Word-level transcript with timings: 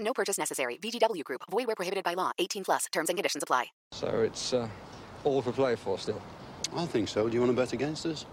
No 0.00 0.12
purchase 0.12 0.38
necessary. 0.38 0.78
VGW 0.82 1.24
Group. 1.24 1.42
Void 1.50 1.66
where 1.66 1.76
prohibited 1.76 2.04
by 2.04 2.14
law. 2.14 2.32
18 2.38 2.64
plus. 2.64 2.86
Terms 2.92 3.08
and 3.08 3.16
conditions 3.16 3.42
apply. 3.42 3.66
So 3.92 4.08
it's 4.22 4.52
uh, 4.52 4.68
all 5.24 5.42
for 5.42 5.52
play 5.52 5.76
for 5.76 5.98
still. 5.98 6.20
I 6.76 6.86
think 6.86 7.08
so. 7.08 7.28
Do 7.28 7.34
you 7.34 7.40
want 7.40 7.50
to 7.52 7.56
bet 7.56 7.72
against 7.72 8.06
us? 8.06 8.24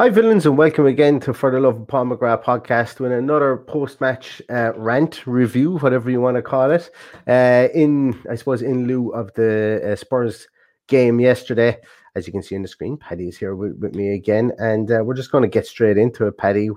Hi, 0.00 0.08
villains, 0.08 0.46
and 0.46 0.56
welcome 0.56 0.86
again 0.86 1.20
to 1.20 1.34
For 1.34 1.50
the 1.50 1.60
Love 1.60 1.82
of 1.82 1.86
Paul 1.86 2.06
podcast 2.06 3.00
with 3.00 3.12
another 3.12 3.58
post 3.58 4.00
match 4.00 4.40
uh, 4.48 4.72
rant 4.74 5.26
review, 5.26 5.76
whatever 5.76 6.10
you 6.10 6.22
want 6.22 6.38
to 6.38 6.42
call 6.42 6.70
it. 6.70 6.90
Uh, 7.28 7.68
in, 7.74 8.18
I 8.30 8.36
suppose, 8.36 8.62
in 8.62 8.86
lieu 8.86 9.10
of 9.10 9.30
the 9.34 9.92
uh, 9.92 9.96
Spurs 9.96 10.48
game 10.88 11.20
yesterday. 11.20 11.76
As 12.14 12.26
you 12.26 12.32
can 12.32 12.42
see 12.42 12.56
on 12.56 12.62
the 12.62 12.68
screen, 12.68 12.96
Paddy 12.96 13.28
is 13.28 13.36
here 13.36 13.54
with, 13.54 13.76
with 13.78 13.94
me 13.94 14.14
again, 14.14 14.52
and 14.56 14.90
uh, 14.90 15.02
we're 15.04 15.12
just 15.12 15.32
going 15.32 15.42
to 15.42 15.48
get 15.48 15.66
straight 15.66 15.98
into 15.98 16.26
it. 16.26 16.38
Paddy, 16.38 16.70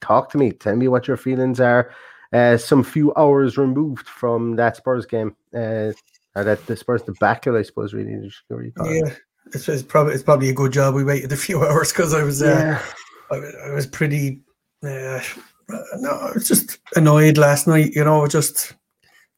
talk 0.00 0.30
to 0.30 0.38
me. 0.38 0.52
Tell 0.52 0.76
me 0.76 0.86
what 0.86 1.08
your 1.08 1.16
feelings 1.16 1.58
are. 1.58 1.90
Uh, 2.32 2.56
some 2.56 2.84
few 2.84 3.12
hours 3.16 3.58
removed 3.58 4.06
from 4.06 4.54
that 4.54 4.76
Spurs 4.76 5.04
game, 5.04 5.34
uh, 5.52 5.90
or 6.36 6.44
that 6.44 6.64
the 6.66 6.76
Spurs 6.76 7.02
debacle, 7.02 7.56
I 7.56 7.62
suppose, 7.62 7.92
really. 7.92 8.30
call 8.70 8.86
it. 8.86 9.20
Yeah, 9.46 9.52
it's, 9.54 9.68
it's 9.68 9.82
probably 9.82 10.14
it's 10.14 10.22
probably 10.22 10.48
a 10.48 10.54
good 10.54 10.72
job 10.72 10.94
we 10.94 11.04
waited 11.04 11.32
a 11.32 11.36
few 11.36 11.62
hours 11.64 11.92
because 11.92 12.14
I 12.14 12.22
was 12.22 12.42
uh, 12.42 12.80
I, 13.30 13.38
was- 13.38 13.54
I 13.66 13.70
was 13.72 13.86
pretty 13.86 14.40
uh, 14.82 15.20
no 15.98 16.10
I 16.10 16.32
was 16.34 16.46
just 16.48 16.78
annoyed 16.94 17.38
last 17.38 17.66
night. 17.66 17.92
You 17.94 18.04
know, 18.04 18.24
I 18.24 18.28
just 18.28 18.74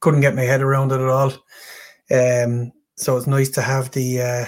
couldn't 0.00 0.20
get 0.20 0.34
my 0.34 0.42
head 0.42 0.60
around 0.62 0.92
it 0.92 1.00
at 1.00 1.08
all. 1.08 1.32
Um, 2.10 2.72
so 2.96 3.16
it's 3.16 3.26
nice 3.26 3.48
to 3.50 3.62
have 3.62 3.90
the 3.92 4.20
uh, 4.20 4.46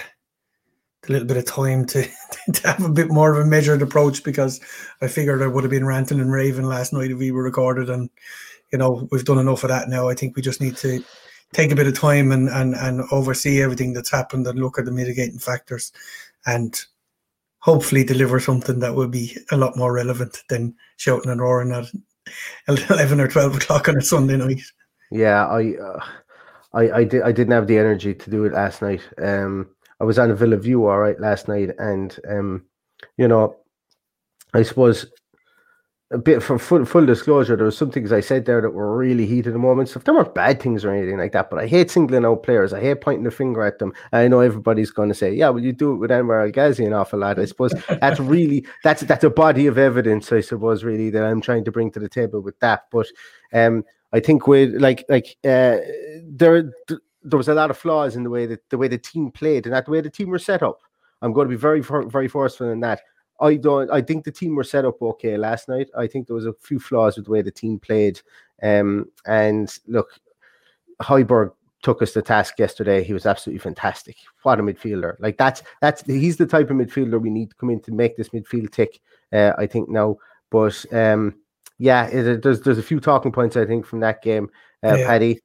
the 1.03 1.13
little 1.13 1.29
bit 1.29 1.37
of 1.37 1.45
time 1.47 1.85
to 1.87 2.07
to 2.53 2.67
have 2.69 2.85
a 2.85 2.89
bit 2.89 3.11
more 3.11 3.33
of 3.33 3.45
a 3.45 3.49
measured 3.49 3.83
approach 3.83 4.25
because 4.25 4.61
I 5.03 5.09
figured 5.09 5.43
I 5.43 5.47
would 5.47 5.65
have 5.65 5.71
been 5.71 5.87
ranting 5.87 6.21
and 6.21 6.33
raving 6.33 6.67
last 6.67 6.93
night 6.93 7.11
if 7.11 7.19
we 7.19 7.31
were 7.33 7.43
recorded 7.43 7.89
and 7.91 8.11
you 8.73 8.79
know 8.79 9.09
we've 9.11 9.25
done 9.25 9.39
enough 9.39 9.65
of 9.65 9.69
that 9.71 9.89
now. 9.89 10.09
I 10.09 10.15
think 10.15 10.37
we 10.37 10.43
just 10.43 10.61
need 10.61 10.77
to 10.79 11.03
take 11.53 11.73
a 11.73 11.77
bit 11.77 11.87
of 11.87 11.99
time 11.99 12.33
and 12.33 12.49
and 12.49 12.75
and 12.75 13.03
oversee 13.11 13.63
everything 13.63 13.93
that's 13.93 14.11
happened 14.11 14.47
and 14.47 14.59
look 14.59 14.79
at 14.79 14.85
the 14.85 14.93
mitigating 14.93 15.39
factors 15.39 15.93
and 16.47 16.85
hopefully 17.61 18.05
deliver 18.05 18.41
something 18.41 18.79
that 18.81 18.95
will 18.95 19.09
be 19.09 19.37
a 19.51 19.57
lot 19.57 19.77
more 19.77 19.93
relevant 19.93 20.43
than 20.49 20.75
shouting 20.97 21.31
and 21.31 21.41
roaring 21.41 21.73
at 21.73 21.87
11 22.91 23.21
or 23.21 23.29
12 23.29 23.57
o'clock 23.57 23.89
on 23.89 23.99
a 23.99 24.03
Sunday 24.03 24.37
night. 24.37 24.63
Yeah, 25.11 25.47
I, 25.47 25.75
uh, 25.77 26.05
I, 26.73 26.91
I 26.93 27.05
did. 27.05 27.23
I 27.23 27.33
didn't 27.33 27.53
have 27.53 27.67
the 27.67 27.79
energy 27.79 28.15
to 28.15 28.31
do 28.31 28.45
it 28.45 28.53
last 28.53 28.81
night. 28.81 29.03
Um, 29.19 29.69
I 30.01 30.05
was 30.05 30.19
on 30.19 30.31
a 30.31 30.35
Villa 30.35 30.57
View 30.57 30.87
all 30.87 30.99
right 30.99 31.19
last 31.19 31.49
night, 31.49 31.71
and 31.79 32.17
um, 32.29 32.65
you 33.17 33.27
know, 33.27 33.57
I 34.55 34.63
suppose 34.63 35.07
a 36.13 36.19
bit 36.19 36.43
for 36.43 36.59
full, 36.59 36.85
full 36.85 37.07
disclosure, 37.07 37.55
there 37.55 37.67
was 37.67 37.79
some 37.79 37.91
things 37.91 38.11
I 38.11 38.21
said 38.21 38.45
there 38.45 38.61
that 38.61 38.71
were 38.71 38.97
really 38.97 39.27
heated 39.27 39.55
at 39.55 39.61
moments. 39.61 39.95
If 39.95 40.05
there 40.05 40.15
weren't 40.15 40.35
bad 40.35 40.61
things 40.61 40.85
or 40.85 40.93
anything 40.93 41.19
like 41.19 41.31
that, 41.33 41.51
but 41.51 41.61
I 41.61 41.69
hate 41.69 41.89
singling 41.91 42.25
out 42.25 42.43
players. 42.43 42.73
I 42.73 42.81
hate 42.81 43.01
pointing 43.01 43.23
the 43.23 43.31
finger 43.31 43.63
at 43.63 43.79
them. 43.79 43.93
I 44.13 44.27
know 44.27 44.41
everybody's 44.41 44.91
going 44.91 45.09
to 45.09 45.15
say, 45.15 45.33
"Yeah, 45.33 45.51
well, 45.51 45.63
you 45.63 45.73
do 45.73 45.93
it 45.93 45.97
with 45.97 46.11
Anwar 46.11 46.45
El 46.45 46.51
Ghazi 46.51 46.85
an 46.85 46.95
awful 46.95 47.21
lot." 47.21 47.39
I 47.39 47.45
suppose 47.45 47.73
that's 47.89 48.19
really 48.21 48.67
that's 48.83 49.03
that's 49.03 49.23
a 49.23 49.31
body 49.31 49.69
of 49.69 49.79
evidence. 49.79 50.33
I 50.33 50.41
suppose 50.41 50.83
really 50.83 51.11
that 51.11 51.23
I'm 51.25 51.41
trying 51.41 51.65
to 51.65 51.73
bring 51.73 51.93
to 51.93 52.01
the 52.01 52.09
table 52.09 52.41
with 52.41 52.59
that. 52.59 52.87
But 52.91 53.07
um, 53.53 53.85
I 54.13 54.19
think 54.19 54.49
with 54.49 54.75
like 54.81 55.05
like 55.09 55.37
uh, 55.45 55.79
there 56.25 56.73
there 57.23 57.39
was 57.39 57.49
a 57.49 57.55
lot 57.55 57.71
of 57.71 57.79
flaws 57.79 58.17
in 58.17 58.25
the 58.25 58.31
way 58.31 58.47
that 58.47 58.69
the 58.71 58.79
way 58.79 58.89
the 58.89 58.99
team 58.99 59.31
played 59.31 59.67
and 59.67 59.75
not 59.75 59.85
the 59.85 59.93
way 59.93 60.01
the 60.01 60.11
team 60.11 60.31
were 60.31 60.41
set 60.41 60.65
up. 60.65 60.81
I'm 61.23 61.33
going 61.33 61.47
to 61.47 61.55
be 61.55 61.61
very 61.61 61.83
very 61.83 62.27
forceful 62.27 62.71
in 62.71 62.81
that. 62.81 63.03
I 63.41 63.57
don't. 63.57 63.91
I 63.91 64.03
think 64.03 64.25
the 64.25 64.33
team 64.33 64.55
were 64.55 64.65
set 64.65 64.85
up 64.85 65.01
okay 65.01 65.37
last 65.37 65.69
night. 65.69 65.89
I 65.97 66.07
think 66.07 66.27
there 66.27 66.37
was 66.37 66.47
a 66.47 66.53
few 66.53 66.79
flaws 66.79 67.17
with 67.17 67.27
the 67.27 67.31
way 67.33 67.43
the 67.43 67.51
team 67.51 67.79
played. 67.79 68.21
Um, 68.63 69.07
and 69.27 69.73
look, 69.87 70.21
Højbjerg 71.03 71.53
took 71.83 72.03
us 72.03 72.13
to 72.13 72.23
task 72.23 72.59
yesterday. 72.59 73.03
He 73.03 73.15
was 73.15 73.25
absolutely 73.27 73.61
fantastic. 73.61 74.17
What 74.43 74.61
a 74.61 74.63
midfielder! 74.63 75.17
Like 75.21 75.39
that's 75.39 75.63
that's 75.81 76.03
he's 76.03 76.37
the 76.37 76.47
type 76.47 76.71
of 76.71 76.77
midfielder 76.77 77.21
we 77.21 77.31
need 77.31 77.51
to 77.51 77.57
come 77.57 77.71
in 77.71 77.81
to 77.81 77.93
make 77.93 78.17
this 78.17 78.29
midfield 78.31 78.71
tick. 78.71 79.01
Uh, 79.33 79.53
I 79.57 79.67
think 79.67 79.89
now, 79.89 80.19
but 80.51 80.85
um, 80.93 81.37
yeah, 81.79 82.07
it, 82.09 82.43
there's 82.43 82.61
there's 82.61 82.79
a 82.79 82.83
few 82.83 83.01
talking 83.01 83.33
points 83.33 83.57
I 83.57 83.65
think 83.65 83.87
from 83.87 84.01
that 84.01 84.23
game, 84.23 84.51
uh, 84.85 84.97
Yeah. 84.97 85.07
Paddy. 85.07 85.41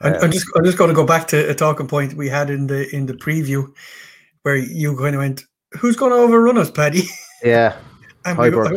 I'm, 0.00 0.14
Uh, 0.14 0.18
I'm 0.22 0.32
just 0.32 0.46
I'm 0.56 0.64
just 0.64 0.78
going 0.78 0.88
to 0.88 0.96
go 0.96 1.06
back 1.06 1.28
to 1.28 1.48
a 1.48 1.54
talking 1.54 1.86
point 1.86 2.14
we 2.14 2.28
had 2.28 2.50
in 2.50 2.66
the 2.66 2.92
in 2.94 3.06
the 3.06 3.14
preview 3.14 3.72
where 4.42 4.56
you 4.56 4.96
kind 4.96 5.14
of 5.14 5.20
went, 5.20 5.44
"Who's 5.78 5.96
going 5.96 6.12
to 6.12 6.16
overrun 6.18 6.58
us, 6.58 6.70
Paddy?" 6.70 7.02
Yeah, 7.42 7.76
And 8.26 8.36
we- 8.38 8.50
I, 8.54 8.76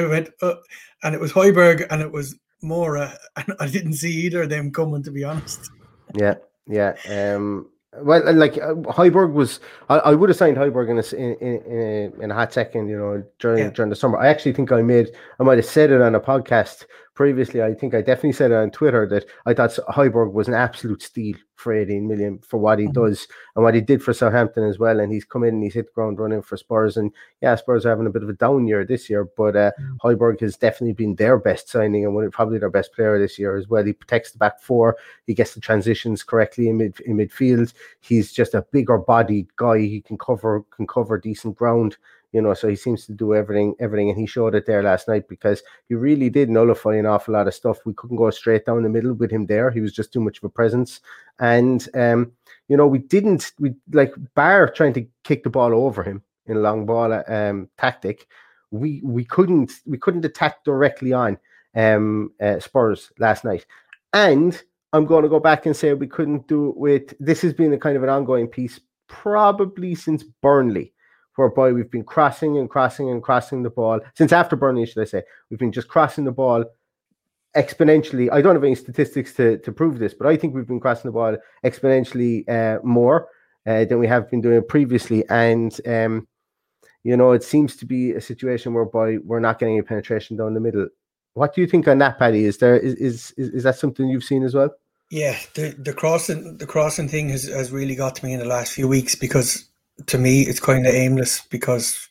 I 0.00 0.06
went, 0.06 0.28
uh, 0.40 0.54
and 1.02 1.14
it 1.16 1.20
was 1.20 1.32
Højbjerg 1.32 1.86
and 1.90 2.00
it 2.00 2.12
was 2.12 2.36
Moura, 2.62 3.16
and 3.36 3.54
I 3.58 3.66
didn't 3.68 3.94
see 3.94 4.12
either 4.24 4.42
of 4.42 4.50
them 4.50 4.70
coming. 4.70 5.02
To 5.02 5.10
be 5.10 5.24
honest, 5.24 5.70
Yeah, 6.14 6.34
yeah. 6.68 6.94
Um, 7.10 7.68
well, 8.02 8.22
like 8.34 8.54
uh, 8.58 8.74
Højbjerg 8.74 9.32
was, 9.32 9.60
I, 9.88 9.98
I 9.98 10.14
would 10.14 10.28
have 10.28 10.36
signed 10.38 10.56
Højbjerg 10.56 10.90
in 10.90 10.98
a, 10.98 11.16
in, 11.20 11.36
in, 11.38 11.78
a, 11.80 12.22
in 12.24 12.30
a 12.30 12.34
hot 12.34 12.52
second, 12.52 12.88
you 12.88 12.98
know, 12.98 13.22
during 13.40 13.58
Yeah. 13.64 13.70
during 13.70 13.90
the 13.90 13.96
summer. 13.96 14.18
I 14.18 14.28
actually 14.28 14.52
think 14.52 14.70
I 14.72 14.82
made, 14.82 15.10
I 15.40 15.42
might 15.42 15.58
have 15.58 15.66
said 15.66 15.90
it 15.90 16.00
on 16.00 16.14
a 16.14 16.20
podcast 16.20 16.84
previously, 17.14 17.62
I 17.62 17.74
think 17.74 17.94
I 17.94 18.00
definitely 18.00 18.32
said 18.32 18.52
on 18.52 18.70
Twitter 18.70 19.06
that 19.08 19.26
I 19.46 19.54
thought 19.54 19.78
Højbjerg 19.88 20.32
was 20.32 20.48
an 20.48 20.54
absolute 20.54 21.02
steal 21.02 21.36
for 21.54 21.72
18 21.72 22.08
million 22.08 22.38
for 22.40 22.58
what 22.58 22.80
he 22.80 22.86
mm-hmm. 22.86 23.04
does 23.04 23.28
and 23.54 23.64
what 23.64 23.74
he 23.74 23.80
did 23.80 24.02
for 24.02 24.12
Southampton 24.12 24.64
as 24.64 24.78
well. 24.78 24.98
And 24.98 25.12
he's 25.12 25.24
come 25.24 25.44
in 25.44 25.54
and 25.54 25.62
he's 25.62 25.74
hit 25.74 25.86
the 25.86 25.92
ground 25.92 26.18
running 26.18 26.42
for 26.42 26.56
Spurs. 26.56 26.96
And 26.96 27.12
yeah, 27.40 27.54
Spurs 27.54 27.86
are 27.86 27.90
having 27.90 28.06
a 28.06 28.10
bit 28.10 28.24
of 28.24 28.28
a 28.28 28.34
down 28.34 28.66
year 28.66 28.84
this 28.84 29.08
year, 29.08 29.28
but 29.36 29.54
uh, 29.54 29.70
mm-hmm. 29.80 30.06
Højbjerg 30.06 30.40
has 30.40 30.56
definitely 30.56 30.94
been 30.94 31.14
their 31.14 31.38
best 31.38 31.68
signing 31.68 32.04
and 32.04 32.14
one 32.14 32.28
probably 32.32 32.58
their 32.58 32.70
best 32.70 32.92
player 32.92 33.18
this 33.18 33.38
year 33.38 33.56
as 33.56 33.68
well. 33.68 33.84
He 33.84 33.92
protects 33.92 34.32
the 34.32 34.38
back 34.38 34.60
four, 34.60 34.96
he 35.26 35.34
gets 35.34 35.54
the 35.54 35.60
transitions 35.60 36.24
correctly 36.24 36.68
in 36.68 36.78
mid 36.78 36.98
in 37.00 37.16
midfield. 37.16 37.72
He's 38.00 38.32
just 38.32 38.54
a 38.54 38.62
bigger 38.72 38.98
bodied 38.98 39.54
guy. 39.56 39.78
He 39.78 40.00
can 40.00 40.18
cover 40.18 40.64
can 40.74 40.86
cover 40.86 41.18
decent 41.18 41.56
ground 41.56 41.96
you 42.34 42.42
know, 42.42 42.52
so 42.52 42.66
he 42.66 42.74
seems 42.74 43.06
to 43.06 43.12
do 43.12 43.32
everything, 43.32 43.76
everything, 43.78 44.10
and 44.10 44.18
he 44.18 44.26
showed 44.26 44.56
it 44.56 44.66
there 44.66 44.82
last 44.82 45.06
night 45.06 45.28
because 45.28 45.62
he 45.88 45.94
really 45.94 46.28
did 46.28 46.50
nullify 46.50 46.96
an 46.96 47.06
awful 47.06 47.32
lot 47.32 47.46
of 47.46 47.54
stuff. 47.54 47.78
We 47.86 47.94
couldn't 47.94 48.16
go 48.16 48.28
straight 48.30 48.66
down 48.66 48.82
the 48.82 48.88
middle 48.88 49.14
with 49.14 49.30
him 49.30 49.46
there; 49.46 49.70
he 49.70 49.80
was 49.80 49.92
just 49.92 50.12
too 50.12 50.20
much 50.20 50.38
of 50.38 50.44
a 50.44 50.48
presence. 50.48 51.00
And 51.38 51.88
um, 51.94 52.32
you 52.66 52.76
know, 52.76 52.88
we 52.88 52.98
didn't, 52.98 53.52
we 53.60 53.74
like 53.92 54.12
Bar 54.34 54.68
trying 54.70 54.94
to 54.94 55.06
kick 55.22 55.44
the 55.44 55.50
ball 55.50 55.72
over 55.72 56.02
him 56.02 56.24
in 56.46 56.56
a 56.56 56.60
long 56.60 56.86
ball 56.86 57.22
um 57.28 57.68
tactic. 57.78 58.26
We 58.72 59.00
we 59.04 59.24
couldn't 59.24 59.70
we 59.86 59.96
couldn't 59.96 60.24
attack 60.24 60.64
directly 60.64 61.12
on 61.12 61.38
um 61.76 62.32
uh, 62.42 62.58
Spurs 62.58 63.12
last 63.20 63.44
night, 63.44 63.64
and 64.12 64.60
I'm 64.92 65.06
going 65.06 65.22
to 65.22 65.28
go 65.28 65.38
back 65.38 65.66
and 65.66 65.76
say 65.76 65.94
we 65.94 66.08
couldn't 66.08 66.48
do 66.48 66.70
it 66.70 66.76
with. 66.76 67.14
This 67.20 67.42
has 67.42 67.52
been 67.52 67.72
a 67.72 67.78
kind 67.78 67.96
of 67.96 68.02
an 68.02 68.08
ongoing 68.08 68.48
piece 68.48 68.80
probably 69.06 69.94
since 69.94 70.24
Burnley 70.24 70.93
whereby 71.36 71.72
we've 71.72 71.90
been 71.90 72.04
crossing 72.04 72.58
and 72.58 72.70
crossing 72.70 73.10
and 73.10 73.22
crossing 73.22 73.62
the 73.62 73.70
ball 73.70 74.00
since 74.14 74.32
after 74.32 74.56
Burnley, 74.56 74.86
should 74.86 75.02
I 75.02 75.04
say? 75.04 75.22
We've 75.50 75.58
been 75.58 75.72
just 75.72 75.88
crossing 75.88 76.24
the 76.24 76.32
ball 76.32 76.64
exponentially. 77.56 78.28
I 78.32 78.40
don't 78.42 78.54
have 78.54 78.64
any 78.64 78.74
statistics 78.74 79.34
to, 79.34 79.58
to 79.58 79.72
prove 79.72 79.98
this, 79.98 80.14
but 80.14 80.26
I 80.26 80.36
think 80.36 80.54
we've 80.54 80.66
been 80.66 80.80
crossing 80.80 81.08
the 81.08 81.12
ball 81.12 81.36
exponentially 81.64 82.48
uh, 82.48 82.80
more 82.82 83.28
uh, 83.66 83.84
than 83.84 83.98
we 83.98 84.06
have 84.06 84.30
been 84.30 84.40
doing 84.40 84.62
previously. 84.66 85.24
And, 85.28 85.78
um, 85.86 86.26
you 87.02 87.16
know, 87.16 87.32
it 87.32 87.42
seems 87.42 87.76
to 87.76 87.86
be 87.86 88.12
a 88.12 88.20
situation 88.20 88.74
whereby 88.74 89.18
we're 89.24 89.40
not 89.40 89.58
getting 89.58 89.76
any 89.76 89.82
penetration 89.82 90.36
down 90.36 90.54
the 90.54 90.60
middle. 90.60 90.88
What 91.34 91.54
do 91.54 91.60
you 91.60 91.66
think 91.66 91.88
on 91.88 91.98
that, 91.98 92.18
Paddy? 92.18 92.44
Is 92.44 92.58
there 92.58 92.76
is 92.76 92.94
is, 92.94 93.32
is 93.36 93.64
that 93.64 93.76
something 93.76 94.08
you've 94.08 94.24
seen 94.24 94.44
as 94.44 94.54
well? 94.54 94.70
Yeah, 95.10 95.36
the 95.54 95.70
the 95.70 95.92
crossing 95.92 96.58
the 96.58 96.66
crossing 96.66 97.08
thing 97.08 97.28
has, 97.30 97.44
has 97.44 97.72
really 97.72 97.96
got 97.96 98.14
to 98.16 98.24
me 98.24 98.32
in 98.32 98.38
the 98.38 98.46
last 98.46 98.72
few 98.72 98.86
weeks 98.86 99.16
because 99.16 99.68
to 100.06 100.18
me, 100.18 100.42
it's 100.42 100.60
kind 100.60 100.86
of 100.86 100.94
aimless 100.94 101.40
because 101.50 102.08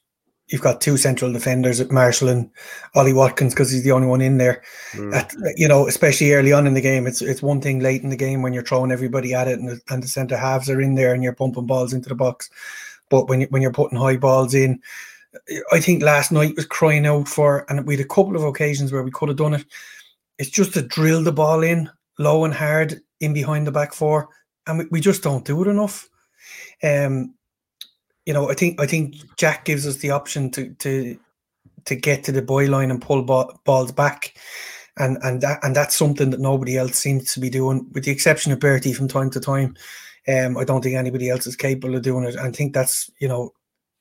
you've 0.47 0.61
got 0.61 0.81
two 0.81 0.97
central 0.97 1.31
defenders, 1.33 1.79
at 1.79 1.91
Marshall 1.91 2.29
and 2.29 2.49
Ollie 2.95 3.13
Watkins, 3.13 3.53
because 3.53 3.71
he's 3.71 3.83
the 3.83 3.91
only 3.91 4.07
one 4.07 4.21
in 4.21 4.37
there. 4.37 4.61
Mm. 4.91 5.13
At, 5.13 5.33
you 5.55 5.67
know, 5.67 5.87
especially 5.87 6.33
early 6.33 6.53
on 6.53 6.67
in 6.67 6.73
the 6.73 6.81
game, 6.81 7.07
it's 7.07 7.21
it's 7.21 7.41
one 7.41 7.61
thing 7.61 7.79
late 7.79 8.03
in 8.03 8.09
the 8.09 8.15
game 8.15 8.41
when 8.41 8.53
you're 8.53 8.63
throwing 8.63 8.91
everybody 8.91 9.33
at 9.33 9.47
it 9.47 9.59
and 9.59 9.69
the, 9.69 9.81
and 9.89 10.03
the 10.03 10.07
centre 10.07 10.37
halves 10.37 10.69
are 10.69 10.81
in 10.81 10.95
there 10.95 11.13
and 11.13 11.23
you're 11.23 11.33
pumping 11.33 11.65
balls 11.65 11.93
into 11.93 12.09
the 12.09 12.15
box. 12.15 12.49
But 13.09 13.27
when 13.27 13.41
you, 13.41 13.47
when 13.49 13.61
you're 13.61 13.73
putting 13.73 13.97
high 13.97 14.17
balls 14.17 14.53
in, 14.53 14.81
I 15.71 15.79
think 15.79 16.03
last 16.03 16.31
night 16.31 16.55
was 16.55 16.65
crying 16.65 17.05
out 17.05 17.27
for, 17.27 17.65
and 17.69 17.85
we 17.85 17.95
had 17.95 18.05
a 18.05 18.07
couple 18.07 18.35
of 18.35 18.43
occasions 18.43 18.91
where 18.91 19.03
we 19.03 19.11
could 19.11 19.29
have 19.29 19.37
done 19.37 19.55
it. 19.55 19.65
It's 20.37 20.49
just 20.49 20.73
to 20.73 20.81
drill 20.81 21.23
the 21.23 21.31
ball 21.31 21.63
in 21.63 21.89
low 22.19 22.45
and 22.45 22.53
hard 22.53 23.01
in 23.19 23.33
behind 23.33 23.65
the 23.65 23.71
back 23.71 23.93
four, 23.93 24.29
and 24.67 24.79
we, 24.79 24.85
we 24.91 25.01
just 25.01 25.23
don't 25.23 25.45
do 25.45 25.61
it 25.63 25.67
enough. 25.67 26.07
Um, 26.83 27.33
you 28.25 28.33
know, 28.33 28.49
I 28.49 28.53
think 28.53 28.79
I 28.79 28.85
think 28.85 29.15
Jack 29.37 29.65
gives 29.65 29.85
us 29.85 29.97
the 29.97 30.11
option 30.11 30.49
to 30.51 30.73
to 30.75 31.17
to 31.85 31.95
get 31.95 32.23
to 32.23 32.31
the 32.31 32.41
byline 32.41 32.89
and 32.89 33.01
pull 33.01 33.23
ball, 33.23 33.59
balls 33.65 33.91
back, 33.91 34.37
and 34.97 35.17
and 35.23 35.41
that 35.41 35.59
and 35.63 35.75
that's 35.75 35.95
something 35.95 36.29
that 36.29 36.39
nobody 36.39 36.77
else 36.77 36.97
seems 36.97 37.33
to 37.33 37.39
be 37.39 37.49
doing, 37.49 37.87
with 37.91 38.05
the 38.05 38.11
exception 38.11 38.51
of 38.51 38.59
Bertie 38.59 38.93
from 38.93 39.07
time 39.07 39.29
to 39.31 39.39
time. 39.39 39.75
Um, 40.27 40.57
I 40.57 40.63
don't 40.63 40.81
think 40.81 40.95
anybody 40.95 41.29
else 41.29 41.45
is 41.47 41.57
capable 41.57 41.95
of 41.95 42.01
doing 42.01 42.23
it. 42.23 42.37
I 42.37 42.51
think 42.51 42.73
that's 42.73 43.11
you 43.19 43.27
know 43.27 43.51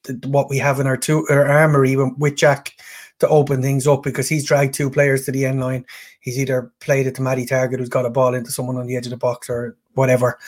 the, 0.04 0.14
what 0.28 0.48
we 0.48 0.58
have 0.58 0.78
in 0.78 0.86
our 0.86 0.96
two 0.96 1.26
our 1.28 1.46
armory 1.46 1.96
with 1.96 2.36
Jack 2.36 2.74
to 3.18 3.28
open 3.28 3.62
things 3.62 3.86
up 3.86 4.02
because 4.02 4.28
he's 4.28 4.44
dragged 4.44 4.74
two 4.74 4.90
players 4.90 5.24
to 5.24 5.32
the 5.32 5.46
end 5.46 5.60
line. 5.60 5.84
He's 6.20 6.38
either 6.38 6.72
played 6.80 7.06
it 7.06 7.14
to 7.16 7.22
Matty 7.22 7.46
Targett 7.46 7.78
who's 7.78 7.88
got 7.88 8.06
a 8.06 8.10
ball 8.10 8.34
into 8.34 8.50
someone 8.50 8.76
on 8.76 8.86
the 8.86 8.96
edge 8.96 9.06
of 9.06 9.10
the 9.10 9.16
box, 9.16 9.50
or 9.50 9.76
whatever. 9.94 10.38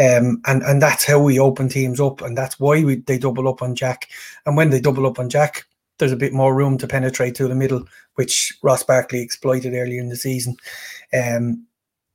Um, 0.00 0.40
and 0.46 0.62
and 0.62 0.80
that's 0.80 1.04
how 1.04 1.20
we 1.20 1.38
open 1.38 1.68
teams 1.68 2.00
up, 2.00 2.22
and 2.22 2.36
that's 2.36 2.58
why 2.58 2.82
we 2.82 2.96
they 2.96 3.18
double 3.18 3.48
up 3.48 3.60
on 3.60 3.74
Jack. 3.74 4.08
And 4.46 4.56
when 4.56 4.70
they 4.70 4.80
double 4.80 5.06
up 5.06 5.18
on 5.18 5.28
Jack, 5.28 5.66
there's 5.98 6.12
a 6.12 6.16
bit 6.16 6.32
more 6.32 6.54
room 6.54 6.78
to 6.78 6.88
penetrate 6.88 7.34
to 7.36 7.48
the 7.48 7.54
middle, 7.54 7.84
which 8.14 8.56
Ross 8.62 8.82
Barkley 8.82 9.20
exploited 9.20 9.74
earlier 9.74 10.00
in 10.00 10.08
the 10.08 10.16
season. 10.16 10.56
Um, 11.12 11.66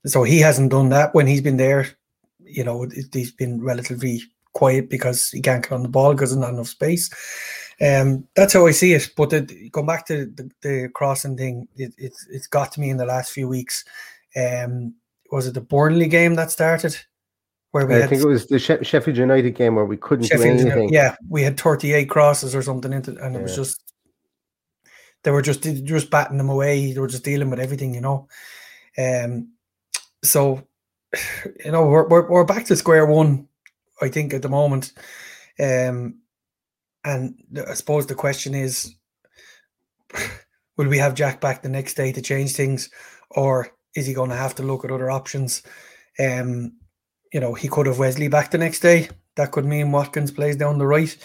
so 0.05 0.23
he 0.23 0.39
hasn't 0.39 0.71
done 0.71 0.89
that 0.89 1.13
when 1.13 1.27
he's 1.27 1.41
been 1.41 1.57
there. 1.57 1.87
You 2.43 2.63
know, 2.63 2.87
he's 3.13 3.31
been 3.31 3.61
relatively 3.61 4.21
quiet 4.53 4.89
because 4.89 5.29
he 5.29 5.41
can't 5.41 5.63
get 5.63 5.71
on 5.71 5.83
the 5.83 5.89
ball 5.89 6.13
because 6.13 6.31
there's 6.31 6.41
not 6.41 6.53
enough 6.53 6.67
space. 6.67 7.09
Um, 7.81 8.27
that's 8.35 8.53
how 8.53 8.65
I 8.65 8.71
see 8.71 8.93
it. 8.93 9.11
But 9.15 9.29
the, 9.29 9.69
going 9.71 9.85
back 9.85 10.07
to 10.07 10.25
the, 10.25 10.49
the 10.61 10.89
crossing 10.93 11.37
thing, 11.37 11.67
it, 11.75 11.93
it's 11.97 12.25
it's 12.31 12.47
got 12.47 12.71
to 12.73 12.79
me 12.79 12.89
in 12.89 12.97
the 12.97 13.05
last 13.05 13.31
few 13.31 13.47
weeks. 13.47 13.85
Um, 14.35 14.95
was 15.31 15.45
it 15.47 15.53
the 15.53 15.61
Burnley 15.61 16.07
game 16.07 16.35
that 16.35 16.51
started? 16.51 16.97
Where 17.75 17.85
we 17.85 17.95
I 17.95 17.97
had, 17.97 18.09
think 18.09 18.21
it 18.21 18.27
was 18.27 18.47
the 18.47 18.57
Sheffield 18.57 19.17
United 19.17 19.51
game 19.51 19.75
where 19.75 19.83
we 19.83 19.97
couldn't 19.97 20.27
Sheffield, 20.27 20.59
do 20.59 20.67
anything. 20.69 20.93
Yeah, 20.93 21.13
we 21.27 21.43
had 21.43 21.59
38 21.59 22.09
crosses 22.09 22.55
or 22.55 22.61
something 22.61 22.93
into, 22.93 23.21
and 23.21 23.33
yeah. 23.33 23.39
it 23.41 23.43
was 23.43 23.53
just 23.53 23.83
they 25.23 25.31
were 25.31 25.41
just 25.41 25.63
just 25.83 26.09
batting 26.09 26.37
them 26.37 26.47
away. 26.47 26.93
They 26.93 26.99
were 27.01 27.09
just 27.09 27.25
dealing 27.25 27.49
with 27.49 27.59
everything, 27.59 27.93
you 27.93 27.99
know. 27.99 28.29
Um, 28.97 29.49
so 30.23 30.65
you 31.65 31.69
know 31.73 31.85
we're 31.85 32.07
we're, 32.07 32.29
we're 32.29 32.45
back 32.45 32.63
to 32.67 32.77
square 32.77 33.05
one. 33.05 33.49
I 34.01 34.07
think 34.07 34.33
at 34.33 34.41
the 34.41 34.47
moment, 34.47 34.93
um, 35.59 36.19
and 37.03 37.35
I 37.67 37.73
suppose 37.73 38.07
the 38.07 38.15
question 38.15 38.55
is, 38.55 38.95
will 40.77 40.87
we 40.87 40.99
have 40.99 41.13
Jack 41.13 41.41
back 41.41 41.61
the 41.61 41.67
next 41.67 41.95
day 41.95 42.13
to 42.13 42.21
change 42.21 42.53
things, 42.53 42.89
or 43.31 43.67
is 43.97 44.05
he 44.05 44.13
going 44.13 44.29
to 44.29 44.37
have 44.37 44.55
to 44.55 44.63
look 44.63 44.85
at 44.85 44.91
other 44.91 45.11
options? 45.11 45.61
Um, 46.17 46.77
you 47.33 47.39
know, 47.39 47.53
he 47.53 47.67
could 47.67 47.87
have 47.87 47.99
Wesley 47.99 48.27
back 48.27 48.51
the 48.51 48.57
next 48.57 48.79
day. 48.79 49.09
That 49.35 49.51
could 49.51 49.65
mean 49.65 49.91
Watkins 49.91 50.31
plays 50.31 50.55
down 50.55 50.77
the 50.77 50.87
right. 50.87 51.15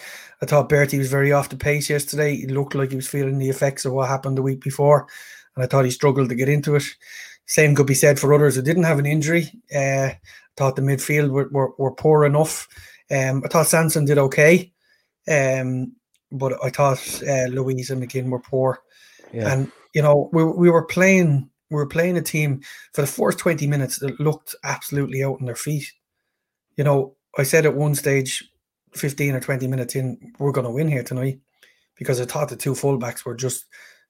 I 0.41 0.45
thought 0.45 0.69
Bertie 0.69 0.97
was 0.97 1.09
very 1.09 1.31
off 1.31 1.49
the 1.49 1.55
pace 1.55 1.89
yesterday. 1.89 2.35
He 2.35 2.47
looked 2.47 2.75
like 2.75 2.89
he 2.89 2.95
was 2.95 3.07
feeling 3.07 3.37
the 3.37 3.49
effects 3.49 3.85
of 3.85 3.93
what 3.93 4.09
happened 4.09 4.37
the 4.37 4.41
week 4.41 4.61
before, 4.61 5.07
and 5.55 5.63
I 5.63 5.67
thought 5.67 5.85
he 5.85 5.91
struggled 5.91 6.29
to 6.29 6.35
get 6.35 6.49
into 6.49 6.75
it. 6.75 6.83
Same 7.45 7.75
could 7.75 7.87
be 7.87 7.93
said 7.93 8.19
for 8.19 8.33
others 8.33 8.55
who 8.55 8.61
didn't 8.61 8.83
have 8.83 8.99
an 8.99 9.05
injury. 9.05 9.51
Uh, 9.75 10.11
thought 10.57 10.75
the 10.75 10.81
midfield 10.81 11.29
were, 11.29 11.49
were, 11.51 11.73
were 11.77 11.91
poor 11.91 12.25
enough. 12.25 12.67
Um, 13.09 13.43
I 13.45 13.47
thought 13.49 13.67
Sanson 13.67 14.05
did 14.05 14.17
okay, 14.17 14.71
um, 15.29 15.93
but 16.31 16.53
I 16.63 16.69
thought 16.69 17.21
uh, 17.27 17.45
Luiz 17.47 17.89
and 17.89 18.01
McGinn 18.01 18.29
were 18.29 18.39
poor. 18.39 18.81
Yeah. 19.33 19.51
And 19.51 19.71
you 19.93 20.01
know, 20.01 20.29
we 20.33 20.43
we 20.43 20.69
were 20.69 20.85
playing 20.85 21.49
we 21.71 21.77
were 21.77 21.87
playing 21.87 22.17
a 22.17 22.21
team 22.21 22.61
for 22.93 23.01
the 23.01 23.07
first 23.07 23.39
20 23.39 23.65
minutes 23.65 23.97
that 23.99 24.19
looked 24.19 24.53
absolutely 24.63 25.23
out 25.23 25.39
on 25.39 25.45
their 25.45 25.55
feet. 25.55 25.91
You 26.75 26.83
know, 26.83 27.15
I 27.37 27.43
said 27.43 27.65
at 27.65 27.75
one 27.75 27.95
stage, 27.95 28.43
15 28.93 29.35
or 29.35 29.39
20 29.39 29.67
minutes 29.67 29.95
in, 29.95 30.33
we're 30.37 30.51
going 30.51 30.65
to 30.65 30.71
win 30.71 30.89
here 30.89 31.03
tonight 31.03 31.39
because 31.95 32.19
I 32.19 32.25
thought 32.25 32.49
the 32.49 32.57
two 32.57 32.73
fullbacks 32.73 33.23
were 33.23 33.35
just 33.35 33.65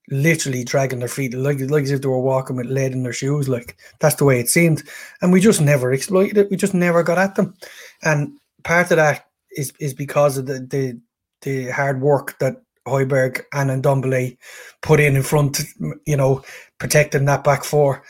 literally 0.10 0.63
dragging 0.63 1.00
their 1.00 1.08
feet 1.08 1.34
like, 1.36 1.60
like 1.60 1.84
as 1.84 1.91
if 1.91 2.01
they 2.01 2.08
were 2.08 2.20
walking 2.20 2.56
with 2.56 2.65
lead 2.65 2.94
in 2.94 3.03
their 3.03 3.13
shoes. 3.13 3.48
Like 3.48 3.77
that's 4.00 4.15
the 4.15 4.25
way 4.25 4.39
it 4.39 4.50
seemed. 4.50 4.84
And 5.22 5.32
we 5.32 5.39
just 5.39 5.62
never 5.62 5.94
exploited 5.94 6.38
it. 6.38 6.50
We 6.50 6.58
just 6.58 6.74
never 6.74 7.03
got 7.03 7.20
at 7.20 7.36
them. 7.36 7.53
And 8.01 8.38
part 8.63 8.89
of 8.91 8.98
that 8.98 9.27
is 9.51 9.72
is 9.80 9.94
because 9.94 10.38
of 10.38 10.48
the 10.48 10.60
the, 10.60 11.00
the 11.41 11.72
hard 11.72 12.01
work 12.01 12.39
that 12.39 12.62
Højbjerg 12.88 13.41
and 13.53 13.69
Ndombele 13.69 14.38
put 14.81 15.00
in 15.00 15.15
in 15.15 15.23
front, 15.23 15.61
you 16.05 16.17
know, 16.17 16.41
protecting 16.77 17.25
that 17.25 17.43
back 17.43 17.63
four. 17.63 18.03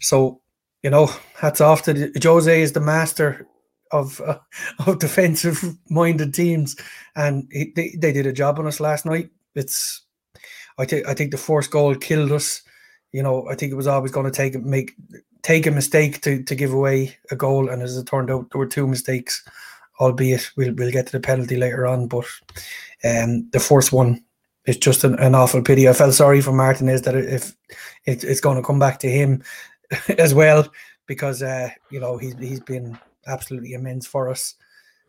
So, 0.00 0.40
you 0.82 0.90
know, 0.90 1.10
hats 1.34 1.60
off 1.60 1.82
to 1.82 1.92
the, 1.92 2.20
Jose 2.22 2.60
is 2.60 2.72
the 2.72 2.80
master 2.80 3.46
of 3.92 4.20
uh, 4.20 4.38
of 4.86 4.98
defensive 4.98 5.62
minded 5.88 6.34
teams, 6.34 6.76
and 7.14 7.48
he, 7.52 7.72
they 7.74 7.94
they 7.98 8.12
did 8.12 8.26
a 8.26 8.32
job 8.32 8.58
on 8.58 8.66
us 8.66 8.80
last 8.80 9.06
night. 9.06 9.30
It's, 9.54 10.02
I 10.78 10.84
think 10.84 11.06
I 11.08 11.14
think 11.14 11.30
the 11.30 11.38
first 11.38 11.70
goal 11.70 11.94
killed 11.94 12.32
us. 12.32 12.62
You 13.12 13.22
know, 13.22 13.48
I 13.48 13.54
think 13.54 13.72
it 13.72 13.76
was 13.76 13.86
always 13.86 14.12
going 14.12 14.26
to 14.26 14.32
take 14.32 14.60
make 14.60 14.94
take 15.42 15.66
a 15.66 15.70
mistake 15.70 16.20
to 16.22 16.42
to 16.42 16.54
give 16.54 16.72
away 16.72 17.16
a 17.30 17.36
goal, 17.36 17.68
and 17.68 17.82
as 17.82 17.96
it 17.96 18.06
turned 18.06 18.30
out, 18.30 18.50
there 18.50 18.58
were 18.58 18.66
two 18.66 18.86
mistakes. 18.86 19.44
Albeit 20.00 20.50
we'll 20.56 20.74
we'll 20.74 20.92
get 20.92 21.06
to 21.06 21.12
the 21.12 21.20
penalty 21.20 21.56
later 21.56 21.86
on, 21.86 22.06
but 22.06 22.26
um, 23.04 23.48
the 23.50 23.60
first 23.60 23.92
one 23.92 24.22
is 24.66 24.76
just 24.76 25.04
an, 25.04 25.14
an, 25.18 25.34
awful 25.34 25.62
pity. 25.62 25.88
I 25.88 25.92
felt 25.92 26.14
sorry 26.14 26.40
for 26.40 26.52
Martinez 26.52 27.02
that 27.02 27.14
if 27.14 27.56
it, 28.04 28.24
it's 28.24 28.40
going 28.40 28.56
to 28.56 28.66
come 28.66 28.78
back 28.78 28.98
to 29.00 29.10
him 29.10 29.42
as 30.18 30.34
well 30.34 30.68
because 31.06 31.42
uh, 31.42 31.70
you 31.90 32.00
know 32.00 32.18
he's 32.18 32.36
he's 32.38 32.60
been 32.60 32.98
absolutely 33.26 33.72
immense 33.72 34.06
for 34.06 34.28
us. 34.28 34.54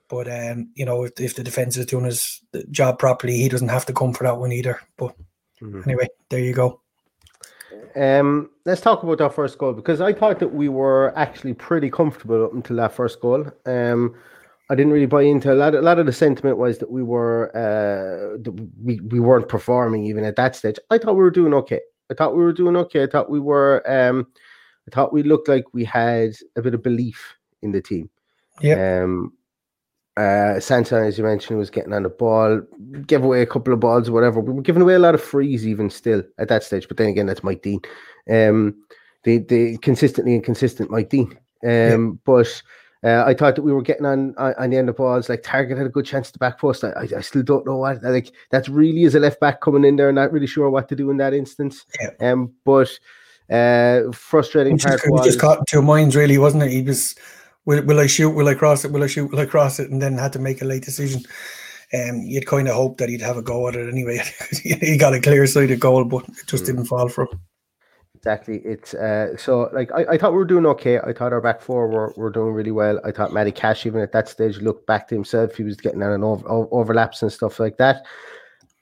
But 0.09 0.27
um, 0.31 0.69
you 0.75 0.85
know, 0.85 1.03
if, 1.03 1.19
if 1.19 1.35
the 1.35 1.43
defense 1.43 1.75
is 1.75 1.85
doing 1.85 2.05
his 2.05 2.41
job 2.71 2.99
properly, 2.99 3.37
he 3.37 3.49
doesn't 3.49 3.67
have 3.67 3.85
to 3.87 3.93
come 3.93 4.13
for 4.13 4.23
that 4.23 4.37
one 4.37 4.51
either. 4.51 4.79
But 4.95 5.15
mm-hmm. 5.61 5.81
anyway, 5.85 6.07
there 6.29 6.39
you 6.39 6.53
go. 6.53 6.81
Um, 7.95 8.51
let's 8.65 8.81
talk 8.81 9.03
about 9.03 9.17
that 9.17 9.33
first 9.33 9.57
goal 9.57 9.73
because 9.73 10.01
I 10.01 10.13
thought 10.13 10.39
that 10.39 10.53
we 10.53 10.69
were 10.69 11.13
actually 11.17 11.53
pretty 11.53 11.89
comfortable 11.89 12.45
up 12.45 12.53
until 12.53 12.77
that 12.77 12.93
first 12.93 13.19
goal. 13.19 13.45
Um, 13.65 14.15
I 14.69 14.75
didn't 14.75 14.91
really 14.91 15.05
buy 15.05 15.21
into 15.21 15.51
a 15.51 15.55
lot. 15.55 15.75
Of, 15.75 15.81
a 15.81 15.83
lot 15.83 15.99
of 15.99 16.05
the 16.05 16.13
sentiment 16.13 16.57
was 16.57 16.79
that 16.79 16.91
we 16.91 17.03
were 17.03 17.55
uh, 17.55 18.51
we 18.83 18.99
we 18.99 19.19
weren't 19.19 19.47
performing 19.47 20.05
even 20.05 20.25
at 20.25 20.35
that 20.35 20.55
stage. 20.55 20.77
I 20.89 20.97
thought 20.97 21.15
we 21.15 21.23
were 21.23 21.31
doing 21.31 21.53
okay. 21.53 21.79
I 22.11 22.13
thought 22.13 22.35
we 22.35 22.43
were 22.43 22.53
doing 22.53 22.75
okay. 22.77 23.03
I 23.03 23.07
thought 23.07 23.29
we 23.29 23.39
were. 23.39 23.83
Um, 23.89 24.27
I 24.87 24.95
thought 24.95 25.13
we 25.13 25.23
looked 25.23 25.47
like 25.47 25.65
we 25.73 25.83
had 25.83 26.35
a 26.55 26.61
bit 26.61 26.73
of 26.73 26.83
belief 26.83 27.35
in 27.61 27.71
the 27.71 27.81
team. 27.81 28.09
Yeah. 28.61 29.03
Um, 29.03 29.33
uh, 30.17 30.59
Santa, 30.59 30.95
as 30.95 31.17
you 31.17 31.23
mentioned, 31.23 31.59
was 31.59 31.69
getting 31.69 31.93
on 31.93 32.03
the 32.03 32.09
ball, 32.09 32.61
gave 33.05 33.23
away 33.23 33.41
a 33.41 33.45
couple 33.45 33.71
of 33.71 33.79
balls 33.79 34.09
or 34.09 34.13
whatever. 34.13 34.39
We 34.39 34.53
were 34.53 34.61
giving 34.61 34.81
away 34.81 34.95
a 34.95 34.99
lot 34.99 35.13
of 35.13 35.21
frees 35.21 35.67
even 35.67 35.89
still 35.89 36.23
at 36.39 36.47
that 36.47 36.63
stage. 36.63 36.87
But 36.87 36.97
then 36.97 37.09
again, 37.09 37.27
that's 37.27 37.43
Mike 37.43 37.61
Dean. 37.61 37.81
Um, 38.29 38.75
the 39.23 39.39
the 39.39 39.77
consistently 39.77 40.33
inconsistent 40.33 40.89
Mike 40.89 41.09
Dean. 41.09 41.37
Um, 41.63 41.69
yeah. 41.69 42.07
but 42.25 42.63
uh, 43.03 43.23
I 43.25 43.33
thought 43.33 43.55
that 43.55 43.61
we 43.61 43.71
were 43.71 43.81
getting 43.81 44.05
on, 44.05 44.33
on, 44.37 44.53
on 44.57 44.69
the 44.69 44.77
end 44.77 44.89
of 44.89 44.97
balls. 44.97 45.29
Like 45.29 45.43
Targett 45.43 45.77
had 45.77 45.85
a 45.85 45.89
good 45.89 46.05
chance 46.05 46.31
to 46.31 46.39
back 46.39 46.59
post. 46.59 46.83
I, 46.83 46.89
I, 46.89 47.07
I, 47.17 47.21
still 47.21 47.43
don't 47.43 47.65
know 47.65 47.77
what. 47.77 48.01
Like 48.01 48.33
that's 48.49 48.69
really 48.69 49.03
as 49.05 49.15
a 49.15 49.19
left 49.19 49.39
back 49.39 49.61
coming 49.61 49.85
in 49.85 49.95
there, 49.95 50.11
not 50.11 50.31
really 50.31 50.47
sure 50.47 50.69
what 50.69 50.89
to 50.89 50.95
do 50.95 51.11
in 51.11 51.17
that 51.17 51.33
instance. 51.33 51.85
Yeah. 52.01 52.31
Um, 52.31 52.53
but 52.65 52.89
uh, 53.51 54.11
frustrating 54.11 54.77
part 54.77 55.01
was 55.05 55.25
just 55.25 55.39
caught 55.39 55.67
two 55.67 55.81
minds, 55.81 56.15
really, 56.15 56.37
wasn't 56.37 56.63
it? 56.63 56.71
He 56.71 56.81
was, 56.81 57.15
will, 57.65 57.83
will 57.83 57.99
I 57.99 58.07
shoot? 58.07 58.31
Will 58.31 58.47
I 58.47 58.55
cross 58.55 58.83
it? 58.83 58.91
Will 58.91 59.03
I 59.03 59.07
shoot? 59.07 59.31
Will 59.31 59.39
I 59.39 59.45
cross 59.45 59.79
it? 59.79 59.91
And 59.91 60.01
then 60.01 60.17
had 60.17 60.33
to 60.33 60.39
make 60.39 60.61
a 60.61 60.65
late 60.65 60.83
decision. 60.83 61.21
Um, 61.93 62.21
you'd 62.21 62.47
kind 62.47 62.67
of 62.67 62.75
hope 62.75 62.97
that 62.97 63.09
he'd 63.09 63.21
have 63.21 63.37
a 63.37 63.41
go 63.41 63.67
at 63.67 63.75
it 63.75 63.89
anyway. 63.89 64.21
he 64.61 64.97
got 64.97 65.13
a 65.13 65.21
clear 65.21 65.45
sided 65.47 65.79
goal, 65.79 66.03
but 66.03 66.27
it 66.27 66.47
just 66.47 66.63
mm. 66.63 66.67
didn't 66.67 66.85
fall 66.85 67.07
for 67.09 67.25
him. 67.25 67.39
Exactly. 68.27 68.57
It's 68.65 68.93
uh, 68.93 69.37
so 69.37 69.69
like 69.71 69.89
I, 69.93 70.05
I 70.11 70.17
thought 70.17 70.33
we 70.33 70.37
were 70.37 70.43
doing 70.43 70.65
okay. 70.65 70.99
I 70.99 71.13
thought 71.13 71.31
our 71.31 71.39
back 71.39 71.61
four 71.61 71.87
were, 71.87 72.13
were 72.17 72.29
doing 72.29 72.51
really 72.51 72.71
well. 72.71 72.99
I 73.05 73.11
thought 73.11 73.31
Matty 73.31 73.53
Cash 73.53 73.85
even 73.85 74.01
at 74.01 74.11
that 74.11 74.27
stage 74.27 74.57
looked 74.57 74.85
back 74.85 75.07
to 75.07 75.15
himself. 75.15 75.55
He 75.55 75.63
was 75.63 75.77
getting 75.77 76.03
on 76.03 76.11
and 76.11 76.25
over, 76.25 76.45
overlaps 76.49 77.21
and 77.21 77.31
stuff 77.31 77.57
like 77.57 77.77
that. 77.77 78.05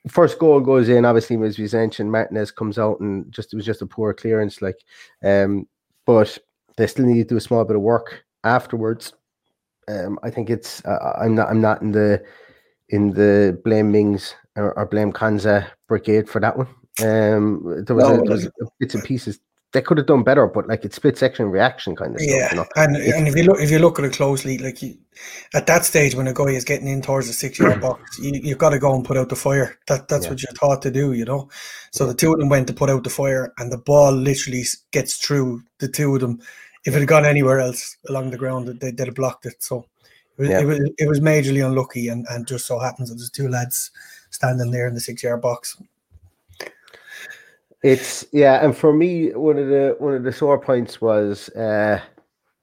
First 0.07 0.39
goal 0.39 0.61
goes 0.61 0.89
in, 0.89 1.05
obviously 1.05 1.35
as 1.45 1.59
mentioned, 1.73 2.11
Martinez 2.11 2.49
comes 2.49 2.79
out 2.79 2.99
and 3.01 3.31
just 3.31 3.53
it 3.53 3.55
was 3.55 3.67
just 3.67 3.83
a 3.83 3.85
poor 3.85 4.15
clearance, 4.15 4.63
like 4.63 4.79
um, 5.23 5.67
but 6.07 6.39
they 6.77 6.87
still 6.87 7.05
need 7.05 7.21
to 7.21 7.29
do 7.35 7.37
a 7.37 7.41
small 7.41 7.63
bit 7.65 7.75
of 7.75 7.83
work 7.83 8.25
afterwards. 8.43 9.13
Um, 9.87 10.17
I 10.23 10.31
think 10.31 10.49
it's 10.49 10.83
uh, 10.85 11.19
I'm 11.21 11.35
not 11.35 11.49
I'm 11.49 11.61
not 11.61 11.83
in 11.83 11.91
the 11.91 12.23
in 12.89 13.11
the 13.11 13.61
blame 13.63 13.91
Mings 13.91 14.33
or, 14.55 14.75
or 14.75 14.87
blame 14.87 15.13
Konsa 15.13 15.67
brigade 15.87 16.27
for 16.27 16.39
that 16.39 16.57
one. 16.57 16.67
Um, 17.03 17.83
there 17.85 17.95
was, 17.95 18.05
no, 18.05 18.13
a, 18.13 18.23
there 18.23 18.37
was 18.37 18.49
bits 18.79 18.95
and 18.95 19.03
pieces 19.03 19.39
they 19.75 19.81
could 19.81 19.97
have 19.97 20.07
done 20.07 20.23
better, 20.23 20.47
but 20.47 20.67
like 20.67 20.85
it's 20.85 20.95
split 20.95 21.17
section 21.17 21.51
reaction 21.51 21.97
kind 21.97 22.15
of 22.15 22.21
yeah. 22.21 22.47
stuff. 22.47 22.69
You 22.75 22.81
know? 22.81 22.87
And 22.95 22.95
and 22.95 23.27
if 23.27 23.35
you 23.35 23.43
look 23.43 23.59
if 23.59 23.69
you 23.69 23.77
look 23.77 23.99
at 23.99 24.05
it 24.05 24.13
closely, 24.13 24.57
like 24.57 24.81
you, 24.81 24.97
at 25.53 25.67
that 25.67 25.83
stage 25.83 26.15
when 26.15 26.27
a 26.27 26.33
guy 26.33 26.45
is 26.45 26.63
getting 26.63 26.87
in 26.87 27.01
towards 27.01 27.27
the 27.27 27.33
six 27.33 27.59
yard 27.59 27.81
box, 27.81 28.17
you 28.21 28.31
you've 28.41 28.57
got 28.57 28.69
to 28.69 28.79
go 28.79 28.95
and 28.95 29.03
put 29.03 29.17
out 29.17 29.27
the 29.27 29.35
fire. 29.35 29.77
That 29.87 30.07
that's 30.07 30.25
yeah. 30.25 30.31
what 30.31 30.41
you're 30.41 30.53
taught 30.53 30.81
to 30.83 30.91
do, 30.91 31.11
you 31.11 31.25
know. 31.25 31.49
So 31.91 32.07
the 32.07 32.13
two 32.13 32.31
of 32.31 32.39
them 32.39 32.49
went 32.49 32.67
to 32.67 32.73
put 32.73 32.89
out 32.89 33.03
the 33.03 33.09
fire, 33.09 33.53
and 33.59 33.69
the 33.69 33.77
ball 33.77 34.13
literally 34.13 34.63
gets 34.91 35.17
through 35.17 35.61
the 35.79 35.89
two 35.89 36.15
of 36.15 36.21
them. 36.21 36.39
If 36.85 36.95
it 36.95 36.99
had 36.99 37.07
gone 37.09 37.25
anywhere 37.25 37.59
else 37.59 37.97
along 38.07 38.31
the 38.31 38.37
ground, 38.37 38.67
they 38.79 38.91
they'd 38.91 39.07
have 39.07 39.15
blocked 39.15 39.45
it. 39.45 39.61
So 39.61 39.85
it 40.37 40.41
was, 40.41 40.49
yeah. 40.49 40.61
it 40.61 40.65
was 40.65 40.79
it 40.99 41.09
was 41.09 41.19
majorly 41.19 41.65
unlucky, 41.65 42.07
and 42.07 42.25
and 42.29 42.47
just 42.47 42.65
so 42.65 42.79
happens 42.79 43.09
that 43.09 43.15
there's 43.15 43.29
two 43.29 43.49
lads 43.49 43.91
standing 44.29 44.71
there 44.71 44.87
in 44.87 44.93
the 44.93 45.01
six 45.01 45.21
yard 45.21 45.41
box 45.41 45.77
it's 47.85 48.25
yeah, 48.31 48.65
and 48.65 48.75
for 48.75 48.91
me, 48.91 49.29
one 49.29 49.59
of 49.59 49.67
the 49.67 49.95
one 49.99 50.15
of 50.15 50.23
the 50.23 50.33
sore 50.33 50.59
points 50.59 50.99
was 50.99 51.49
uh, 51.49 52.01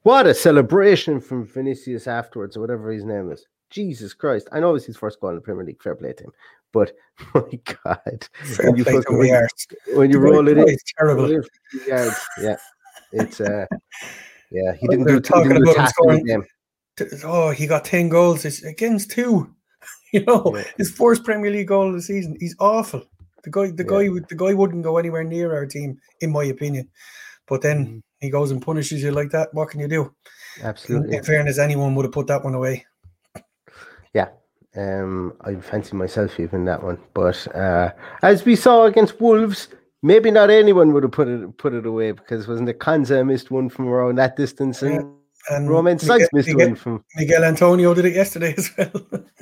what 0.03 0.27
a 0.27 0.35
celebration 0.35 1.21
from 1.21 1.47
Vinicius 1.47 2.09
afterwards, 2.09 2.57
or 2.57 2.61
whatever 2.61 2.91
his 2.91 3.05
name 3.05 3.31
is. 3.31 3.47
Jesus 3.71 4.15
Christ! 4.15 4.49
I 4.51 4.59
know 4.59 4.71
it 4.71 4.73
was 4.73 4.85
his 4.85 4.97
first 4.97 5.21
goal 5.21 5.31
in 5.31 5.37
the 5.37 5.41
Premier 5.41 5.65
League. 5.65 5.81
Fair 5.81 5.95
play 5.95 6.13
to 6.13 6.25
him, 6.25 6.33
but 6.73 6.91
my 7.35 7.61
God, 7.85 8.29
Fair 8.33 8.67
when 8.67 8.77
you, 8.77 8.83
fucking, 8.83 9.17
when, 9.17 9.49
when 9.95 10.11
you 10.11 10.19
roll 10.19 10.49
it 10.49 10.59
in, 10.59 10.69
it's 10.69 10.93
terrible. 10.99 11.31
Yards, 11.87 12.21
yeah, 12.41 12.57
it's 13.13 13.41
uh, 13.41 13.67
yeah, 14.51 14.75
he 14.75 14.89
didn't 14.89 15.07
do, 15.07 15.21
talking 15.21 15.51
didn't 15.51 15.69
about 15.69 15.89
scoring, 15.91 16.25
game. 16.25 16.45
Oh, 17.23 17.51
he 17.51 17.69
got 17.69 17.85
ten 17.85 18.09
goals 18.09 18.45
it's 18.45 18.65
against 18.65 19.13
two. 19.13 19.55
You 20.15 20.23
know, 20.27 20.53
yeah. 20.55 20.65
his 20.77 20.91
first 20.91 21.25
Premier 21.25 21.51
League 21.51 21.69
goal 21.69 21.89
of 21.89 21.95
the 21.95 22.03
season. 22.03 22.37
He's 22.39 22.55
awful. 22.61 23.03
The 23.45 23.51
guy, 23.51 23.71
the 23.71 23.85
yeah. 23.85 24.09
guy, 24.09 24.25
the 24.29 24.37
guy 24.37 24.55
wouldn't 24.55 24.83
go 24.83 24.99
anywhere 24.99 25.25
near 25.25 25.55
our 25.55 25.67
team, 25.67 25.99
in 26.21 26.31
my 26.31 26.45
opinion. 26.45 26.89
But 27.49 27.63
then 27.63 27.87
mm. 27.87 28.03
he 28.21 28.31
goes 28.31 28.51
and 28.51 28.63
punishes 28.63 29.03
you 29.03 29.11
like 29.11 29.31
that. 29.31 29.53
What 29.53 29.71
can 29.71 29.81
you 29.81 29.89
do? 29.89 30.15
Absolutely. 30.63 31.17
In 31.17 31.25
fairness, 31.25 31.59
anyone 31.59 31.95
would 31.95 32.05
have 32.05 32.13
put 32.13 32.29
that 32.29 32.45
one 32.45 32.55
away. 32.55 32.87
Yeah, 34.15 34.29
um, 34.77 35.35
I 35.41 35.57
fancy 35.57 35.97
myself 35.97 36.39
even 36.39 36.65
that 36.67 36.83
one. 36.83 36.99
But 37.15 37.47
uh, 37.55 37.91
as 38.23 38.45
we 38.45 38.57
saw 38.57 38.85
against 38.85 39.21
Wolves, 39.21 39.69
maybe 40.03 40.31
not 40.31 40.51
anyone 40.51 40.93
would 40.93 41.03
have 41.03 41.13
put 41.13 41.29
it 41.29 41.57
put 41.57 41.75
it 41.75 41.87
away 41.87 42.13
because 42.13 42.47
wasn't 42.47 42.69
it 42.69 42.79
Konsa 42.79 43.27
missed 43.27 43.51
one 43.51 43.69
from 43.69 43.89
around 43.89 44.17
that 44.17 44.37
distance 44.37 44.83
and. 44.83 45.22
And 45.51 45.69
Romain 45.69 45.97
Saïss 45.97 46.29
missed 46.33 46.49
Michail, 46.49 46.69
one 46.69 46.77
from 46.77 47.05
Michail 47.17 47.45
Antonio 47.45 47.95
did 47.95 48.05
it 48.05 48.15
yesterday 48.15 48.55
as 48.59 48.71
well. 48.77 48.93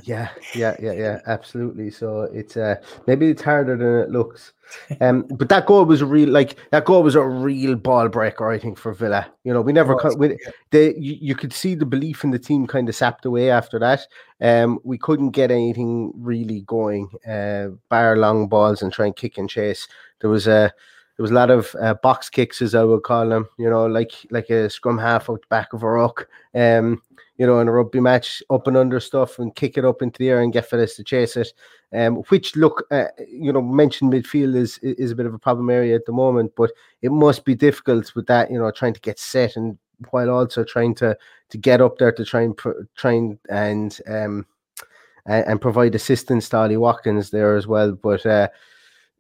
yeah, 0.03 0.31
yeah, 0.55 0.77
yeah, 0.81 0.93
yeah, 0.93 1.21
absolutely. 1.27 1.91
So 1.91 2.23
it's 2.23 2.57
uh 2.57 2.77
maybe 3.07 3.29
it's 3.29 3.43
harder 3.43 3.77
than 3.77 4.09
it 4.09 4.11
looks. 4.11 4.53
Um, 5.01 5.23
but 5.37 5.49
that 5.51 5.67
goal 5.67 5.85
was 5.85 6.01
a 6.01 6.07
real 6.07 6.31
like 6.31 6.57
that 6.71 6.87
goal 6.87 7.03
was 7.03 7.15
a 7.15 7.23
real 7.23 7.75
ball 7.77 8.09
breaker, 8.09 8.51
I 8.51 8.59
think, 8.59 8.79
for 8.79 8.95
Villa. 8.95 9.31
You 9.45 9.53
know, 9.53 9.61
we 9.61 9.73
never 9.73 9.95
course, 9.95 10.17
we, 10.17 10.31
yeah. 10.31 10.51
they 10.71 10.95
you, 10.97 11.19
you 11.21 11.35
could 11.35 11.53
see 11.53 11.75
the 11.75 11.87
belief 11.87 12.25
in 12.25 12.31
the 12.31 12.39
team 12.39 12.67
kind 12.67 12.89
of 12.89 12.95
sapped 12.95 13.27
away 13.27 13.51
after 13.51 13.79
that. 13.79 14.07
Um, 14.41 14.79
we 14.85 14.97
couldn't 14.97 15.31
get 15.31 15.51
anything 15.51 16.13
really 16.17 16.63
going, 16.63 17.11
uh, 17.29 17.77
bar 17.91 18.17
long 18.17 18.49
balls 18.49 18.81
and 18.81 18.93
try 18.93 19.07
and 19.07 19.17
kick 19.17 19.37
and 19.37 19.51
chase. 19.51 19.87
There 20.21 20.31
was 20.31 20.47
a 20.47 20.73
there 21.21 21.25
was 21.25 21.33
a 21.33 21.35
lot 21.35 21.51
of 21.51 21.77
uh, 21.83 21.93
box 21.93 22.31
kicks, 22.31 22.63
as 22.63 22.75
I 22.75 22.83
would 22.83 23.03
call 23.03 23.29
them. 23.29 23.47
You 23.59 23.69
know, 23.69 23.85
like 23.85 24.13
like 24.31 24.49
a 24.49 24.71
scrum 24.71 24.97
half 24.97 25.29
out 25.29 25.43
the 25.43 25.47
back 25.51 25.75
of 25.75 25.83
a 25.83 25.91
ruck. 25.91 26.27
Um, 26.55 27.03
you 27.37 27.47
know, 27.47 27.61
in 27.61 27.69
a 27.69 27.73
rugby 27.73 28.01
match, 28.01 28.43
up 28.49 28.67
and 28.67 28.75
under 28.75 28.99
stuff, 29.01 29.39
and 29.39 29.55
kick 29.55 29.77
it 29.77 29.85
up 29.85 30.01
into 30.01 30.17
the 30.19 30.31
air 30.31 30.41
and 30.41 30.51
get 30.51 30.71
Phyllis 30.71 30.97
to 30.97 31.05
chase 31.05 31.37
it. 31.37 31.53
Um, 31.93 32.23
which 32.31 32.57
look, 32.57 32.87
uh, 32.91 33.09
you 33.29 33.53
know, 33.53 33.61
mentioned 33.61 34.15
midfield 34.15 34.57
is 34.57 34.79
is 34.79 35.11
a 35.11 35.15
bit 35.15 35.27
of 35.27 35.35
a 35.35 35.39
problem 35.39 35.69
area 35.69 35.95
at 35.95 36.07
the 36.07 36.13
moment, 36.13 36.53
but 36.57 36.73
it 37.03 37.13
must 37.13 37.45
be 37.45 37.55
difficult 37.55 38.15
with 38.15 38.27
that. 38.29 38.51
You 38.51 38.59
know, 38.59 38.71
trying 38.71 38.95
to 38.95 39.01
get 39.01 39.19
set 39.19 39.57
and 39.57 39.77
while 40.13 40.31
also 40.31 40.65
trying 40.65 40.95
to 40.95 41.15
to 41.51 41.59
get 41.59 41.83
up 41.83 41.99
there 41.99 42.13
to 42.13 42.25
try 42.25 42.41
and 42.41 42.59
try 42.97 43.13
and 43.13 43.39
and 43.51 44.01
um 44.09 44.47
and, 45.27 45.47
and 45.47 45.61
provide 45.61 45.95
assistance 45.95 46.49
to 46.49 46.57
Ollie 46.57 46.79
Watkins 46.79 47.29
there 47.29 47.57
as 47.57 47.67
well. 47.67 47.93
But 47.93 48.25
uh, 48.25 48.49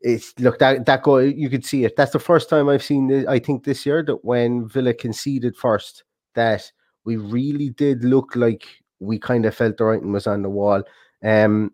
it's 0.02 0.38
look 0.38 0.59
that 0.59 0.87
that 0.87 1.02
goal 1.02 1.23
you 1.23 1.50
could 1.50 1.64
see 1.64 1.85
it. 1.85 1.97
That's 1.97 2.12
the 2.12 2.19
first 2.19 2.49
time 2.49 2.69
I've 2.69 2.83
seen 2.83 3.09
this, 3.09 3.26
I 3.26 3.38
think 3.38 3.64
this 3.64 3.85
year 3.85 4.02
that 4.04 4.25
when 4.25 4.69
Villa 4.69 4.95
conceded 4.95 5.57
first, 5.57 6.04
that 6.35 6.71
we 7.04 7.16
really 7.16 7.71
did 7.71 8.04
look 8.04 8.37
like 8.37 8.66
we 8.99 9.19
kind 9.19 9.47
of 9.47 9.54
felt 9.54 9.76
the 9.76 9.85
writing 9.85 10.12
was 10.12 10.26
on 10.26 10.42
the 10.42 10.50
wall. 10.50 10.83
Um, 11.25 11.73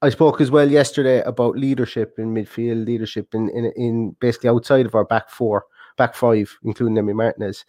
I 0.00 0.10
spoke 0.10 0.40
as 0.40 0.50
well 0.50 0.70
yesterday 0.70 1.20
about 1.22 1.56
leadership 1.56 2.14
in 2.18 2.34
midfield, 2.34 2.86
leadership 2.86 3.34
in 3.34 3.50
in, 3.50 3.72
in 3.76 4.16
basically 4.20 4.50
outside 4.50 4.86
of 4.86 4.94
our 4.94 5.04
back 5.04 5.28
four, 5.28 5.64
back 5.96 6.14
five, 6.14 6.56
including 6.64 6.96
Emi 6.96 7.14
Martinez. 7.14 7.64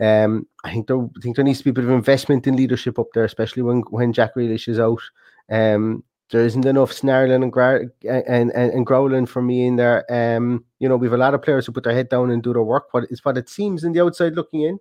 Um, 0.00 0.46
I 0.64 0.72
think 0.72 0.86
there, 0.86 0.98
I 0.98 1.20
think 1.20 1.36
there 1.36 1.44
needs 1.44 1.58
to 1.58 1.64
be 1.64 1.70
a 1.70 1.74
bit 1.74 1.84
of 1.84 1.90
investment 1.90 2.46
in 2.46 2.56
leadership 2.56 2.98
up 2.98 3.08
there, 3.14 3.24
especially 3.24 3.62
when 3.62 3.80
when 3.90 4.12
Jack 4.12 4.34
Grealish 4.36 4.68
is 4.68 4.78
out. 4.78 5.02
Um, 5.50 6.04
there 6.32 6.44
isn't 6.44 6.64
enough 6.64 6.92
snarling 6.92 7.42
and, 7.42 7.52
gra- 7.52 7.88
and, 8.08 8.50
and, 8.52 8.72
and 8.72 8.86
growling 8.86 9.26
for 9.26 9.42
me 9.42 9.66
in 9.66 9.76
there. 9.76 10.04
Um, 10.10 10.64
you 10.78 10.88
know, 10.88 10.96
we 10.96 11.06
have 11.06 11.12
a 11.12 11.18
lot 11.18 11.34
of 11.34 11.42
players 11.42 11.66
who 11.66 11.72
put 11.72 11.84
their 11.84 11.92
head 11.92 12.08
down 12.08 12.30
and 12.30 12.42
do 12.42 12.54
their 12.54 12.62
work. 12.62 12.88
What 12.92 13.04
is 13.10 13.22
what 13.24 13.36
it 13.36 13.50
seems 13.50 13.84
in 13.84 13.92
the 13.92 14.02
outside 14.02 14.34
looking 14.34 14.62
in. 14.62 14.80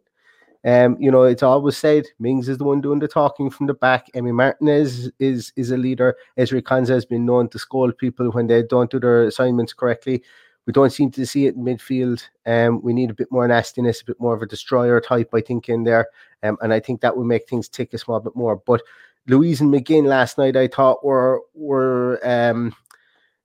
Um, 0.64 0.96
you 1.00 1.12
know, 1.12 1.24
it's 1.24 1.44
always 1.44 1.76
said 1.76 2.06
Mings 2.20 2.48
is 2.48 2.58
the 2.58 2.64
one 2.64 2.82
doing 2.82 3.00
the 3.00 3.08
talking 3.08 3.50
from 3.50 3.68
the 3.68 3.74
back. 3.74 4.08
Emi 4.14 4.34
Martinez 4.34 5.12
is 5.20 5.52
is 5.56 5.72
a 5.72 5.78
leader. 5.78 6.16
Ezri 6.38 6.62
Konsa 6.62 6.90
has 6.90 7.06
been 7.06 7.26
known 7.26 7.50
to 7.50 7.60
scold 7.60 7.98
people 7.98 8.32
when 8.32 8.48
they 8.48 8.64
don't 8.64 8.90
do 8.90 9.00
their 9.00 9.24
assignments 9.24 9.74
correctly. 9.74 10.24
We 10.68 10.74
don't 10.74 10.92
seem 10.92 11.10
to 11.12 11.26
see 11.26 11.48
it 11.48 11.56
in 11.56 11.64
midfield. 11.64 12.24
Um, 12.46 12.82
we 12.84 12.94
need 12.94 13.10
a 13.10 13.16
bit 13.16 13.32
more 13.32 13.48
nastiness, 13.48 14.02
a 14.02 14.06
bit 14.06 14.20
more 14.20 14.36
of 14.36 14.44
a 14.44 14.46
destroyer 14.46 15.02
type, 15.02 15.30
I 15.34 15.42
think, 15.42 15.68
in 15.68 15.84
there. 15.84 16.08
Um, 16.44 16.58
and 16.62 16.72
I 16.72 16.80
think 16.80 17.02
that 17.02 17.18
will 17.18 17.24
make 17.24 17.50
things 17.50 17.68
tick 17.68 17.94
a 17.94 17.98
small 17.98 18.20
bit 18.20 18.36
more. 18.36 18.58
But 18.58 18.84
Luiz 19.28 19.62
and 19.62 19.74
McGinn 19.74 20.06
last 20.06 20.38
night, 20.38 20.56
I 20.56 20.68
thought 20.68 21.06
were 21.06 21.42
were 21.54 22.20
um, 22.24 22.74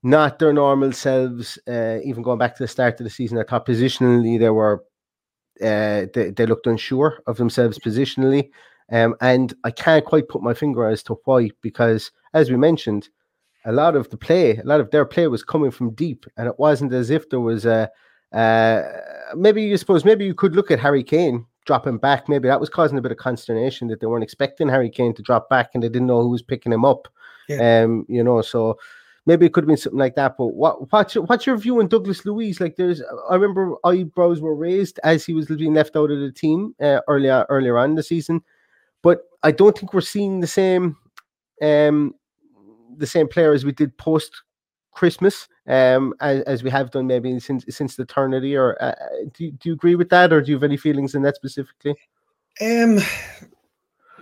not 0.02 0.38
their 0.38 0.52
normal 0.52 0.92
selves. 0.92 1.58
Uh, 1.68 1.98
even 2.04 2.22
going 2.22 2.38
back 2.38 2.56
to 2.56 2.62
the 2.62 2.68
start 2.68 3.00
of 3.00 3.04
the 3.04 3.10
season, 3.10 3.38
I 3.38 3.44
thought 3.44 3.66
positionally 3.66 4.38
they 4.38 4.50
were 4.50 4.84
uh, 5.60 6.06
they, 6.14 6.30
they 6.30 6.46
looked 6.46 6.66
unsure 6.66 7.18
of 7.26 7.36
themselves 7.36 7.78
positionally. 7.78 8.50
Um, 8.90 9.16
and 9.20 9.54
I 9.64 9.70
can't 9.70 10.04
quite 10.04 10.28
put 10.28 10.42
my 10.42 10.54
finger 10.54 10.88
as 10.88 11.02
to 11.04 11.16
why, 11.24 11.50
because 11.60 12.12
as 12.34 12.50
we 12.50 12.56
mentioned, 12.56 13.08
a 13.64 13.72
lot 13.72 13.96
of 13.96 14.08
the 14.10 14.16
play, 14.16 14.56
a 14.58 14.64
lot 14.64 14.80
of 14.80 14.90
their 14.90 15.04
play 15.04 15.26
was 15.26 15.42
coming 15.42 15.72
from 15.72 15.94
deep, 15.94 16.24
and 16.36 16.46
it 16.46 16.58
wasn't 16.58 16.92
as 16.92 17.10
if 17.10 17.28
there 17.28 17.40
was 17.40 17.66
a 17.66 17.90
Uh, 18.32 18.82
maybe 19.36 19.62
you 19.62 19.76
suppose 19.78 20.04
maybe 20.04 20.24
you 20.26 20.34
could 20.34 20.56
look 20.56 20.70
at 20.70 20.80
Harry 20.80 21.04
Kane 21.04 21.46
dropping 21.66 21.98
back. 21.98 22.28
Maybe 22.28 22.48
that 22.48 22.60
was 22.60 22.70
causing 22.70 22.96
a 22.96 23.02
bit 23.02 23.12
of 23.12 23.18
consternation 23.18 23.88
that 23.88 24.00
they 24.00 24.06
weren't 24.06 24.24
expecting 24.24 24.68
Harry 24.68 24.88
Kane 24.88 25.14
to 25.14 25.22
drop 25.22 25.50
back 25.50 25.70
and 25.74 25.82
they 25.82 25.88
didn't 25.88 26.06
know 26.06 26.22
who 26.22 26.30
was 26.30 26.42
picking 26.42 26.72
him 26.72 26.84
up. 26.84 27.08
Yeah. 27.48 27.82
Um, 27.82 28.06
you 28.08 28.24
know, 28.24 28.40
so 28.42 28.78
maybe 29.26 29.44
it 29.44 29.52
could 29.52 29.64
have 29.64 29.68
been 29.68 29.76
something 29.76 29.98
like 29.98 30.14
that. 30.14 30.36
But 30.38 30.48
what 30.48 30.90
what's 30.90 31.14
your, 31.14 31.24
what's 31.24 31.46
your 31.46 31.56
view 31.56 31.80
on 31.80 31.88
Douglas 31.88 32.24
Luiz? 32.24 32.60
Like, 32.60 32.76
there's 32.76 33.02
I 33.28 33.34
remember 33.34 33.74
eyebrows 33.84 34.40
were 34.40 34.54
raised 34.54 34.98
as 35.04 35.26
he 35.26 35.34
was 35.34 35.46
being 35.46 35.74
left 35.74 35.96
out 35.96 36.10
of 36.10 36.20
the 36.20 36.32
team 36.32 36.74
uh, 36.80 37.00
earlier 37.08 37.44
earlier 37.48 37.78
on 37.78 37.94
the 37.94 38.02
season, 38.02 38.42
but 39.02 39.22
I 39.42 39.50
don't 39.52 39.76
think 39.76 39.92
we're 39.92 40.00
seeing 40.00 40.40
the 40.40 40.46
same 40.46 40.96
um 41.62 42.14
the 42.96 43.06
same 43.06 43.28
player 43.28 43.52
as 43.52 43.64
we 43.64 43.72
did 43.72 43.96
post 43.98 44.42
Christmas 44.96 45.46
um 45.68 46.14
as, 46.20 46.42
as 46.52 46.62
we 46.64 46.70
have 46.70 46.90
done 46.90 47.06
maybe 47.06 47.38
since 47.40 47.64
since 47.68 47.96
the 47.96 48.04
turn 48.06 48.32
of 48.34 48.42
the 48.42 48.48
year. 48.48 48.76
Uh, 48.80 48.94
do, 49.34 49.44
you- 49.44 49.52
do 49.52 49.68
you 49.68 49.74
agree 49.74 49.94
with 49.96 50.08
that, 50.10 50.32
or 50.32 50.40
do 50.40 50.50
you 50.50 50.56
have 50.56 50.62
any 50.70 50.76
feelings 50.78 51.14
in 51.14 51.22
that 51.22 51.36
specifically? 51.36 51.94
Um, 52.60 52.98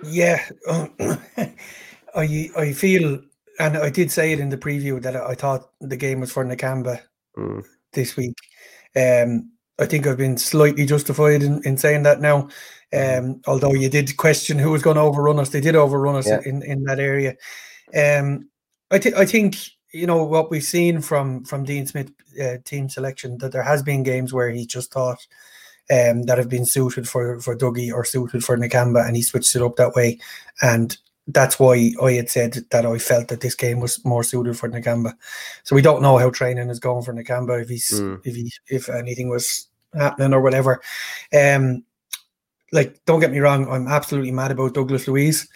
yeah, 0.02 0.40
I 2.14 2.50
I 2.56 2.72
feel, 2.72 3.20
and 3.58 3.76
I 3.76 3.90
did 3.90 4.10
say 4.10 4.32
it 4.32 4.40
in 4.40 4.48
the 4.50 4.58
preview 4.58 5.00
that 5.02 5.16
I 5.16 5.34
thought 5.34 5.70
the 5.80 5.96
game 5.96 6.20
was 6.20 6.32
for 6.32 6.44
Nakamba 6.44 7.00
Mm. 7.36 7.64
this 7.92 8.16
week. 8.16 8.36
Um, 8.96 9.50
I 9.80 9.86
think 9.86 10.06
I've 10.06 10.16
been 10.18 10.38
slightly 10.38 10.86
justified 10.86 11.42
in, 11.42 11.60
in 11.64 11.76
saying 11.76 12.04
that 12.04 12.20
now. 12.20 12.48
Um, 12.92 13.40
although 13.48 13.72
you 13.74 13.88
did 13.90 14.16
question 14.16 14.56
who 14.56 14.70
was 14.70 14.82
going 14.82 14.94
to 14.94 15.02
overrun 15.02 15.40
us, 15.40 15.48
they 15.50 15.60
did 15.60 15.74
overrun 15.74 16.14
us 16.14 16.28
Yeah. 16.28 16.40
in, 16.46 16.62
in 16.62 16.84
that 16.84 17.00
area. 17.00 17.34
Um, 17.92 18.48
I 18.92 18.98
think 18.98 19.16
I 19.16 19.26
think 19.26 19.56
you 19.94 20.06
know 20.06 20.24
what 20.24 20.50
we've 20.50 20.64
seen 20.64 21.00
from 21.00 21.44
from 21.44 21.64
Dean 21.64 21.86
Smith 21.86 22.10
uh, 22.42 22.56
team 22.64 22.88
selection 22.88 23.38
that 23.38 23.52
there 23.52 23.62
has 23.62 23.82
been 23.82 24.02
games 24.02 24.32
where 24.32 24.50
he 24.50 24.66
just 24.66 24.92
thought 24.92 25.26
um, 25.90 26.22
that 26.24 26.38
have 26.38 26.48
been 26.48 26.66
suited 26.66 27.08
for 27.08 27.40
for 27.40 27.56
Dougie 27.56 27.92
or 27.92 28.04
suited 28.04 28.44
for 28.44 28.56
Nakamba, 28.58 29.06
and 29.06 29.16
he 29.16 29.22
switched 29.22 29.54
it 29.54 29.62
up 29.62 29.76
that 29.76 29.94
way, 29.94 30.18
and 30.60 30.96
that's 31.28 31.58
why 31.58 31.92
I 32.02 32.12
had 32.12 32.28
said 32.28 32.58
that 32.70 32.84
I 32.84 32.98
felt 32.98 33.28
that 33.28 33.40
this 33.40 33.54
game 33.54 33.80
was 33.80 34.04
more 34.04 34.22
suited 34.24 34.58
for 34.58 34.68
Nakamba. 34.68 35.12
So 35.62 35.74
we 35.74 35.80
don't 35.82 36.02
know 36.02 36.18
how 36.18 36.30
training 36.30 36.68
is 36.68 36.80
going 36.80 37.02
for 37.02 37.14
Nakamba 37.14 37.62
if 37.62 37.68
he's 37.68 37.90
Mm. 37.92 38.20
if 38.24 38.34
he 38.34 38.52
if 38.68 38.88
anything 38.88 39.28
was 39.30 39.68
happening 39.94 40.34
or 40.34 40.40
whatever. 40.42 40.82
Um, 41.32 41.84
like 42.72 42.98
don't 43.06 43.20
get 43.20 43.30
me 43.30 43.38
wrong, 43.38 43.68
I'm 43.70 43.86
absolutely 43.88 44.32
mad 44.32 44.50
about 44.50 44.74
Douglas 44.74 45.06
Luiz. 45.06 45.48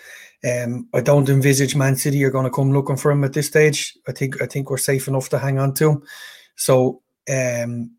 Um, 0.44 0.88
I 0.94 1.00
don't 1.00 1.28
envisage 1.28 1.74
Man 1.74 1.96
City 1.96 2.22
are 2.24 2.30
going 2.30 2.44
to 2.44 2.50
come 2.50 2.72
looking 2.72 2.96
for 2.96 3.10
him 3.10 3.24
at 3.24 3.32
this 3.32 3.48
stage. 3.48 3.96
I 4.06 4.12
think 4.12 4.40
I 4.40 4.46
think 4.46 4.70
we're 4.70 4.78
safe 4.78 5.08
enough 5.08 5.28
to 5.30 5.38
hang 5.38 5.58
on 5.58 5.74
to 5.74 5.90
him. 5.90 6.02
So 6.56 7.02
um, 7.28 7.90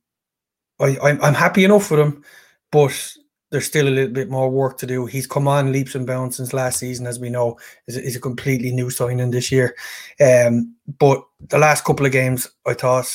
I, 0.79 0.98
I'm 1.03 1.22
I'm 1.22 1.34
happy 1.34 1.65
enough 1.65 1.91
with 1.91 2.00
him, 2.00 2.24
but 2.72 3.13
there's 3.51 3.65
still 3.65 3.88
a 3.88 3.89
little 3.89 4.13
bit 4.13 4.29
more 4.29 4.50
work 4.50 4.77
to 4.77 4.86
do. 4.86 5.05
He's 5.05 5.27
come 5.27 5.48
on 5.48 5.72
leaps 5.72 5.96
and 5.96 6.05
bounds 6.08 6.38
since 6.38 6.53
last 6.53 6.79
season, 6.79 7.08
as 7.08 7.19
we 7.19 7.29
know, 7.29 7.58
is 7.88 7.98
is 7.98 8.15
a 8.15 8.22
completely 8.22 8.72
new 8.72 8.89
signing 8.89 9.31
this 9.31 9.51
year. 9.51 9.75
Um, 10.22 10.75
but 11.00 11.22
the 11.50 11.58
last 11.58 11.84
couple 11.84 12.05
of 12.05 12.12
games, 12.12 12.48
I 12.65 12.74
thought, 12.74 13.12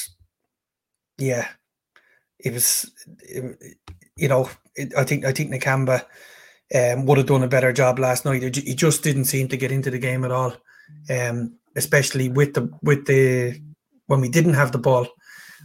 yeah, 1.19 1.49
it 2.38 2.52
was, 2.52 2.90
it- 3.21 3.76
you 4.16 4.28
know, 4.28 4.49
it, 4.76 4.93
I 4.97 5.04
think 5.04 5.25
I 5.25 5.33
think 5.33 5.50
Nakamba 5.50 6.04
um, 6.75 7.07
would 7.07 7.19
have 7.19 7.26
done 7.26 7.43
a 7.43 7.49
better 7.49 7.73
job 7.73 7.99
last 7.99 8.25
night. 8.25 8.43
He 8.43 8.75
just 8.75 9.02
didn't 9.02 9.26
seem 9.26 9.49
to 9.49 9.57
get 9.57 9.73
into 9.73 9.90
the 9.90 9.99
game 9.99 10.25
at 10.25 10.33
all, 10.33 10.54
um, 11.09 11.57
especially 11.76 12.28
with 12.28 12.54
the 12.54 12.71
with 12.83 13.07
the 13.07 13.61
when 14.07 14.21
we 14.21 14.28
didn't 14.28 14.54
have 14.54 14.73
the 14.73 14.78
ball. 14.78 15.07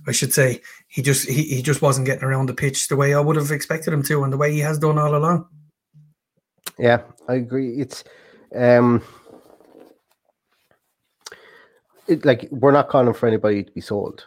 I 0.08 0.12
should 0.12 0.34
say 0.34 0.62
he 0.88 1.02
just 1.02 1.28
he, 1.28 1.44
he 1.44 1.62
just 1.62 1.82
wasn't 1.82 2.06
getting 2.06 2.24
around 2.24 2.48
the 2.48 2.54
pitch 2.54 2.88
the 2.88 2.96
way 2.96 3.14
I 3.14 3.20
would 3.20 3.36
have 3.36 3.52
expected 3.52 3.94
him 3.94 4.04
to, 4.04 4.24
and 4.24 4.32
the 4.32 4.38
way 4.38 4.52
he 4.54 4.60
has 4.60 4.78
done 4.78 4.98
all 4.98 5.16
along. 5.16 5.48
Yeah, 6.78 7.02
I 7.28 7.36
agree. 7.36 7.80
It's 7.80 8.04
um 8.56 9.02
it 12.08 12.26
like 12.26 12.48
we're 12.52 12.72
not 12.72 12.90
calling 12.90 13.14
for 13.14 13.28
anybody 13.28 13.64
to 13.64 13.72
be 13.72 13.82
sold 13.82 14.26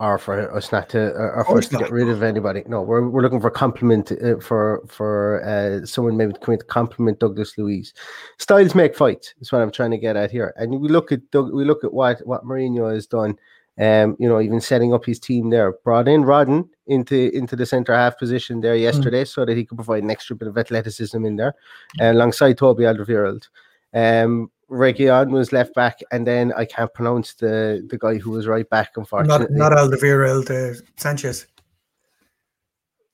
or 0.00 0.18
for 0.18 0.50
us 0.56 0.72
not 0.72 0.88
to 0.88 1.12
or, 1.12 1.36
or 1.36 1.44
for 1.44 1.58
us 1.58 1.68
to 1.68 1.76
get 1.76 1.90
rid 1.90 2.08
of 2.08 2.22
anybody. 2.22 2.64
No, 2.66 2.80
we're 2.80 3.06
we're 3.08 3.20
looking 3.20 3.40
for 3.40 3.50
compliment 3.50 4.10
uh, 4.10 4.40
for 4.40 4.82
for 4.88 5.44
uh, 5.44 5.84
someone 5.86 6.16
maybe 6.16 6.32
in 6.48 6.58
to 6.58 6.64
compliment 6.64 7.20
Douglas 7.20 7.56
Luiz. 7.58 7.92
Styles 8.38 8.74
make 8.74 8.96
fights. 8.96 9.34
Is 9.40 9.52
what 9.52 9.60
I'm 9.60 9.70
trying 9.70 9.90
to 9.90 9.98
get 9.98 10.16
at 10.16 10.30
here. 10.30 10.54
And 10.56 10.80
we 10.80 10.88
look 10.88 11.12
at 11.12 11.30
Doug, 11.30 11.52
we 11.52 11.64
look 11.64 11.84
at 11.84 11.92
what 11.92 12.26
what 12.26 12.44
Mourinho 12.44 12.92
has 12.92 13.06
done. 13.06 13.38
Um, 13.78 14.16
you 14.18 14.28
know, 14.28 14.40
even 14.40 14.60
setting 14.60 14.92
up 14.92 15.06
his 15.06 15.18
team 15.18 15.48
there, 15.48 15.72
brought 15.84 16.08
in 16.08 16.24
Rodon 16.24 16.68
into 16.86 17.34
into 17.36 17.54
the 17.54 17.64
centre 17.64 17.94
half 17.94 18.18
position 18.18 18.60
there 18.60 18.76
yesterday, 18.76 19.24
so 19.24 19.44
that 19.44 19.56
he 19.56 19.64
could 19.64 19.78
provide 19.78 20.02
an 20.02 20.10
extra 20.10 20.34
bit 20.34 20.48
of 20.48 20.58
athleticism 20.58 21.24
in 21.24 21.36
there, 21.36 21.54
uh, 22.00 22.10
alongside 22.10 22.58
Toby 22.58 22.84
Alderweireld. 22.84 23.48
Um, 23.94 24.50
Reguilon 24.70 25.30
was 25.30 25.52
left 25.52 25.74
back, 25.74 25.98
and 26.12 26.26
then 26.26 26.52
I 26.56 26.64
can't 26.64 26.92
pronounce 26.94 27.34
the 27.34 27.86
the 27.90 27.98
guy 27.98 28.18
who 28.18 28.30
was 28.30 28.46
right 28.46 28.68
back. 28.70 28.90
Unfortunately, 28.96 29.46
Not 29.50 29.72
not 29.72 29.78
Alderweireld, 29.78 30.50
uh, 30.50 30.80
Sanchez. 30.96 31.46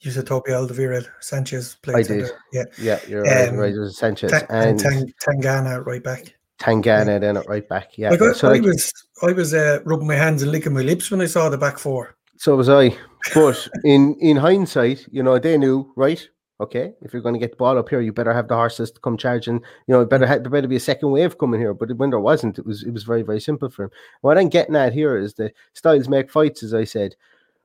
You 0.01 0.11
said 0.11 0.27
Toby 0.27 0.51
Alderweireld, 0.53 1.09
Sanchez 1.21 1.77
played 1.83 1.97
I 1.97 2.03
did. 2.03 2.31
Yeah, 2.53 2.65
yeah, 2.79 3.01
you're 3.09 3.23
right. 3.23 3.49
Um, 3.49 3.57
right. 3.57 3.73
It 3.73 3.79
was 3.79 3.97
Sanchez 3.97 4.31
Ta- 4.31 4.47
and 4.51 4.71
and 4.71 4.79
Tang, 4.81 5.13
Tanganga 5.43 5.85
right 5.87 6.03
back. 6.03 6.35
Tanganga 6.61 7.19
then 7.21 7.37
at 7.37 7.49
right 7.49 7.67
back. 7.69 7.97
Yeah, 7.99 8.11
Like 8.11 8.23
I, 8.23 8.33
so 8.33 8.49
I 8.49 8.53
like, 8.53 8.63
was, 8.63 8.93
I 9.23 9.33
was 9.33 9.53
uh, 9.55 9.81
rubbing 9.85 10.07
my 10.07 10.15
hands 10.15 10.43
and 10.43 10.53
licking 10.53 10.73
my 10.75 10.83
lips 10.83 11.11
when 11.11 11.21
I 11.21 11.27
saw 11.27 11.49
the 11.49 11.59
back 11.59 11.79
four. 11.79 12.17
so 12.37 12.55
was 12.57 12.69
I. 12.69 12.97
But 13.35 13.67
in 13.85 14.15
in 14.21 14.37
hindsight, 14.37 15.07
you 15.11 15.23
know, 15.23 15.39
they 15.39 15.59
knew 15.59 15.93
right. 15.97 16.29
Okay, 16.59 16.95
if 17.03 17.13
you're 17.13 17.21
going 17.23 17.35
to 17.35 17.39
get 17.39 17.51
the 17.51 17.57
ball 17.57 17.77
up 17.77 17.91
here, 17.91 18.01
you 18.01 18.15
better 18.15 18.33
have 18.33 18.49
the 18.49 18.55
horses 18.55 18.91
to 18.93 19.01
come 19.01 19.19
charging. 19.19 19.57
You 19.87 19.95
know, 19.95 20.01
it 20.01 20.09
better 20.09 20.27
ha- 20.27 20.39
there 20.39 20.49
better 20.51 20.67
be 20.67 20.77
a 20.77 20.81
second 20.81 21.11
wave 21.11 21.37
coming 21.37 21.61
here. 21.61 21.75
But 21.75 21.93
when 21.99 22.09
there 22.11 22.19
wasn't, 22.19 22.59
it 22.59 22.65
was 22.65 22.83
it 22.83 22.93
was 22.93 23.05
very 23.05 23.23
very 23.23 23.41
simple 23.41 23.69
for 23.69 23.85
him. 23.85 23.91
What 24.23 24.39
I'm 24.39 24.49
getting 24.49 24.75
at 24.75 24.95
here 24.95 25.19
is 25.19 25.35
the 25.35 25.53
styles 25.75 26.09
make 26.09 26.31
fights, 26.31 26.63
as 26.63 26.73
I 26.73 26.85
said. 26.85 27.15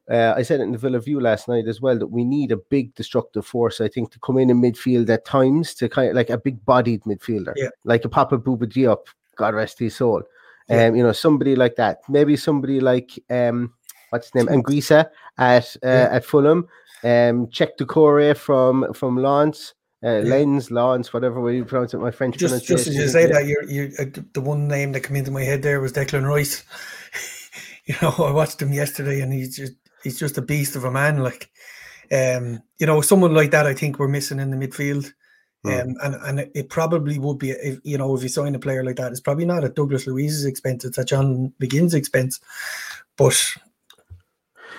Uh, 0.10 0.34
I 0.36 0.42
said 0.42 0.60
it 0.60 0.64
in 0.64 0.74
the 0.74 0.78
Villa 0.78 1.00
View 1.00 1.22
last 1.22 1.48
night 1.48 1.68
as 1.68 1.80
well 1.80 1.98
that 1.98 2.08
we 2.08 2.26
need 2.26 2.52
a 2.52 2.58
big 2.58 2.94
destructive 2.96 3.46
force. 3.46 3.80
I 3.80 3.88
think 3.88 4.12
to 4.12 4.20
come 4.20 4.38
in 4.38 4.50
in 4.50 4.62
midfield 4.62 5.08
at 5.10 5.24
times 5.24 5.74
to 5.76 5.88
kind 5.88 6.10
of 6.10 6.16
like 6.16 6.30
a 6.30 6.38
big 6.38 6.66
bodied 6.66 7.04
midfielder, 7.04 7.54
Yeah. 7.56 7.70
like 7.86 8.04
a 8.04 8.10
Papa 8.10 8.38
Bouba 8.40 8.64
Diop, 8.66 9.06
God 9.38 9.54
rest 9.54 9.80
his 9.80 9.96
soul. 9.96 10.22
Yeah. 10.68 10.88
Um, 10.88 10.96
you 10.98 11.04
know, 11.04 11.14
somebody 11.14 11.56
like 11.56 11.78
that. 11.78 12.00
Maybe 12.10 12.36
somebody 12.36 12.82
like 12.82 13.18
um, 13.30 13.74
what's 14.10 14.28
his 14.32 14.36
name, 14.36 14.48
Anguissa 14.48 15.10
at 15.38 15.78
uh, 15.82 15.88
Yeah. 15.88 16.10
at 16.12 16.26
Fulham. 16.26 16.68
Um, 17.04 17.48
Cheick 17.48 17.78
Doucouré 17.80 18.38
from 18.38 18.94
from 18.94 19.18
Lens, 19.18 19.74
uh, 20.04 20.20
Lens, 20.20 20.72
Lens, 20.72 21.14
whatever 21.14 21.42
way 21.42 21.56
you 21.56 21.66
pronounce 21.66 21.94
it. 21.94 22.00
My 22.00 22.12
French 22.12 22.38
Just, 22.38 22.66
just 22.66 22.88
as 22.88 22.96
you 22.96 23.02
pronunciation 23.02 23.10
say 23.10 23.32
that, 23.32 23.48
you're, 23.48 23.64
you 23.64 23.92
uh, 24.00 24.22
the 24.34 24.42
one 24.42 24.68
name 24.68 24.92
that 24.92 25.02
came 25.02 25.16
into 25.16 25.32
my 25.32 25.44
head 25.44 25.64
there 25.64 25.82
was 25.82 25.94
Declan 25.94 26.28
Rice. 26.28 26.64
you 27.86 27.96
know, 28.02 28.14
I 28.26 28.32
watched 28.32 28.62
him 28.62 28.74
yesterday, 28.74 29.22
and 29.22 29.34
he's 29.34 29.56
just 29.56 29.74
he's 30.04 30.20
just 30.20 30.38
a 30.38 30.42
beast 30.42 30.76
of 30.76 30.84
a 30.84 30.92
man. 30.92 31.20
Like, 31.20 31.50
um, 32.12 32.62
you 32.80 32.86
know, 32.86 33.02
someone 33.02 33.34
like 33.34 33.52
that, 33.52 33.66
I 33.66 33.74
think 33.74 34.00
we're 34.00 34.08
missing 34.08 34.40
in 34.40 34.52
the 34.52 34.58
midfield. 34.58 35.12
Hmm. 35.64 35.70
Um, 35.70 35.96
and 36.02 36.16
and 36.16 36.40
it- 36.56 36.70
probably 36.70 37.20
would 37.20 37.38
be, 37.38 37.52
if, 37.52 37.80
you 37.84 37.98
know, 37.98 38.16
if 38.16 38.24
you 38.24 38.30
sign 38.30 38.56
a 38.56 38.60
player 38.60 38.84
like 38.84 38.96
that, 38.96 39.12
it's 39.12 39.20
probably 39.20 39.46
not 39.46 39.64
at 39.64 39.76
Douglas 39.76 40.08
Luiz's 40.08 40.46
expense; 40.46 40.86
it's 40.86 40.98
at 40.98 41.08
John 41.08 41.54
McGinn's 41.62 41.94
expense. 41.94 42.40
But 43.18 43.56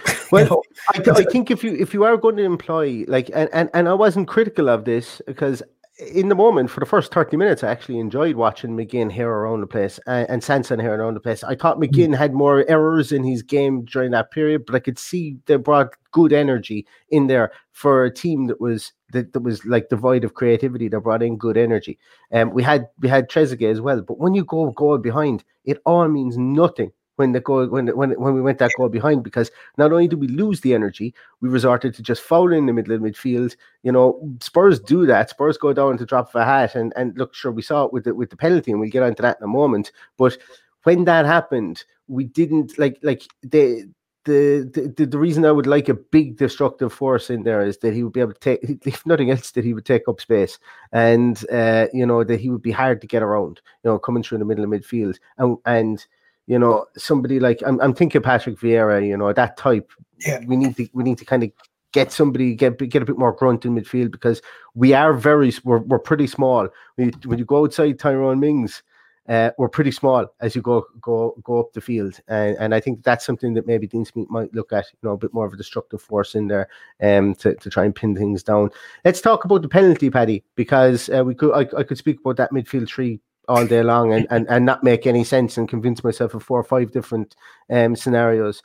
Well, 0.33 0.43
you 0.45 0.51
know, 0.51 0.63
I, 0.91 0.99
th- 0.99 1.17
I 1.17 1.25
think 1.25 1.51
if 1.51 1.63
you 1.63 1.75
if 1.75 1.95
you 1.95 2.05
are 2.05 2.17
going 2.17 2.37
to 2.37 2.43
employ 2.43 3.05
like 3.09 3.31
and, 3.35 3.49
and 3.53 3.71
and 3.75 3.89
I 3.89 3.95
wasn't 3.95 4.29
critical 4.29 4.69
of 4.69 4.85
this 4.85 5.21
because 5.27 5.63
in 5.99 6.29
the 6.29 6.35
moment 6.35 6.71
for 6.71 6.81
the 6.81 6.87
first 6.87 7.13
30 7.13 7.37
minutes 7.37 7.63
I 7.63 7.71
actually 7.71 7.99
enjoyed 7.99 8.35
watching 8.35 8.77
McGinn 8.77 9.13
here 9.13 9.29
around 9.29 9.61
the 9.61 9.67
place 9.67 10.01
and, 10.07 10.29
and 10.29 10.43
Sanson 10.43 10.81
here 10.81 10.95
around 10.95 11.15
the 11.15 11.21
place. 11.21 11.45
I 11.45 11.55
thought 11.55 11.79
McGinn 11.79 12.17
had 12.17 12.33
more 12.33 12.65
errors 12.69 13.13
in 13.13 13.23
his 13.23 13.43
game 13.43 13.85
during 13.85 14.11
that 14.13 14.31
period, 14.31 14.65
but 14.67 14.75
I 14.75 14.81
could 14.81 14.99
see 14.99 15.37
they 15.47 15.57
brought 15.57 15.95
good 16.11 16.33
energy 16.33 16.87
in 17.11 17.27
there 17.27 17.53
for 17.73 18.05
a 18.05 18.13
team 18.13 18.47
that 18.47 18.61
was 18.61 18.93
that, 19.13 19.33
that 19.35 19.41
was 19.41 19.65
like 19.67 19.91
devoid 19.91 20.25
of 20.25 20.35
creativity. 20.35 20.89
They 20.89 20.97
brought 20.97 21.23
in 21.23 21.37
good 21.37 21.57
energy. 21.57 21.99
And 22.31 22.49
um, 22.49 22.55
we 22.55 22.63
had 22.63 22.89
we 23.01 23.09
had 23.09 23.29
Trezeguet 23.29 23.71
as 23.71 23.81
well, 23.81 24.01
but 24.01 24.19
when 24.19 24.35
you 24.35 24.45
go 24.45 24.71
goal 24.71 24.99
behind, 24.99 25.45
it 25.65 25.79
all 25.85 26.09
means 26.09 26.39
nothing 26.39 26.93
when 27.17 27.33
the 27.33 27.41
goal 27.41 27.67
when 27.67 27.89
when 27.89 28.11
when 28.13 28.35
we 28.35 28.41
went 28.41 28.59
that 28.59 28.73
goal 28.77 28.89
behind 28.89 29.23
because 29.23 29.51
not 29.77 29.93
only 29.93 30.09
did 30.09 30.21
we 30.21 30.29
lose 30.29 30.61
the 30.61 30.75
energy, 30.75 31.15
we 31.41 31.49
resorted 31.49 31.95
to 31.95 32.03
just 32.03 32.23
fouling 32.23 32.61
in 32.61 32.67
the 32.67 32.73
middle 32.73 32.95
of 32.95 33.03
midfield. 33.03 33.55
You 33.83 33.93
know, 33.93 34.21
Spurs 34.41 34.81
do 34.81 35.07
that. 35.07 35.31
Spurs 35.31 35.59
go 35.59 35.73
down 35.73 35.99
to 35.99 36.07
drop 36.07 36.29
of 36.31 36.41
a 36.41 36.45
hat, 36.45 36.75
and 36.75 36.93
and 36.97 37.17
look, 37.19 37.35
sure, 37.35 37.53
we 37.53 37.63
saw 37.63 37.85
it 37.85 37.93
with 37.93 38.05
the 38.05 38.15
with 38.15 38.31
the 38.31 38.37
penalty, 38.37 38.71
and 38.71 38.81
we'll 38.81 38.91
get 38.91 39.03
onto 39.03 39.23
that 39.23 39.39
in 39.41 39.45
a 39.45 39.49
moment. 39.49 39.93
But 40.17 40.39
when 40.85 41.05
that 41.05 41.27
happened, 41.27 41.85
we 42.09 42.25
didn't 42.25 42.79
like 42.79 42.99
like 43.03 43.23
the. 43.43 43.91
The, 44.25 44.93
the 44.97 45.05
the 45.05 45.19
reason 45.19 45.45
I 45.45 45.51
would 45.51 45.67
like 45.67 45.89
a 45.89 45.95
big 45.95 46.37
destructive 46.37 46.93
force 46.93 47.29
in 47.29 47.43
there 47.43 47.61
is 47.61 47.79
that 47.79 47.93
he 47.93 48.05
would 48.05 48.13
be 48.13 48.21
able 48.21 48.35
to 48.35 48.39
take, 48.39 48.61
if 48.87 49.05
nothing 49.05 49.33
else, 49.33 49.51
that 49.51 49.65
he 49.65 49.75
would 49.75 49.85
take 49.85 50.07
up 50.07 50.21
space, 50.21 50.61
and 50.93 51.45
uh, 51.51 51.89
you 51.93 52.07
know 52.07 52.23
that 52.23 52.39
he 52.39 52.49
would 52.49 52.63
be 52.63 52.71
hard 52.71 53.01
to 53.01 53.09
get 53.09 53.25
around. 53.25 53.61
You 53.83 53.91
know, 53.91 53.99
coming 53.99 54.23
through 54.23 54.39
the 54.39 54.45
middle 54.45 54.63
of 54.63 54.71
midfield, 54.71 55.19
and 55.39 55.57
and 55.67 56.07
you 56.47 56.59
know, 56.59 56.87
somebody 56.97 57.41
like 57.41 57.63
I'm, 57.65 57.81
I'm 57.81 57.95
thinking 57.95 58.23
Patrick 58.23 58.59
Vieira, 58.59 59.07
you 59.07 59.17
know, 59.17 59.33
that 59.33 59.57
type. 59.57 59.91
Yeah. 60.21 60.41
We 60.47 60.57
need 60.57 60.77
to 60.77 60.89
we 60.93 61.05
need 61.05 61.19
to 61.19 61.25
kind 61.25 61.43
of 61.43 61.51
get 61.93 62.11
somebody 62.11 62.55
get 62.55 62.79
get 62.79 63.03
a 63.03 63.07
bit 63.07 63.19
more 63.19 63.33
grunt 63.33 63.65
in 63.65 63.75
midfield 63.75 64.11
because 64.11 64.43
we 64.75 64.95
are 64.95 65.13
very 65.13 65.53
we're, 65.65 65.79
we're 65.79 65.99
pretty 65.99 66.27
small. 66.27 66.69
When 66.97 67.09
you, 67.09 67.15
when 67.25 67.39
you 67.39 67.45
go 67.45 67.65
outside 67.65 67.99
Tyrone 67.99 68.41
Mings, 68.41 68.83
uh, 69.29 69.51
we're 69.57 69.69
pretty 69.69 69.93
small 69.93 70.27
as 70.41 70.57
you 70.57 70.63
go 70.63 70.85
go 71.01 71.35
go 71.45 71.61
up 71.61 71.73
the 71.73 71.81
field, 71.81 72.19
and 72.29 72.57
and 72.59 72.75
I 72.75 72.81
think 72.81 73.05
that's 73.05 73.25
something 73.25 73.55
that 73.55 73.67
maybe 73.67 73.87
Dean 73.87 74.05
Smith 74.05 74.29
might 74.31 74.53
look 74.55 74.73
at, 74.73 74.87
you 74.93 75.09
know, 75.09 75.13
a 75.13 75.19
bit 75.19 75.33
more 75.33 75.47
of 75.47 75.53
a 75.53 75.57
destructive 75.57 76.03
force 76.03 76.35
in 76.35 76.49
there, 76.49 76.69
um, 77.01 77.35
to, 77.37 77.55
to 77.55 77.71
try 77.71 77.85
and 77.85 77.95
pin 77.95 78.17
things 78.17 78.43
down. 78.43 78.71
Let's 79.05 79.21
talk 79.21 79.45
about 79.45 79.63
the 79.63 79.69
penalty, 79.69 80.11
Paddy, 80.11 80.45
because 80.57 81.09
uh, 81.09 81.23
we 81.25 81.35
could 81.35 81.53
I, 81.53 81.69
I 81.79 81.83
could 81.85 81.99
speak 81.99 82.21
about 82.21 82.37
that 82.39 82.53
midfield 82.53 82.89
three 82.89 83.21
all 83.49 83.67
day 83.67 83.83
long 83.83 84.13
and, 84.13 84.27
and, 84.31 84.47
and 84.49 84.65
not 84.65 84.85
make 84.85 85.07
any 85.07 85.25
sense 85.25 85.57
and 85.57 85.69
convince 85.69 86.05
myself 86.05 86.35
of 86.35 86.43
four 86.43 86.61
or 86.61 86.65
five 86.65 86.93
different 86.93 87.35
um, 87.71 87.97
scenarios. 87.97 88.63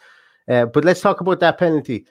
Uh, 0.50 0.66
but 0.66 0.86
let's 0.86 1.02
talk 1.02 1.20
about 1.22 1.40
that 1.40 1.58
penalty. 1.58 2.06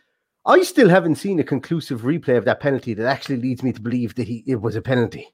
I 0.45 0.63
still 0.63 0.89
haven't 0.89 1.17
seen 1.17 1.41
a 1.41 1.45
conclusive 1.45 2.03
replay 2.03 2.37
of 2.37 2.45
that 2.45 2.61
penalty 2.61 2.95
that 2.95 3.07
actually 3.07 3.37
leads 3.39 3.63
me 3.63 3.73
to 3.73 3.81
believe 3.81 4.15
that 4.15 4.29
he 4.29 4.45
it 4.47 4.57
was 4.61 4.77
a 4.77 4.83
penalty. 4.83 5.29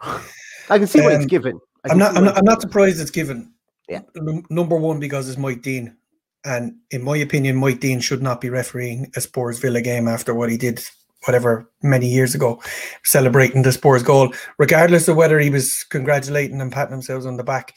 I 0.00 0.78
can 0.78 0.86
see 0.86 1.00
why 1.00 1.14
Um, 1.14 1.20
it's 1.22 1.26
given. 1.26 1.60
I'm 1.88 1.98
not. 1.98 2.16
I'm 2.16 2.24
not. 2.24 2.36
I'm 2.36 2.44
not 2.44 2.60
surprised 2.60 3.00
it's 3.00 3.10
given. 3.10 3.52
Yeah. 3.88 4.02
Num- 4.16 4.44
Number 4.50 4.76
one 4.76 4.98
because 5.00 5.28
it's 5.28 5.38
Mike 5.38 5.62
Dean, 5.62 5.96
and 6.44 6.76
in 6.90 7.02
my 7.02 7.16
opinion, 7.18 7.56
Mike 7.56 7.80
Dean 7.80 8.00
should 8.00 8.22
not 8.22 8.40
be 8.40 8.50
refereeing 8.50 9.10
a 9.16 9.20
Spurs 9.20 9.58
Villa 9.60 9.80
game 9.80 10.08
after 10.08 10.34
what 10.34 10.50
he 10.50 10.56
did, 10.56 10.82
whatever 11.28 11.70
many 11.82 12.08
years 12.08 12.34
ago, 12.34 12.58
celebrating 13.04 13.60
the 13.62 13.70
Spurs 13.70 14.02
goal, 14.02 14.32
regardless 14.58 15.08
of 15.08 15.16
whether 15.16 15.38
he 15.38 15.50
was 15.50 15.84
congratulating 15.84 16.58
and 16.60 16.72
patting 16.72 16.92
himself 16.92 17.26
on 17.26 17.36
the 17.36 17.44
back 17.44 17.76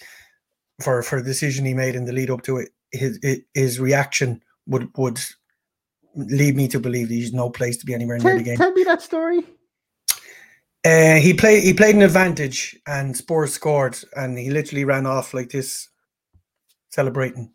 for 0.82 1.04
for 1.04 1.20
the 1.22 1.28
decision 1.28 1.66
he 1.66 1.74
made 1.74 1.94
in 1.94 2.06
the 2.06 2.14
lead 2.14 2.30
up 2.32 2.44
to 2.44 2.58
it. 2.58 2.70
His 2.94 3.20
his 3.54 3.78
reaction 3.80 4.42
would 4.68 4.90
would 4.96 5.20
lead 6.16 6.56
me 6.56 6.70
to 6.70 6.80
believe 6.80 7.10
that 7.10 7.14
he's 7.14 7.34
no 7.34 7.50
place 7.50 7.78
to 7.78 7.86
be 7.86 7.94
anywhere 7.94 8.18
near 8.18 8.30
Tell, 8.30 8.38
the 8.38 8.44
game. 8.44 8.58
tell 8.58 8.72
me 8.72 8.84
that 8.84 9.02
story. 9.02 9.42
Uh, 10.86 11.16
he 11.16 11.34
played. 11.34 11.64
He 11.64 11.74
played 11.74 11.96
an 11.96 12.02
advantage, 12.02 12.80
and 12.88 13.16
Spurs 13.16 13.54
scored, 13.54 13.98
and 14.16 14.38
he 14.38 14.50
literally 14.50 14.86
ran 14.86 15.06
off 15.06 15.34
like 15.34 15.50
this, 15.50 15.90
celebrating 16.90 17.52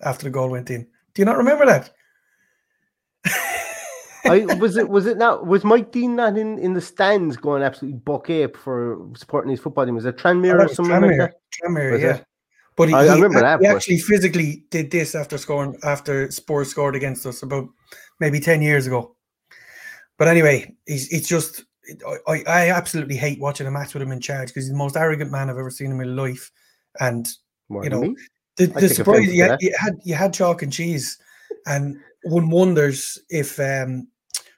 after 0.00 0.24
the 0.24 0.30
goal 0.30 0.48
went 0.48 0.70
in. 0.70 0.86
Do 1.14 1.22
you 1.22 1.26
not 1.26 1.36
remember 1.38 1.66
that? 1.66 1.90
I 4.24 4.44
was 4.56 4.76
it 4.76 4.88
was 4.88 5.06
it 5.06 5.16
not 5.18 5.46
was 5.46 5.64
Mike 5.64 5.92
Dean 5.92 6.16
not 6.16 6.36
in, 6.36 6.58
in 6.58 6.74
the 6.74 6.80
stands 6.80 7.36
going 7.36 7.62
absolutely 7.62 7.98
buck 8.00 8.28
ape 8.30 8.56
for 8.56 8.98
supporting 9.16 9.50
his 9.50 9.60
football 9.60 9.86
team? 9.86 9.94
Was 9.94 10.04
it 10.04 10.16
Tranmere 10.16 10.60
Oh, 10.60 10.64
or 10.64 10.68
something 10.68 10.92
like 10.92 11.02
Tranmere, 11.02 11.18
that? 11.18 11.34
Tranmere, 11.64 12.00
yeah. 12.00 12.16
it? 12.16 12.24
But 12.76 12.88
he, 12.88 12.94
I- 12.94 13.06
I 13.06 13.14
remember 13.14 13.40
that, 13.40 13.60
he 13.60 13.66
but- 13.66 13.76
actually 13.76 13.98
physically 13.98 14.64
did 14.70 14.90
this 14.90 15.14
after 15.14 15.36
scoring 15.38 15.76
after 15.82 16.30
Spurs 16.30 16.70
scored 16.70 16.96
against 16.96 17.26
us 17.26 17.42
about 17.42 17.68
maybe 18.20 18.40
ten 18.40 18.62
years 18.62 18.86
ago. 18.86 19.16
But 20.18 20.28
anyway, 20.28 20.74
he's 20.86 21.08
it's 21.12 21.28
just 21.28 21.64
I, 22.06 22.16
I 22.32 22.42
I 22.46 22.68
absolutely 22.70 23.16
hate 23.16 23.40
watching 23.40 23.66
a 23.66 23.70
match 23.70 23.94
with 23.94 24.02
him 24.02 24.12
in 24.12 24.20
charge 24.20 24.48
because 24.48 24.64
he's 24.64 24.70
the 24.72 24.76
most 24.76 24.96
arrogant 24.96 25.30
man 25.30 25.48
I've 25.50 25.56
ever 25.58 25.70
seen 25.70 25.90
in 25.90 25.96
my 25.98 26.04
life, 26.04 26.50
and 27.00 27.26
More 27.68 27.82
you 27.84 27.90
know, 27.90 28.02
me? 28.02 28.16
the, 28.56 28.66
the 28.66 28.88
surprise 28.88 29.32
you 29.34 29.42
had, 29.44 29.60
you 29.62 29.74
had 29.78 29.94
you 30.04 30.14
had 30.14 30.34
chalk 30.34 30.62
and 30.62 30.72
cheese, 30.72 31.18
and 31.66 31.96
one 32.24 32.50
wonders 32.50 33.18
if 33.28 33.58
um, 33.60 34.08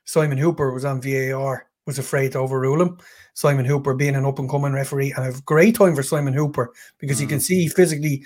Simon 0.04 0.38
Hooper 0.38 0.72
was 0.72 0.84
on 0.84 1.00
VAR 1.00 1.66
was 1.86 1.98
afraid 1.98 2.32
to 2.32 2.38
overrule 2.38 2.80
him. 2.80 2.98
Simon 3.34 3.64
Hooper 3.64 3.94
being 3.94 4.14
an 4.14 4.24
up 4.26 4.38
and 4.38 4.48
coming 4.48 4.72
referee, 4.72 5.12
and 5.12 5.22
I 5.22 5.26
have 5.26 5.44
great 5.44 5.74
time 5.74 5.94
for 5.96 6.02
Simon 6.02 6.34
Hooper 6.34 6.72
because 6.98 7.20
you 7.20 7.26
can 7.26 7.38
Mm. 7.38 7.42
see 7.42 7.62
he 7.62 7.68
physically 7.68 8.24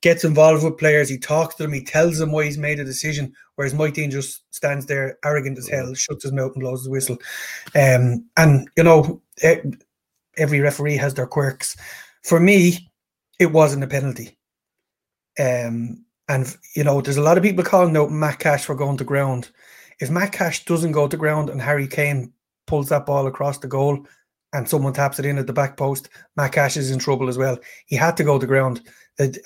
gets 0.00 0.24
involved 0.24 0.62
with 0.64 0.78
players. 0.78 1.08
He 1.08 1.18
talks 1.18 1.54
to 1.56 1.62
them. 1.64 1.72
He 1.72 1.82
tells 1.84 2.18
them 2.18 2.32
why 2.32 2.44
he's 2.44 2.58
made 2.58 2.78
a 2.80 2.84
decision. 2.84 3.32
Whereas 3.56 3.74
Mike 3.74 3.94
Dean 3.94 4.10
just 4.10 4.42
stands 4.54 4.86
there 4.86 5.18
arrogant 5.24 5.58
as 5.58 5.68
Mm. 5.68 5.72
hell, 5.72 5.94
shuts 5.94 6.22
his 6.24 6.32
mouth 6.32 6.52
and 6.54 6.60
blows 6.60 6.84
the 6.84 6.90
whistle. 6.90 7.18
Um, 7.74 8.28
and 8.36 8.68
you 8.76 8.82
know, 8.84 9.22
every 10.36 10.60
referee 10.60 10.96
has 10.96 11.14
their 11.14 11.26
quirks. 11.26 11.76
For 12.24 12.38
me, 12.40 12.90
it 13.38 13.52
wasn't 13.52 13.84
a 13.84 13.88
penalty. 13.88 14.36
Um, 15.38 16.04
and 16.28 16.56
you 16.74 16.84
know, 16.84 17.00
there's 17.00 17.16
a 17.16 17.22
lot 17.22 17.38
of 17.38 17.42
people 17.42 17.64
calling 17.64 17.96
out 17.96 18.10
Matt 18.10 18.38
Cash 18.38 18.64
for 18.64 18.74
going 18.74 18.98
to 18.98 19.04
ground. 19.04 19.50
If 20.00 20.10
Matt 20.10 20.32
Cash 20.32 20.64
doesn't 20.64 20.92
go 20.92 21.08
to 21.08 21.16
ground 21.16 21.50
and 21.50 21.60
Harry 21.60 21.88
Kane 21.88 22.32
pulls 22.66 22.90
that 22.90 23.06
ball 23.06 23.26
across 23.26 23.58
the 23.58 23.66
goal 23.66 24.06
and 24.52 24.68
someone 24.68 24.92
taps 24.92 25.18
it 25.18 25.26
in 25.26 25.38
at 25.38 25.46
the 25.46 25.52
back 25.52 25.76
post, 25.76 26.08
Matt 26.36 26.52
Cash 26.52 26.76
is 26.76 26.90
in 26.90 26.98
trouble 26.98 27.28
as 27.28 27.38
well. 27.38 27.58
He 27.86 27.96
had 27.96 28.16
to 28.18 28.24
go 28.24 28.38
to 28.38 28.46
ground. 28.46 28.82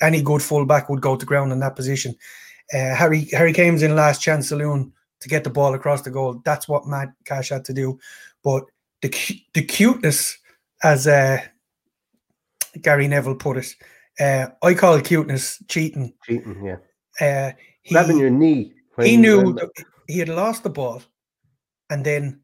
Any 0.01 0.21
good 0.21 0.41
fullback 0.41 0.89
would 0.89 1.01
go 1.01 1.15
to 1.15 1.25
ground 1.25 1.51
in 1.51 1.59
that 1.59 1.75
position. 1.75 2.15
Uh, 2.73 2.93
Harry 2.95 3.27
Harry 3.31 3.53
Kane's 3.53 3.83
in 3.83 3.95
last 3.95 4.21
chance 4.21 4.49
saloon 4.49 4.93
to 5.19 5.29
get 5.29 5.43
the 5.43 5.49
ball 5.49 5.73
across 5.73 6.01
the 6.01 6.11
goal. 6.11 6.41
That's 6.45 6.67
what 6.67 6.85
Matt 6.85 7.09
Cash 7.25 7.49
had 7.49 7.65
to 7.65 7.73
do. 7.73 7.99
But 8.43 8.65
the 9.01 9.09
the 9.53 9.63
cuteness, 9.63 10.37
as 10.83 11.07
uh, 11.07 11.39
Gary 12.81 13.07
Neville 13.07 13.35
put 13.35 13.57
it, 13.57 13.75
uh, 14.19 14.47
I 14.61 14.73
call 14.73 14.99
cuteness 15.01 15.61
cheating. 15.67 16.13
Cheating, 16.25 16.63
yeah. 16.63 16.77
Uh, 17.19 17.51
he, 17.81 17.93
Grabbing 17.93 18.17
your 18.17 18.29
knee. 18.29 18.73
he 19.01 19.17
knew 19.17 19.57
he 20.07 20.19
had 20.19 20.29
lost 20.29 20.63
the 20.63 20.69
ball 20.69 21.01
and 21.89 22.05
then 22.05 22.41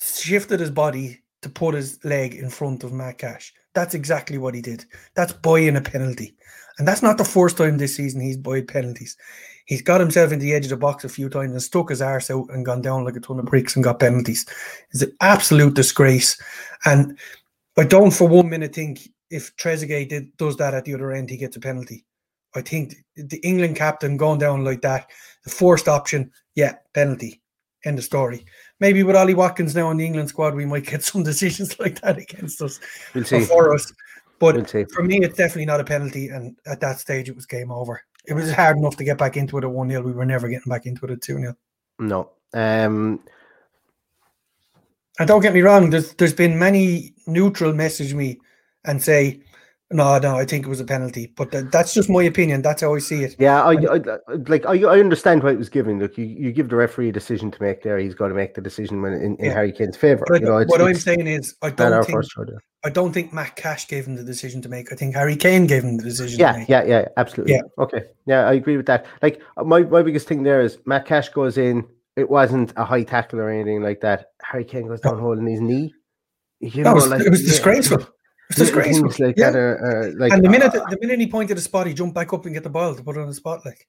shifted 0.00 0.60
his 0.60 0.70
body 0.70 1.22
to 1.42 1.48
put 1.48 1.74
his 1.74 1.98
leg 2.04 2.34
in 2.34 2.50
front 2.50 2.84
of 2.84 2.92
Matt 2.92 3.18
Cash. 3.18 3.52
That's 3.74 3.94
exactly 3.94 4.38
what 4.38 4.54
he 4.54 4.60
did. 4.60 4.84
That's 5.14 5.32
buying 5.32 5.76
a 5.76 5.80
penalty. 5.80 6.36
And 6.78 6.88
that's 6.88 7.02
not 7.02 7.18
the 7.18 7.24
first 7.24 7.56
time 7.56 7.78
this 7.78 7.96
season 7.96 8.20
he's 8.20 8.36
buying 8.36 8.66
penalties. 8.66 9.16
He's 9.66 9.82
got 9.82 10.00
himself 10.00 10.32
in 10.32 10.38
the 10.38 10.52
edge 10.52 10.64
of 10.64 10.70
the 10.70 10.76
box 10.76 11.04
a 11.04 11.08
few 11.08 11.28
times 11.28 11.52
and 11.52 11.62
stuck 11.62 11.90
his 11.90 12.02
arse 12.02 12.30
out 12.30 12.46
and 12.50 12.66
gone 12.66 12.82
down 12.82 13.04
like 13.04 13.16
a 13.16 13.20
ton 13.20 13.38
of 13.38 13.44
bricks 13.44 13.76
and 13.76 13.84
got 13.84 14.00
penalties. 14.00 14.46
It's 14.90 15.02
an 15.02 15.16
absolute 15.20 15.74
disgrace. 15.74 16.40
And 16.84 17.18
I 17.78 17.84
don't 17.84 18.10
for 18.12 18.26
one 18.26 18.48
minute 18.48 18.74
think 18.74 19.08
if 19.30 19.54
Trezeguet 19.56 20.08
did, 20.08 20.36
does 20.36 20.56
that 20.56 20.74
at 20.74 20.84
the 20.84 20.94
other 20.94 21.12
end, 21.12 21.30
he 21.30 21.36
gets 21.36 21.56
a 21.56 21.60
penalty. 21.60 22.04
I 22.54 22.62
think 22.62 22.94
the 23.16 23.38
England 23.44 23.76
captain 23.76 24.16
going 24.16 24.40
down 24.40 24.64
like 24.64 24.82
that, 24.82 25.08
the 25.44 25.50
first 25.50 25.88
option, 25.88 26.30
yeah, 26.56 26.74
penalty. 26.94 27.40
End 27.84 27.96
of 27.98 28.04
story. 28.04 28.44
Maybe 28.80 29.02
with 29.04 29.16
Ollie 29.16 29.34
Watkins 29.34 29.74
now 29.74 29.90
in 29.90 29.96
the 29.96 30.04
England 30.04 30.28
squad, 30.28 30.54
we 30.54 30.66
might 30.66 30.84
get 30.84 31.02
some 31.10 31.22
decisions 31.22 31.78
like 31.78 32.00
that 32.02 32.18
against 32.18 32.60
us 32.60 32.80
We'll 33.14 33.24
see. 33.24 33.40
for 33.44 33.72
us. 33.74 33.92
But 34.38 34.72
We'll 34.72 34.86
for 34.86 35.02
me, 35.02 35.18
it's 35.22 35.36
definitely 35.36 35.66
not 35.66 35.80
a 35.80 35.84
penalty. 35.84 36.28
And 36.28 36.56
at 36.66 36.80
that 36.80 36.98
stage, 36.98 37.28
it 37.28 37.36
was 37.36 37.46
game 37.46 37.70
over. 37.70 38.02
It 38.26 38.34
was 38.34 38.52
hard 38.52 38.76
enough 38.78 38.96
to 38.96 39.04
get 39.04 39.16
back 39.18 39.36
into 39.36 39.56
it 39.58 39.64
at 39.64 39.70
1 39.70 39.88
0. 39.90 40.02
We 40.02 40.12
were 40.12 40.26
never 40.26 40.48
getting 40.48 40.68
back 40.70 40.86
into 40.86 41.04
it 41.06 41.10
at 41.12 41.22
2 41.22 41.38
0. 41.38 41.56
No. 42.00 42.30
Um, 42.52 43.20
And 45.18 45.28
don't 45.28 45.40
get 45.42 45.54
me 45.54 45.60
wrong, 45.60 45.90
there's 45.90 46.14
there's 46.14 46.34
been 46.34 46.58
many 46.58 47.14
neutral 47.26 47.72
message 47.72 48.12
me 48.14 48.38
and 48.84 49.02
say, 49.02 49.42
no, 49.92 50.18
no, 50.18 50.36
I 50.36 50.44
think 50.44 50.64
it 50.66 50.68
was 50.68 50.78
a 50.78 50.84
penalty. 50.84 51.32
But 51.36 51.50
th- 51.50 51.64
that's 51.72 51.92
just 51.92 52.08
my 52.08 52.22
opinion. 52.22 52.62
That's 52.62 52.82
how 52.82 52.94
I 52.94 53.00
see 53.00 53.24
it. 53.24 53.34
yeah, 53.40 53.62
I, 53.64 53.72
I 53.72 54.00
like 54.46 54.64
I, 54.64 54.80
I 54.84 55.00
understand 55.00 55.42
why 55.42 55.50
it 55.50 55.58
was 55.58 55.68
given. 55.68 55.98
Look, 55.98 56.16
you, 56.16 56.24
you 56.26 56.52
give 56.52 56.68
the 56.68 56.76
referee 56.76 57.08
a 57.08 57.12
decision 57.12 57.50
to 57.50 57.60
make 57.62 57.82
there. 57.82 57.98
He's 57.98 58.14
got 58.14 58.28
to 58.28 58.34
make 58.34 58.54
the 58.54 58.60
decision 58.60 59.02
when 59.02 59.14
in, 59.14 59.36
in 59.36 59.46
Yeah. 59.46 59.52
Harry 59.54 59.72
Kane's 59.72 59.96
favour. 59.96 60.24
You 60.32 60.40
know, 60.40 60.64
what 60.66 60.80
I'm 60.80 60.94
saying 60.94 61.26
is, 61.26 61.56
I 61.62 61.70
don't 61.70 62.04
think. 62.04 62.24
I 62.82 62.88
don't 62.88 63.12
think 63.12 63.32
Matt 63.32 63.56
Cash 63.56 63.88
gave 63.88 64.06
him 64.06 64.14
the 64.16 64.22
decision 64.24 64.62
to 64.62 64.68
make. 64.68 64.90
I 64.90 64.94
think 64.94 65.14
Harry 65.14 65.36
Kane 65.36 65.66
gave 65.66 65.82
him 65.84 65.96
the 65.98 66.04
decision. 66.04 66.38
to 66.38 66.42
Yeah, 66.44 66.52
make. 66.56 66.68
yeah, 66.68 66.84
yeah, 66.84 67.08
absolutely. 67.18 67.54
Yeah. 67.54 67.60
Okay. 67.78 68.04
Yeah, 68.26 68.48
I 68.48 68.54
agree 68.54 68.76
with 68.78 68.86
that. 68.86 69.04
Like 69.20 69.42
uh, 69.58 69.64
my, 69.64 69.82
my 69.82 70.02
biggest 70.02 70.26
thing 70.28 70.44
there 70.44 70.62
is 70.62 70.78
Matt 70.86 71.04
Cash 71.04 71.28
goes 71.30 71.58
in. 71.58 71.86
It 72.16 72.30
wasn't 72.30 72.72
a 72.76 72.84
high 72.84 73.02
tackle 73.02 73.40
or 73.40 73.50
anything 73.50 73.82
like 73.82 74.00
that. 74.00 74.26
Harry 74.42 74.64
Kane 74.64 74.86
goes 74.86 75.00
down 75.00 75.18
holding 75.18 75.46
his 75.46 75.60
knee. 75.60 75.92
You 76.60 76.84
That 76.84 76.94
was, 76.94 77.08
like, 77.08 77.20
it 77.22 77.30
was 77.30 77.42
yeah, 77.42 77.48
disgraceful. 77.48 78.06
It 78.50 78.58
was 78.58 78.70
little 78.72 78.82
disgraceful. 78.82 79.26
like 79.26 79.36
yeah. 79.36 79.50
that 79.50 79.58
are, 79.58 79.76
are 79.78 80.12
like 80.14 80.32
and 80.32 80.44
the 80.44 80.48
minute 80.48 80.74
uh, 80.74 80.84
the 80.90 80.98
minute 81.00 81.20
he 81.20 81.26
pointed 81.28 81.56
the 81.56 81.60
spot, 81.62 81.86
he 81.86 81.94
jumped 81.94 82.14
back 82.14 82.32
up 82.32 82.44
and 82.44 82.54
get 82.54 82.62
the 82.64 82.70
ball 82.70 82.94
to 82.94 83.02
put 83.02 83.16
it 83.16 83.20
on 83.20 83.28
the 83.28 83.34
spot. 83.34 83.64
Like 83.64 83.86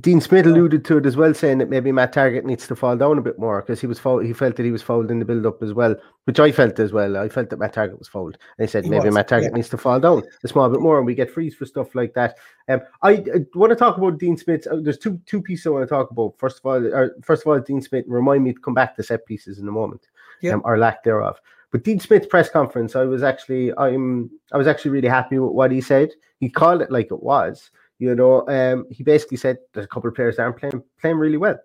Dean 0.00 0.20
Smith 0.20 0.44
alluded 0.44 0.84
to 0.86 0.96
it 0.98 1.06
as 1.06 1.16
well, 1.16 1.32
saying 1.32 1.58
that 1.58 1.70
maybe 1.70 1.92
Matt 1.92 2.12
Targett 2.12 2.42
needs 2.44 2.66
to 2.66 2.74
fall 2.74 2.96
down 2.96 3.16
a 3.16 3.22
bit 3.22 3.38
more 3.38 3.60
because 3.62 3.80
he 3.80 3.86
was 3.86 4.00
he 4.26 4.32
felt 4.32 4.56
that 4.56 4.64
he 4.64 4.72
was 4.72 4.82
fouled 4.82 5.12
in 5.12 5.20
the 5.20 5.24
build 5.24 5.46
up 5.46 5.62
as 5.62 5.72
well, 5.72 5.94
which 6.24 6.40
I 6.40 6.50
felt 6.50 6.80
as 6.80 6.92
well. 6.92 7.16
I 7.16 7.28
felt 7.28 7.48
that 7.50 7.60
Matt 7.60 7.74
Targett 7.76 8.00
was 8.00 8.08
fouled, 8.08 8.36
and 8.58 8.66
he 8.68 8.70
said 8.72 8.82
He 8.82 8.90
maybe 8.90 9.04
was, 9.06 9.14
Matt 9.14 9.28
Targett 9.28 9.50
yeah. 9.50 9.56
needs 9.56 9.68
to 9.68 9.78
fall 9.78 10.00
down 10.00 10.24
a 10.42 10.48
small 10.48 10.68
bit 10.68 10.80
more, 10.80 10.98
and 10.98 11.06
we 11.06 11.14
get 11.14 11.30
frees 11.30 11.54
for 11.54 11.64
stuff 11.64 11.94
like 11.94 12.12
that. 12.14 12.36
Um, 12.68 12.80
I, 13.02 13.12
I 13.12 13.46
want 13.54 13.70
to 13.70 13.76
talk 13.76 13.96
about 13.96 14.18
Dean 14.18 14.36
Smith. 14.36 14.66
uh, 14.66 14.78
There's 14.82 14.98
two 14.98 15.20
two 15.26 15.40
pieces 15.40 15.66
I 15.66 15.70
want 15.70 15.84
to 15.88 15.94
talk 15.94 16.10
about. 16.10 16.34
First 16.38 16.58
of 16.58 16.66
all, 16.66 16.84
or 16.84 17.14
first 17.22 17.42
of 17.42 17.46
all, 17.52 17.60
Dean 17.60 17.80
Smith. 17.80 18.04
Remind 18.08 18.42
me 18.42 18.52
to 18.52 18.60
come 18.60 18.74
back 18.74 18.96
to 18.96 19.04
set 19.04 19.24
pieces 19.26 19.60
in 19.60 19.68
a 19.68 19.72
moment, 19.72 20.08
Yeah. 20.42 20.54
um, 20.54 20.62
or 20.64 20.76
lack 20.76 21.04
thereof. 21.04 21.38
But 21.74 21.82
Dean 21.82 21.98
Smith's 21.98 22.28
press 22.28 22.48
conference, 22.48 22.94
I 22.94 23.02
was 23.02 23.24
actually 23.24 23.76
I'm 23.76 24.30
I 24.52 24.56
was 24.56 24.68
actually 24.68 24.92
really 24.92 25.08
happy 25.08 25.40
with 25.40 25.50
what 25.50 25.72
he 25.72 25.80
said. 25.80 26.10
He 26.38 26.48
called 26.48 26.82
it 26.82 26.92
like 26.92 27.10
it 27.10 27.20
was. 27.20 27.68
You 27.98 28.14
know, 28.14 28.46
um, 28.46 28.86
he 28.92 29.02
basically 29.02 29.38
said 29.38 29.58
there's 29.72 29.86
a 29.86 29.88
couple 29.88 30.08
of 30.08 30.14
players 30.14 30.36
that 30.36 30.44
aren't 30.44 30.56
playing 30.58 30.84
playing 31.00 31.16
really 31.16 31.36
well. 31.36 31.58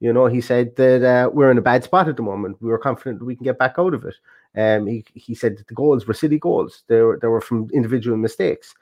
You 0.00 0.12
know, 0.12 0.26
he 0.26 0.42
said 0.42 0.76
that 0.76 1.02
uh, 1.02 1.30
we're 1.30 1.50
in 1.50 1.56
a 1.56 1.62
bad 1.62 1.82
spot 1.82 2.08
at 2.08 2.16
the 2.18 2.22
moment. 2.22 2.60
We 2.60 2.68
were 2.68 2.76
confident 2.76 3.20
that 3.20 3.24
we 3.24 3.36
can 3.36 3.44
get 3.44 3.58
back 3.58 3.76
out 3.78 3.94
of 3.94 4.04
it. 4.04 4.16
Um, 4.54 4.86
he, 4.86 5.02
he 5.14 5.34
said 5.34 5.56
that 5.56 5.66
the 5.66 5.74
goals 5.74 6.06
were 6.06 6.12
silly 6.12 6.38
goals. 6.38 6.82
They 6.88 7.00
were, 7.00 7.18
they 7.22 7.28
were 7.28 7.40
from 7.40 7.70
individual 7.72 8.18
mistakes. 8.18 8.74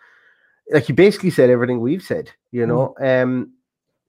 like 0.73 0.87
he 0.87 0.92
basically 0.92 1.31
said 1.31 1.49
everything 1.49 1.79
we've 1.79 2.03
said. 2.03 2.33
You 2.51 2.66
know, 2.66 2.97
mm. 3.01 3.23
um, 3.23 3.53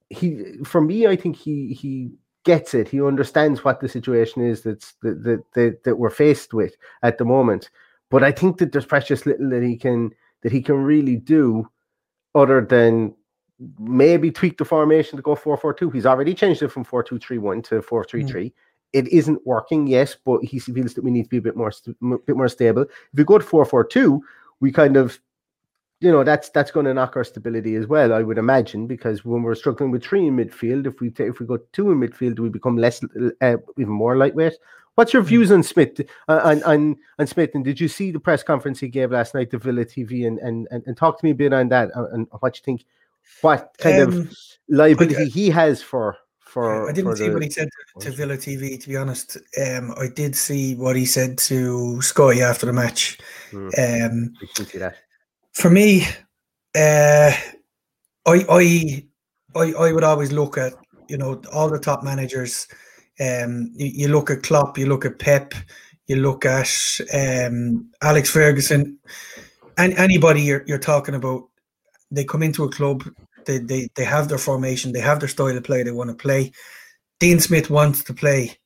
he 0.10 0.44
for 0.64 0.82
me, 0.82 1.06
I 1.06 1.18
think 1.18 1.36
he 1.36 1.74
he 1.74 2.14
gets 2.44 2.74
it. 2.74 2.88
He 2.88 3.02
understands 3.02 3.64
what 3.64 3.80
the 3.80 3.90
situation 3.90 4.46
is 4.46 4.62
that's 4.62 4.94
that 5.02 5.24
that, 5.24 5.44
that, 5.54 5.84
that 5.84 5.96
we're 5.98 6.10
faced 6.10 6.54
with 6.54 6.76
at 7.02 7.18
the 7.18 7.26
moment. 7.26 7.70
But 8.10 8.24
I 8.24 8.32
think 8.32 8.58
that 8.58 8.72
there's 8.72 8.86
precious 8.86 9.26
little 9.26 9.50
that 9.50 9.64
he 9.64 9.78
can 9.78 10.12
that 10.42 10.52
he 10.52 10.62
can 10.62 10.76
really 10.76 11.16
do 11.16 11.68
other 12.36 12.62
than 12.62 13.16
maybe 13.80 14.32
tweak 14.32 14.58
the 14.58 14.66
formation 14.66 15.16
to 15.18 15.24
go 15.24 15.36
4-4-2. 15.36 15.94
He's 15.94 16.06
already 16.06 16.34
changed 16.34 16.62
it 16.62 16.70
from 16.70 16.84
4-2-3-1 16.84 17.64
to 17.66 17.82
4-3-3. 17.82 18.28
Mm. 18.28 18.54
It 18.92 19.08
isn't 19.08 19.46
working, 19.46 19.88
yes, 19.88 20.16
but 20.24 20.44
he 20.44 20.60
feels 20.60 20.94
that 20.94 21.04
we 21.04 21.12
need 21.12 21.24
to 21.24 21.30
be 21.30 21.38
a 21.38 21.42
bit 21.42 21.56
more 21.56 21.72
a 21.72 22.18
bit 22.20 22.38
more 22.38 22.48
stable. 22.48 22.84
If 22.84 22.90
we 23.16 23.24
go 23.24 23.38
to 23.38 23.46
4-4-2, 23.46 24.20
we 24.60 24.72
kind 24.72 24.98
of 24.98 25.20
you 26.04 26.12
know 26.12 26.24
that's 26.26 26.50
that's 26.50 26.70
going 26.70 26.86
to 26.86 26.94
knock 26.94 27.16
our 27.16 27.24
stability 27.24 27.76
as 27.76 27.88
well, 27.88 28.14
I 28.14 28.24
would 28.24 28.38
imagine, 28.38 28.88
because 28.88 29.24
when 29.24 29.42
we're 29.42 29.56
struggling 29.56 29.90
with 29.90 30.04
three 30.04 30.28
in 30.28 30.36
midfield, 30.36 30.86
if 30.86 31.00
we 31.00 31.10
take, 31.10 31.30
if 31.30 31.40
we 31.40 31.46
go 31.46 31.58
two 31.72 31.92
in 31.92 32.00
midfield, 32.00 32.40
we 32.40 32.50
become 32.50 32.76
less 32.76 33.02
uh, 33.40 33.56
even 33.78 33.94
more 33.94 34.18
lightweight. 34.18 34.54
What's 34.96 35.14
your 35.14 35.22
views 35.24 35.50
on 35.50 35.64
Smith 35.64 36.02
uh, 36.28 36.42
on, 36.44 36.62
on 36.64 36.98
on 37.20 37.28
Smith? 37.28 37.52
And 37.54 37.64
did 37.64 37.80
you 37.80 37.88
see 37.88 38.12
the 38.12 38.20
press 38.20 38.44
conference 38.44 38.82
he 38.82 38.90
gave 38.90 39.12
last 39.12 39.34
night 39.34 39.50
to 39.52 39.58
Villa 39.58 39.86
TV? 39.86 40.28
And 40.28 40.40
and 40.40 40.68
and, 40.72 40.84
and 40.86 40.98
talk 40.98 41.20
to 41.20 41.26
me 41.26 41.32
a 41.32 41.36
bit 41.36 41.54
on 41.54 41.70
that 41.70 41.90
and 41.96 42.28
what 42.42 42.58
you 42.58 42.64
think, 42.66 42.84
what 43.40 43.74
kind 43.80 44.02
um, 44.02 44.14
of 44.14 44.38
liability 44.68 45.24
I, 45.24 45.26
he 45.28 45.50
has 45.52 45.82
for 45.82 46.18
for. 46.42 46.90
I 46.90 46.92
didn't 46.92 47.12
for 47.12 47.16
see 47.16 47.28
the, 47.30 47.34
what 47.34 47.44
he 47.44 47.50
said 47.50 47.70
to 48.02 48.12
Villa 48.12 48.36
TV. 48.36 48.78
To 48.78 48.90
be 48.90 48.98
honest, 48.98 49.38
um, 49.66 49.94
I 49.98 50.10
did 50.14 50.36
see 50.36 50.76
what 50.76 50.98
he 50.98 51.06
said 51.06 51.38
to 51.50 52.02
Sky 52.02 52.42
after 52.42 52.66
the 52.66 52.74
match. 52.74 53.20
Hmm. 53.52 53.70
Um, 53.78 54.34
I 54.60 54.64
see 54.66 54.80
that 54.80 54.98
for 55.54 55.70
me, 55.70 56.06
uh, 56.76 57.32
I, 58.26 58.46
I, 58.50 59.04
I, 59.56 59.74
I 59.74 59.92
would 59.92 60.04
always 60.04 60.32
look 60.32 60.58
at 60.58 60.74
you 61.08 61.18
know 61.18 61.42
all 61.52 61.70
the 61.70 61.80
top 61.80 62.04
managers. 62.04 62.68
Um, 63.20 63.72
you, 63.76 63.92
you 63.94 64.08
look 64.08 64.30
at 64.32 64.44
Klopp, 64.44 64.78
you 64.78 64.88
look 64.88 65.06
at 65.06 65.20
Pep, 65.20 65.54
you 66.08 66.16
look 66.16 66.46
at 66.46 66.70
um, 67.14 67.92
Alex 68.02 68.30
Ferguson, 68.30 68.98
and 69.78 69.94
anybody 69.94 70.42
you're, 70.42 70.64
you're 70.66 70.80
talking 70.80 71.16
about, 71.16 71.44
they 72.10 72.26
come 72.26 72.44
into 72.44 72.64
a 72.64 72.72
club, 72.72 73.04
they, 73.46 73.60
they 73.60 73.88
they 73.96 74.06
have 74.06 74.30
their 74.30 74.38
formation, 74.38 74.92
they 74.92 75.00
have 75.00 75.20
their 75.20 75.30
style 75.30 75.56
of 75.56 75.64
play 75.64 75.84
they 75.84 75.92
want 75.92 76.10
to 76.10 76.16
play. 76.16 76.52
Dean 77.20 77.40
Smith 77.40 77.70
wants 77.70 78.04
to 78.04 78.14
play 78.14 78.58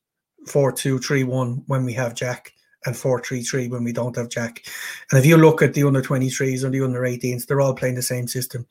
four 0.46 0.72
two 0.72 0.98
three 0.98 1.24
one 1.24 1.62
when 1.66 1.84
we 1.84 1.92
have 1.92 2.14
Jack 2.14 2.52
and 2.86 2.94
4-3-3 2.94 3.70
when 3.70 3.84
we 3.84 3.92
don't 3.92 4.16
have 4.16 4.28
Jack. 4.28 4.64
And 5.10 5.18
if 5.18 5.26
you 5.26 5.36
look 5.36 5.62
at 5.62 5.74
the 5.74 5.84
under 5.84 6.02
23s 6.02 6.64
or 6.64 6.70
the 6.70 6.82
under 6.82 7.00
18s, 7.00 7.46
they're 7.46 7.60
all 7.60 7.74
playing 7.74 7.96
the 7.96 8.02
same 8.02 8.28
system 8.28 8.66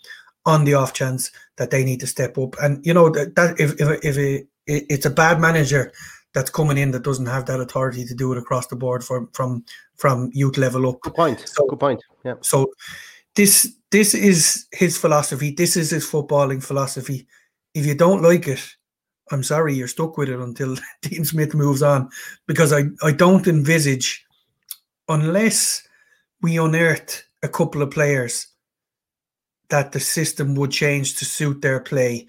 on 0.46 0.64
the 0.64 0.74
off 0.74 0.94
chance 0.94 1.32
that 1.58 1.72
they 1.72 1.84
need 1.84 2.00
to 2.00 2.08
step 2.08 2.38
up. 2.38 2.56
And 2.62 2.84
you 2.86 2.94
know 2.94 3.10
that, 3.10 3.36
that 3.36 3.60
if 3.60 3.80
if, 3.80 4.04
if 4.04 4.18
it, 4.18 4.48
it's 4.66 5.06
a 5.06 5.10
bad 5.10 5.40
manager 5.40 5.92
that's 6.34 6.50
coming 6.50 6.78
in 6.78 6.92
that 6.92 7.04
doesn't 7.04 7.26
have 7.26 7.46
that 7.48 7.60
authority 7.60 8.06
to 8.06 8.16
do 8.16 8.32
it 8.32 8.38
across 8.38 8.68
the 8.68 8.76
board 8.76 9.04
from 9.04 9.30
from 9.34 9.66
from 9.98 10.30
youth 10.34 10.58
level 10.58 10.88
up. 10.90 11.02
Good 11.02 11.16
point. 11.16 11.44
So, 11.48 11.66
Good 11.68 11.80
point. 11.80 12.04
Yeah. 12.24 12.36
So 12.42 12.72
this 13.36 13.76
this 13.92 14.14
is 14.14 14.68
his 14.72 14.98
philosophy. 14.98 15.52
This 15.52 15.76
is 15.76 15.90
his 15.90 16.10
footballing 16.10 16.64
philosophy. 16.64 17.28
If 17.74 17.86
you 17.86 17.96
don't 17.96 18.24
like 18.24 18.48
it, 18.48 18.77
I'm 19.32 19.44
sorry, 19.44 19.74
you're 19.74 19.88
stuck 19.88 20.18
with 20.18 20.30
it 20.30 20.40
until 20.40 20.78
Dean 21.02 21.26
Smith 21.26 21.54
moves 21.54 21.82
on, 21.82 22.10
because 22.48 22.74
I, 22.74 22.84
I 23.04 23.12
don't 23.12 23.48
envisage, 23.48 24.26
unless 25.10 25.88
we 26.42 26.58
unearth 26.58 27.24
a 27.44 27.48
couple 27.48 27.82
of 27.82 27.92
players 27.92 28.48
that 29.70 29.92
the 29.92 30.00
system 30.00 30.56
would 30.56 30.72
change 30.72 31.18
to 31.18 31.26
suit 31.26 31.62
their 31.62 31.80
play. 31.80 32.26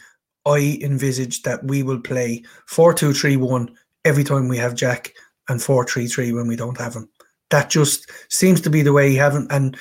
I 0.47 0.79
envisage 0.83 1.43
that 1.43 1.65
we 1.65 1.83
will 1.83 2.01
play 2.01 2.43
4 2.67 2.95
2 2.95 3.13
3 3.13 3.37
1 3.37 3.77
every 4.05 4.25
time 4.25 4.49
we 4.49 4.57
have 4.57 4.75
Jack 4.75 5.13
and 5.49 5.63
4 5.63 5.85
3 5.85 6.07
3 6.07 6.33
when 6.33 6.49
we 6.49 6.57
don't 6.57 6.79
have 6.79 6.95
him. 6.95 7.09
That 7.51 7.71
just 7.71 8.11
seems 8.29 8.61
to 8.63 8.71
be 8.71 8.83
the 8.83 8.93
way 8.93 9.11
he 9.11 9.17
haven't. 9.17 9.51
And 9.53 9.77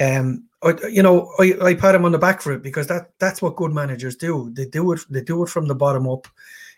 um, 0.00 0.44
you 0.90 1.02
know, 1.02 1.32
I, 1.38 1.54
I 1.62 1.74
pat 1.74 1.94
him 1.94 2.04
on 2.04 2.12
the 2.12 2.18
back 2.18 2.42
for 2.42 2.52
it 2.52 2.62
because 2.62 2.86
that 2.88 3.12
that's 3.18 3.40
what 3.40 3.56
good 3.56 3.72
managers 3.72 4.16
do. 4.16 4.50
They 4.52 4.66
do 4.66 4.92
it. 4.92 5.00
They 5.08 5.22
do 5.22 5.42
it 5.42 5.48
from 5.48 5.66
the 5.66 5.74
bottom 5.74 6.08
up. 6.08 6.28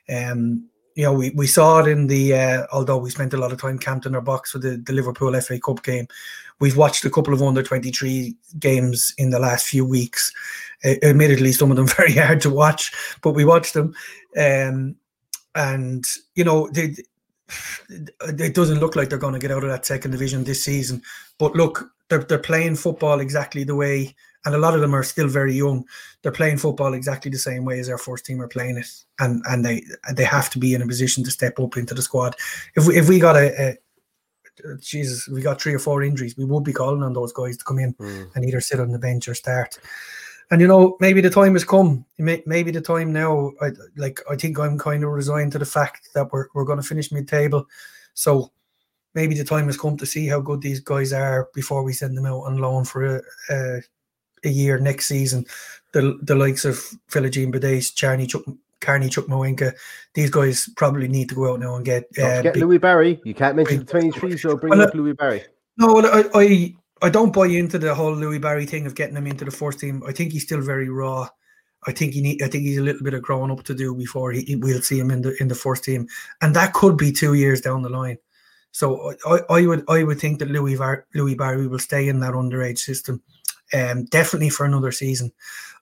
Um, 0.09 0.69
you 0.95 1.05
know, 1.05 1.13
we, 1.13 1.31
we 1.31 1.47
saw 1.47 1.81
it 1.81 1.89
in 1.89 2.07
the 2.07 2.35
uh, 2.35 2.67
although 2.73 2.99
we 2.99 3.11
spent 3.11 3.35
a 3.35 3.39
lot 3.39 3.53
of 3.53 3.61
time 3.61 3.79
camped 3.79 4.07
in 4.07 4.15
our 4.15 4.21
box 4.21 4.53
for 4.53 4.59
the, 4.59 4.77
the 4.77 4.93
Liverpool 4.93 5.39
FA 5.41 5.59
Cup 5.59 5.83
game. 5.83 6.07
We've 6.61 6.77
watched 6.77 7.05
a 7.05 7.11
couple 7.11 7.35
of 7.35 7.43
under 7.43 7.63
twenty 7.63 7.91
three 7.91 8.37
games 8.59 9.15
in 9.19 9.31
the 9.31 9.41
last 9.41 9.67
few 9.67 9.85
weeks. 9.85 10.33
Uh, 10.85 10.95
admittedly, 11.03 11.53
some 11.53 11.71
of 11.71 11.77
them 11.77 11.89
very 11.97 12.13
hard 12.13 12.41
to 12.43 12.51
watch, 12.51 12.93
but 13.23 13.33
we 13.33 13.45
watched 13.45 13.75
them. 13.75 13.95
Um, 14.37 14.97
and 15.55 16.05
you 16.35 16.45
know, 16.45 16.69
they, 16.73 16.95
it 17.89 18.55
doesn't 18.55 18.81
look 18.81 18.97
like 18.97 19.09
they're 19.09 19.19
going 19.19 19.35
to 19.35 19.41
get 19.41 19.51
out 19.51 19.65
of 19.65 19.71
that 19.71 19.87
second 19.87 20.11
division 20.11 20.45
this 20.45 20.65
season. 20.65 21.03
But 21.39 21.55
look, 21.55 21.91
they're, 22.09 22.25
they're 22.25 22.39
playing 22.39 22.77
football 22.77 23.21
exactly 23.21 23.65
the 23.65 23.77
way, 23.77 24.15
and 24.45 24.55
a 24.55 24.59
lot 24.59 24.75
of 24.75 24.81
them 24.81 24.95
are 24.95 25.03
still 25.03 25.29
very 25.29 25.55
young. 25.55 25.85
They're 26.23 26.33
playing 26.33 26.59
football 26.59 26.95
exactly 26.95 27.31
the 27.31 27.39
same 27.39 27.65
way 27.65 27.79
as 27.79 27.89
our 27.89 27.99
first 27.99 28.27
team 28.27 28.41
are 28.43 28.49
playing 28.49 28.79
it, 28.79 28.87
and 29.19 29.43
and 29.47 29.65
they 29.65 29.85
they 30.15 30.25
have 30.25 30.51
to 30.51 30.59
be 30.59 30.75
in 30.75 30.83
a 30.83 30.87
position 30.87 31.25
to 31.25 31.31
step 31.31 31.59
up 31.59 31.77
into 31.77 31.95
the 31.95 32.03
squad. 32.03 32.37
If 32.77 32.87
we 32.87 32.97
if 32.99 33.09
we 33.09 33.19
got 33.19 33.37
a, 33.37 33.71
a 33.71 33.79
Jesus, 34.81 35.29
we 35.29 35.41
got 35.41 35.61
three 35.61 35.75
or 35.75 35.79
four 35.79 36.03
injuries, 36.03 36.37
we 36.37 36.45
would 36.45 36.65
be 36.65 36.73
calling 36.73 37.03
on 37.03 37.15
those 37.15 37.33
guys 37.33 37.57
to 37.57 37.65
come 37.65 37.79
in 37.79 37.95
mm. 37.95 38.31
and 38.35 38.45
either 38.45 38.61
sit 38.61 38.81
on 38.81 38.93
the 38.93 38.99
bench 38.99 39.29
or 39.29 39.35
start. 39.35 39.79
And 40.51 40.61
you 40.61 40.67
know, 40.67 40.97
maybe 41.01 41.21
the 41.21 41.31
time 41.31 41.55
has 41.55 41.65
come. 41.65 42.05
Maybe 42.19 42.71
the 42.71 42.81
time 42.81 43.13
now. 43.13 43.53
I 43.61 43.71
like. 43.97 44.21
I 44.31 44.37
think 44.37 44.59
I'm 44.59 44.79
kind 44.79 45.03
of 45.05 45.11
resigned 45.11 45.53
to 45.53 45.59
the 45.59 45.65
fact 45.65 46.11
that 46.15 46.31
we're 46.33 46.47
we're 46.55 46.65
going 46.65 46.81
to 46.81 46.87
finish 46.87 47.11
mid-table. 47.11 47.67
So 48.15 48.53
maybe 49.15 49.35
the 49.35 49.45
time 49.45 49.67
has 49.67 49.79
come 49.79 49.97
to 49.97 50.07
see 50.07 50.27
how 50.27 50.41
good 50.41 50.61
these 50.61 50.81
guys 50.81 51.13
are 51.13 51.49
before 51.55 51.83
we 51.83 51.93
send 51.93 52.17
them 52.17 52.27
out 52.27 52.43
on 52.43 52.59
loan 52.59 52.85
for 52.85 53.17
a, 53.17 53.23
a, 53.51 53.83
a 54.45 54.49
year 54.49 54.79
next 54.79 55.07
season. 55.07 55.47
The 55.93 56.19
the 56.23 56.35
likes 56.35 56.65
of 56.65 56.77
Philogene 57.11 57.55
Bidace, 57.55 57.95
Charney 57.95 58.27
Chuck, 58.27 58.43
Carney 58.81 59.09
Chukwuemeka, 59.09 59.75
these 60.15 60.31
guys 60.31 60.69
probably 60.77 61.09
need 61.09 61.31
to 61.31 61.35
go 61.35 61.53
out 61.53 61.61
now 61.61 61.77
and 61.77 61.85
get. 61.85 62.05
Uh, 62.19 62.43
get 62.43 62.55
big, 62.55 62.63
Louie 62.63 62.79
Barry. 62.79 63.21
You 63.25 63.35
can't 63.35 63.57
mention 63.57 63.79
the 63.79 63.85
23, 63.85 64.37
so 64.37 64.57
bring 64.57 64.71
well, 64.71 64.83
up 64.83 64.95
Louie 64.95 65.13
Barry. 65.13 65.45
No, 65.79 66.01
I, 66.01 66.25
I 66.35 66.75
I 67.03 67.11
don't 67.11 67.33
buy 67.33 67.47
into 67.47 67.79
the 67.79 67.95
whole 67.95 68.15
Louie 68.15 68.39
Barry 68.39 68.65
thing 68.65 68.87
of 68.87 68.95
getting 68.95 69.17
him 69.17 69.27
into 69.27 69.45
the 69.45 69.51
first 69.51 69.81
team. 69.81 70.03
I 70.07 70.13
think 70.13 70.33
he's 70.33 70.45
still 70.45 70.61
very 70.61 70.89
raw. 70.89 71.29
I 71.87 71.93
think 71.93 72.15
he 72.15 72.21
need. 72.21 72.43
I 72.43 72.47
think 72.47 72.63
he's 72.63 72.79
a 72.79 72.83
little 72.83 73.03
bit 73.03 73.15
of 73.15 73.23
growing 73.23 73.51
up 73.51 73.65
to 73.65 73.75
do 73.75 73.93
before 73.95 74.31
he, 74.31 74.55
we'll 74.55 74.83
see 74.83 75.01
him 75.01 75.11
in 75.11 75.23
the 75.23 75.35
in 75.41 75.49
the 75.49 75.55
first 75.57 75.83
team, 75.83 76.07
and 76.41 76.55
that 76.55 76.75
could 76.75 76.97
be 76.97 77.11
two 77.11 77.35
years 77.35 77.61
down 77.61 77.83
the 77.83 77.89
line. 77.89 78.19
So 78.71 79.15
I, 79.27 79.41
I 79.51 79.67
would 79.67 79.85
I 79.89 80.05
would 80.05 80.21
think 80.21 80.39
that 80.39 80.51
Louis 80.51 80.77
Var, 80.77 81.07
Louie 81.15 81.35
Barry 81.35 81.67
will 81.67 81.81
stay 81.81 82.09
in 82.09 82.21
that 82.21 82.35
underage 82.35 82.79
system, 82.79 83.21
um, 83.75 84.05
definitely 84.05 84.49
for 84.49 84.65
another 84.65 84.93
season, 84.93 85.33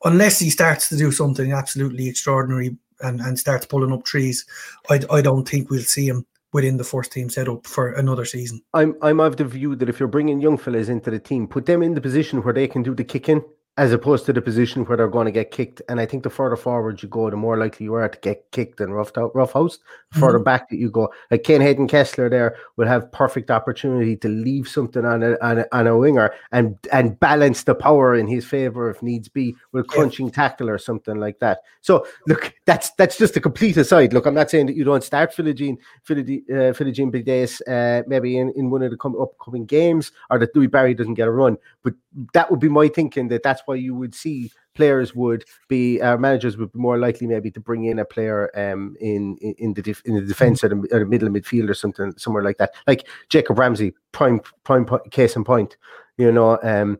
unless 0.05 0.39
he 0.39 0.49
starts 0.49 0.89
to 0.89 0.97
do 0.97 1.13
something 1.13 1.53
absolutely 1.53 2.09
extraordinary 2.09 2.79
and, 3.03 3.21
and 3.21 3.39
starts 3.39 3.67
pulling 3.67 3.93
up 3.93 4.05
trees. 4.05 4.47
I, 4.89 5.01
I 5.11 5.21
don't 5.21 5.47
think 5.47 5.69
we'll 5.69 5.83
see 5.83 6.09
him 6.09 6.25
within 6.53 6.77
the 6.77 6.85
first 6.85 7.13
team 7.13 7.31
setup 7.31 7.67
for 7.67 7.93
another 7.93 8.25
season. 8.25 8.61
I'm 8.75 8.97
I'm 9.03 9.21
of 9.21 9.37
the 9.37 9.45
view 9.45 9.77
that 9.77 9.89
if 9.89 10.01
you're 10.01 10.09
bringing 10.09 10.41
young 10.41 10.59
fellas 10.59 10.89
into 10.89 11.11
the 11.11 11.19
team, 11.19 11.47
put 11.47 11.67
them 11.67 11.83
in 11.83 11.95
the 11.95 12.01
position 12.01 12.43
where 12.43 12.55
they 12.55 12.69
can 12.69 12.83
do 12.83 12.95
the 12.95 13.05
kicking 13.05 13.43
as 13.77 13.93
opposed 13.93 14.27
to 14.27 14.33
the 14.33 14.43
position 14.43 14.85
where 14.85 14.97
they're 14.97 15.09
going 15.09 15.27
to 15.27 15.33
get 15.33 15.51
kicked. 15.51 15.81
And 15.89 16.01
I 16.01 16.07
think 16.07 16.23
the 16.23 16.31
further 16.31 16.57
forward 16.57 17.03
you 17.03 17.09
go, 17.09 17.31
the 17.31 17.37
more 17.37 17.57
likely 17.57 17.85
you 17.85 17.95
are 17.95 18.09
to 18.09 18.19
get 18.19 18.51
kicked 18.51 18.81
and 18.81 18.95
roughed 18.95 19.17
out, 19.17 19.35
rough 19.35 19.53
house. 19.53 19.79
Mm-hmm. 19.79 20.21
Further 20.21 20.39
back 20.41 20.69
that 20.69 20.77
you 20.77 20.91
go, 20.91 21.13
like 21.31 21.45
Kane 21.45 21.61
Hayden 21.61 21.87
Kessler, 21.87 22.29
there 22.29 22.57
will 22.77 22.89
have 22.89 23.11
perfect 23.13 23.51
opportunity 23.51 24.17
to 24.17 24.29
leave 24.29 24.67
something 24.69 25.05
on 25.05 25.23
a, 25.23 25.37
on 25.41 25.59
a, 25.59 25.67
on 25.73 25.87
a 25.87 25.97
winger 25.97 26.35
and 26.51 26.77
and 26.93 27.19
balance 27.21 27.63
the 27.63 27.77
power 27.77 28.17
in 28.17 28.27
his 28.27 28.45
favor 28.45 28.91
if 28.91 29.03
needs 29.03 29.29
be 29.29 29.55
with 29.71 29.87
crunching 29.87 30.27
yeah. 30.27 30.33
tackle 30.33 30.69
or 30.69 30.79
something 30.79 31.17
like 31.17 31.39
that. 31.39 31.61
So 31.81 32.07
look, 32.27 32.53
that's 32.67 32.91
that's 32.95 33.17
just 33.17 33.37
a 33.37 33.41
complete 33.41 33.77
aside. 33.77 34.13
Look, 34.13 34.27
I'm 34.27 34.35
not 34.35 34.51
saying 34.51 34.67
that 34.67 34.77
you 34.77 34.83
don't 34.83 35.05
start 35.05 35.33
Philogene 35.33 35.79
Philogene 36.05 36.43
uh, 36.51 36.75
Philogene 36.75 37.61
uh, 37.69 38.03
maybe 38.09 38.37
in, 38.37 38.51
in 38.57 38.69
one 38.69 38.83
of 38.83 38.91
the 38.91 38.97
come, 38.97 39.19
upcoming 39.21 39.65
games 39.65 40.11
or 40.29 40.41
that 40.41 40.55
Louie 40.57 40.67
Barry 40.67 40.93
doesn't 40.93 41.15
get 41.15 41.29
a 41.29 41.31
run, 41.31 41.57
but 41.85 41.95
that 42.35 42.51
would 42.51 42.61
be 42.61 42.69
my 42.69 42.89
thinking 42.89 43.29
that 43.29 43.45
that's 43.45 43.60
why 43.67 43.75
you 43.75 43.95
would 43.95 44.15
see 44.15 44.51
players 44.75 45.15
would 45.15 45.45
be 45.69 46.01
uh, 46.01 46.17
managers 46.17 46.57
would 46.57 46.73
be 46.73 46.79
more 46.79 46.99
likely 46.99 47.27
maybe 47.27 47.51
to 47.51 47.61
bring 47.61 47.85
in 47.85 47.99
a 47.99 48.05
player 48.05 48.51
um 48.57 48.97
in 49.01 49.37
in, 49.41 49.55
in 49.59 49.75
the 49.75 49.83
def- 49.83 50.03
in 50.05 50.15
the 50.15 50.21
defense 50.21 50.63
or 50.63 50.69
the, 50.69 50.77
or 50.93 51.01
the 51.01 51.07
middle 51.07 51.29
of 51.29 51.35
midfield 51.35 51.69
or 51.69 51.75
something 51.75 52.13
somewhere 52.17 52.43
like 52.43 52.59
that 52.59 52.73
like 52.87 53.07
Jacob 53.29 53.59
Ramsey 53.59 53.93
prime 54.13 54.41
prime 54.65 54.87
case 55.11 55.37
in 55.37 55.45
point 55.45 55.77
you 56.19 56.31
know 56.31 56.59
um 56.63 56.99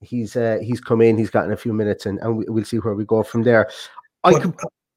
he's 0.00 0.36
uh, 0.36 0.58
he's 0.62 0.80
come 0.80 1.00
in 1.00 1.16
he's 1.16 1.30
gotten 1.30 1.52
a 1.52 1.56
few 1.56 1.72
minutes 1.72 2.04
and, 2.06 2.18
and 2.20 2.44
we'll 2.48 2.64
see 2.64 2.78
where 2.78 2.94
we 2.94 3.04
go 3.04 3.22
from 3.22 3.42
there 3.42 3.70
I 4.22 4.38
could 4.38 4.54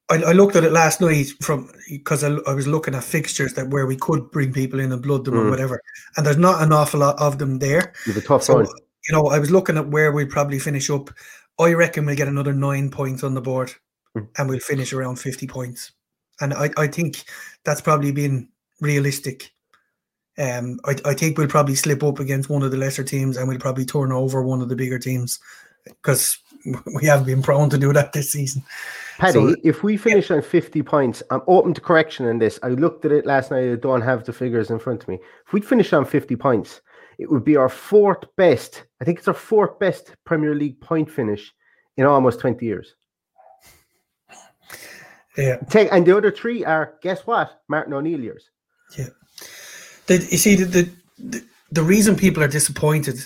I, 0.09 0.15
I, 0.15 0.31
looked 0.31 0.55
at 0.55 0.63
it 0.63 0.71
last 0.71 1.01
night 1.01 1.31
from 1.41 1.69
because 1.89 2.23
I, 2.23 2.29
I, 2.47 2.53
was 2.53 2.65
looking 2.65 2.95
at 2.95 3.03
fixtures 3.03 3.53
that 3.55 3.69
where 3.69 3.85
we 3.85 3.97
could 3.97 4.31
bring 4.31 4.53
people 4.53 4.79
in 4.79 4.91
and 4.93 5.01
blood 5.01 5.25
them 5.25 5.33
mm. 5.33 5.45
or 5.45 5.49
whatever, 5.49 5.81
and 6.15 6.25
there's 6.25 6.37
not 6.37 6.61
an 6.63 6.71
awful 6.71 7.01
lot 7.01 7.19
of 7.19 7.39
them 7.39 7.59
there. 7.59 7.93
You 8.05 8.13
have 8.13 8.23
a 8.23 8.25
tough 8.25 8.43
so, 8.43 8.65
you 9.07 9.15
know, 9.15 9.27
I 9.27 9.39
was 9.39 9.51
looking 9.51 9.77
at 9.77 9.87
where 9.89 10.11
we'd 10.11 10.29
probably 10.29 10.59
finish 10.59 10.89
up. 10.89 11.09
I 11.59 11.73
reckon 11.73 12.05
we'll 12.05 12.15
get 12.15 12.27
another 12.27 12.53
nine 12.53 12.89
points 12.89 13.23
on 13.23 13.33
the 13.33 13.41
board 13.41 13.73
Mm. 14.15 14.27
and 14.37 14.49
we'll 14.49 14.59
finish 14.59 14.93
around 14.93 15.17
50 15.17 15.47
points. 15.47 15.91
And 16.39 16.53
I, 16.53 16.69
I 16.77 16.87
think 16.87 17.23
that's 17.65 17.81
probably 17.81 18.11
been 18.11 18.47
realistic. 18.79 19.51
Um, 20.37 20.79
I, 20.85 20.95
I 21.05 21.13
think 21.13 21.37
we'll 21.37 21.47
probably 21.47 21.75
slip 21.75 22.03
up 22.03 22.19
against 22.19 22.49
one 22.49 22.61
of 22.63 22.71
the 22.71 22.77
lesser 22.77 23.03
teams 23.03 23.37
and 23.37 23.47
we'll 23.47 23.59
probably 23.59 23.85
turn 23.85 24.11
over 24.11 24.43
one 24.43 24.61
of 24.61 24.69
the 24.69 24.75
bigger 24.75 24.99
teams 24.99 25.39
because 25.85 26.37
we 26.95 27.05
have 27.05 27.25
been 27.25 27.41
prone 27.41 27.69
to 27.71 27.77
do 27.77 27.91
that 27.93 28.13
this 28.13 28.31
season. 28.31 28.63
Paddy, 29.17 29.33
So- 29.33 29.55
if 29.63 29.83
we 29.83 29.97
finish 29.97 30.29
on 30.31 30.41
50 30.41 30.81
points, 30.83 31.21
I'm 31.31 31.41
open 31.47 31.73
to 31.73 31.81
correction 31.81 32.27
in 32.27 32.37
this. 32.39 32.59
I 32.63 32.69
looked 32.69 33.03
at 33.05 33.11
it 33.11 33.25
last 33.25 33.51
night. 33.51 33.71
I 33.71 33.75
don't 33.75 34.01
have 34.01 34.23
the 34.25 34.33
figures 34.33 34.69
in 34.69 34.79
front 34.79 35.01
of 35.03 35.09
me. 35.09 35.19
If 35.45 35.53
we 35.53 35.61
finish 35.61 35.91
on 35.91 36.05
50 36.05 36.35
points, 36.35 36.81
it 37.17 37.31
would 37.31 37.43
be 37.43 37.55
our 37.55 37.69
fourth 37.69 38.23
best. 38.35 38.83
I 39.01 39.05
think 39.05 39.19
it's 39.19 39.27
our 39.27 39.33
fourth 39.33 39.79
best 39.79 40.15
Premier 40.25 40.55
League 40.55 40.79
point 40.81 41.09
finish 41.09 41.53
in 41.97 42.05
almost 42.05 42.39
20 42.39 42.65
years. 42.65 42.95
Yeah. 45.37 45.57
Take 45.69 45.89
and 45.91 46.05
the 46.05 46.17
other 46.17 46.31
three 46.31 46.65
are 46.65 46.95
guess 47.01 47.21
what? 47.27 47.61
Martin 47.69 47.93
O'Neill 47.93 48.19
years. 48.19 48.49
The, 50.07 50.15
you 50.15 50.37
see, 50.37 50.55
the, 50.55 50.65
the, 50.65 50.89
the, 51.19 51.43
the 51.71 51.83
reason 51.83 52.15
people 52.15 52.41
are 52.41 52.47
disappointed 52.47 53.19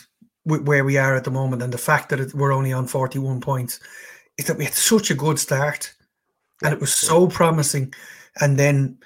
with 0.45 0.63
where 0.63 0.83
we 0.83 0.97
are 0.97 1.15
at 1.15 1.23
the 1.23 1.31
moment 1.31 1.61
and 1.61 1.71
the 1.71 1.77
fact 1.77 2.09
that 2.09 2.19
it, 2.19 2.33
we're 2.33 2.51
only 2.51 2.73
on 2.73 2.87
41 2.87 3.39
points 3.39 3.79
is 4.37 4.45
that 4.45 4.57
we 4.57 4.65
had 4.65 4.73
such 4.73 5.11
a 5.11 5.15
good 5.15 5.39
start 5.39 5.93
and 6.63 6.73
it 6.73 6.79
was 6.79 6.93
so 6.93 7.27
promising. 7.27 7.93
And 8.39 8.57
then, 8.57 8.97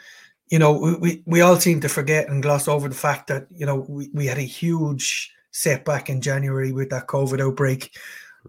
you 0.50 0.60
know, 0.60 0.74
we, 0.74 0.96
we, 0.96 1.24
we 1.26 1.42
all 1.42 1.60
seem 1.60 1.82
to 1.82 1.90
forget 1.90 2.30
and 2.30 2.44
gloss 2.44 2.68
over 2.68 2.88
the 2.88 2.96
fact 2.96 3.28
that, 3.28 3.48
you 3.52 3.66
know, 3.66 3.86
we, 3.88 4.10
we 4.14 4.26
had 4.26 4.38
a 4.38 4.42
huge 4.42 5.34
setback 5.52 6.10
in 6.10 6.22
January 6.22 6.72
with 6.72 6.90
that 6.90 7.08
COVID 7.08 7.42
outbreak. 7.42 7.96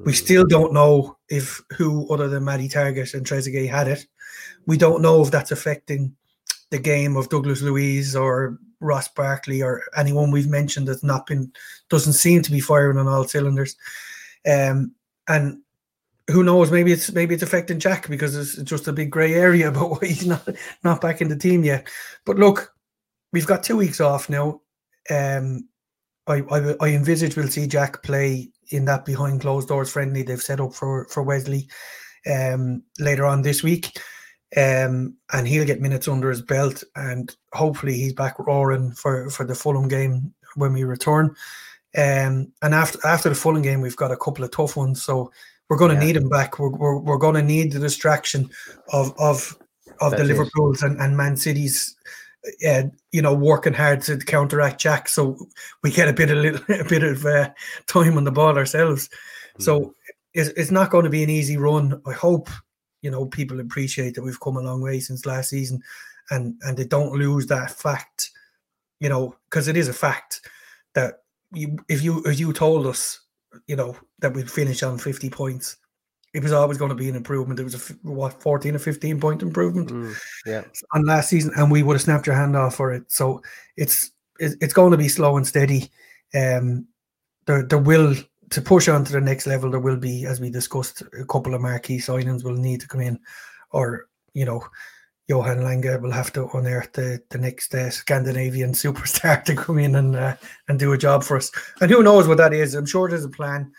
We 0.05 0.13
still 0.13 0.45
don't 0.45 0.75
know 0.75 1.17
if 1.31 1.63
who 1.73 2.07
other 2.13 2.29
than 2.29 2.45
Matty 2.45 2.69
Targett 2.69 3.15
and 3.15 3.25
Trezeguet 3.25 3.71
had 3.71 3.89
it. 3.89 4.07
We 4.67 4.77
don't 4.77 5.01
know 5.01 5.23
if 5.23 5.31
that's 5.31 5.53
affecting 5.53 6.15
the 6.71 6.79
game 6.79 7.17
of 7.17 7.31
Douglas 7.31 7.63
Luiz 7.63 8.15
or 8.15 8.59
Ross 8.81 9.09
Barkley 9.09 9.63
or 9.63 9.83
anyone 9.97 10.31
we've 10.31 10.51
mentioned 10.51 10.89
that's 10.89 11.03
not 11.03 11.27
been 11.27 11.51
doesn't 11.89 12.13
seem 12.13 12.43
to 12.43 12.51
be 12.51 12.61
firing 12.61 12.99
on 12.99 13.09
all 13.09 13.25
cylinders. 13.25 13.77
Um, 14.47 14.93
and 15.29 15.61
who 16.31 16.43
knows? 16.43 16.71
Maybe 16.71 16.93
it's 16.93 17.12
maybe 17.12 17.35
it's 17.35 17.43
affecting 17.43 17.79
Jack 17.79 18.09
because 18.09 18.37
it's 18.37 18.57
just 18.69 18.89
a 18.89 18.93
big 18.93 19.11
grey 19.11 19.35
area 19.35 19.69
about 19.71 19.91
why 19.91 20.09
he's 20.09 20.27
not 20.27 20.47
not 20.85 21.01
back 21.01 21.21
in 21.21 21.29
the 21.29 21.37
team 21.37 21.65
yet. 21.65 21.89
But 22.25 22.37
look, 22.37 22.73
we've 23.33 23.47
got 23.47 23.62
two 23.62 23.77
weeks 23.77 24.01
off 24.01 24.29
now. 24.29 24.61
Um, 25.11 25.69
I, 26.27 26.43
I 26.51 26.75
I 26.81 26.89
envisage 26.89 27.37
we'll 27.37 27.49
see 27.49 27.67
Jack 27.67 28.03
play 28.03 28.51
in 28.71 28.85
that 28.87 29.05
behind 29.05 29.43
closed 29.43 29.69
doors 29.69 29.93
friendly 29.93 30.23
they've 30.23 30.43
set 30.43 30.61
up 30.61 30.75
for 30.75 31.07
for 31.09 31.23
Wesley 31.23 31.69
um, 32.31 32.83
later 32.99 33.25
on 33.25 33.43
this 33.43 33.62
week. 33.62 33.99
Um, 34.57 35.17
and 35.33 35.47
he'll 35.47 35.67
get 35.67 35.81
minutes 35.81 36.07
under 36.07 36.31
his 36.31 36.41
belt, 36.41 36.83
and 36.95 37.35
hopefully 37.53 37.95
he's 37.95 38.12
back 38.12 38.39
roaring 38.39 38.93
for 38.93 39.29
for 39.31 39.45
the 39.45 39.55
Fulham 39.55 39.89
game 39.89 40.33
when 40.55 40.73
we 40.73 40.85
return. 40.85 41.35
Um, 41.97 42.53
and 42.62 42.75
after 42.75 42.99
after 43.07 43.29
the 43.29 43.35
Fulham 43.35 43.62
game, 43.62 43.81
we've 43.81 43.97
got 43.97 44.12
a 44.12 44.17
couple 44.17 44.45
of 44.45 44.51
tough 44.51 44.77
ones, 44.77 45.03
so 45.03 45.31
we're 45.68 45.76
going 45.76 45.94
to 45.94 46.00
Yeah. 46.00 46.07
need 46.07 46.16
him 46.16 46.29
back. 46.29 46.59
We're 46.59 46.70
we're, 46.70 46.98
we're 46.98 47.18
going 47.18 47.35
to 47.35 47.42
need 47.42 47.72
the 47.72 47.79
distraction 47.81 48.50
of 48.92 49.14
of 49.18 49.57
of 50.00 50.12
the. 50.12 50.24
Liverpool's 50.24 50.83
and, 50.83 51.00
and 51.00 51.16
Man 51.16 51.37
City's, 51.37 51.96
uh, 52.68 52.85
you 53.12 53.22
know, 53.22 53.35
working 53.35 53.72
hard 53.72 54.02
to 54.02 54.18
counteract 54.18 54.81
Jack, 54.81 55.09
so 55.09 55.37
we 55.83 55.90
get 55.90 56.09
a 56.09 56.12
bit 56.12 56.31
of 56.31 56.38
little, 56.38 56.61
a 56.81 56.85
bit 56.85 57.02
of 57.02 57.24
uh, 57.24 57.50
time 57.87 58.16
on 58.16 58.24
the 58.24 58.33
ball 58.33 58.57
ourselves. 58.57 59.09
So 59.59 59.94
it's, 60.35 60.50
it's 60.50 60.70
not 60.70 60.90
going 60.90 61.05
to 61.05 61.11
be 61.11 61.22
an 61.22 61.31
easy 61.31 61.57
run. 61.57 62.00
I 62.07 62.12
hope 62.12 62.48
you 63.02 63.11
know 63.11 63.26
people 63.26 63.61
appreciate 63.61 64.14
that 64.14 64.22
we've 64.22 64.40
come 64.40 64.57
a 64.57 64.61
long 64.61 64.83
way 64.83 65.00
since 65.00 65.24
last 65.26 65.50
season, 65.50 65.83
and 66.31 66.55
and 66.62 66.76
they 66.76 66.85
don't 66.85 67.14
lose 67.14 67.46
that 67.46 67.70
fact, 67.70 68.31
you 69.00 69.09
know, 69.09 69.35
because 69.48 69.66
it 69.66 69.76
is 69.76 69.88
a 69.88 69.94
fact 69.94 70.42
that 70.94 71.22
you 71.52 71.79
if 71.88 72.02
you 72.02 72.22
if 72.24 72.38
you 72.38 72.52
told 72.52 72.87
us, 72.87 73.20
you 73.66 73.77
know, 73.77 73.97
that 74.21 74.35
we'd 74.35 74.51
finish 74.51 74.83
on 74.83 74.99
fifty 74.99 75.31
points, 75.31 75.77
it 76.35 76.42
was 76.42 76.53
always 76.53 76.79
going 76.79 76.90
to 76.90 76.95
be 76.95 77.09
an 77.09 77.16
improvement. 77.16 77.61
It 77.61 77.64
was 77.64 77.75
a 77.90 77.95
what 78.03 78.42
fourteen 78.42 78.75
or 78.75 78.79
fifteen 78.79 79.21
point 79.21 79.42
improvement 79.42 79.90
Mm, 79.90 80.14
yeah. 80.45 80.64
on 80.95 81.05
last 81.07 81.31
season, 81.31 81.53
and 81.57 81.71
we 81.71 81.83
would 81.83 81.95
have 81.95 82.03
snapped 82.03 82.27
your 82.27 82.37
hand 82.37 82.57
off 82.57 82.75
for 82.77 82.92
it. 82.92 83.11
So 83.11 83.42
it's 83.77 84.11
it's 84.38 84.75
going 84.75 84.90
to 84.92 84.99
be 84.99 85.09
slow 85.09 85.37
and 85.37 85.47
steady. 85.47 85.90
Um, 86.35 86.87
there 87.47 87.62
there 87.62 87.79
will 87.79 88.14
to 88.51 88.61
push 88.61 88.88
on 88.88 89.05
to 89.05 89.12
the 89.12 89.21
next 89.21 89.47
level. 89.47 89.71
There 89.71 89.81
will 89.81 89.97
be, 89.97 90.27
as 90.27 90.40
we 90.40 90.51
discussed, 90.51 91.03
a 91.19 91.25
couple 91.25 91.55
of 91.55 91.61
marquee 91.62 91.99
signings 91.99 92.45
will 92.45 92.57
need 92.57 92.81
to 92.81 92.88
come 92.88 93.01
in, 93.01 93.19
or 93.71 94.09
you 94.35 94.45
know, 94.45 94.62
Johan 95.29 95.65
Lange 95.65 96.01
will 96.01 96.12
have 96.12 96.33
to 96.35 96.49
unearth 96.55 96.93
the 96.93 97.21
the 97.31 97.39
next 97.39 97.75
uh, 97.75 97.91
Scandinavian 97.91 98.73
superstar 98.85 99.43
to 99.45 99.55
come 99.55 99.79
in 99.79 99.97
and 99.97 100.17
uh, 100.17 100.37
and 100.69 100.79
do 100.79 100.93
a 100.93 100.99
job 100.99 101.25
for 101.25 101.37
us. 101.37 101.51
And 101.81 101.91
who 101.91 102.03
knows 102.03 102.29
what 102.29 102.39
that 102.39 102.53
is? 102.53 102.75
I'm 102.75 102.87
sure 102.87 103.09
there's 103.09 103.25
a 103.25 103.29
plan. 103.29 103.73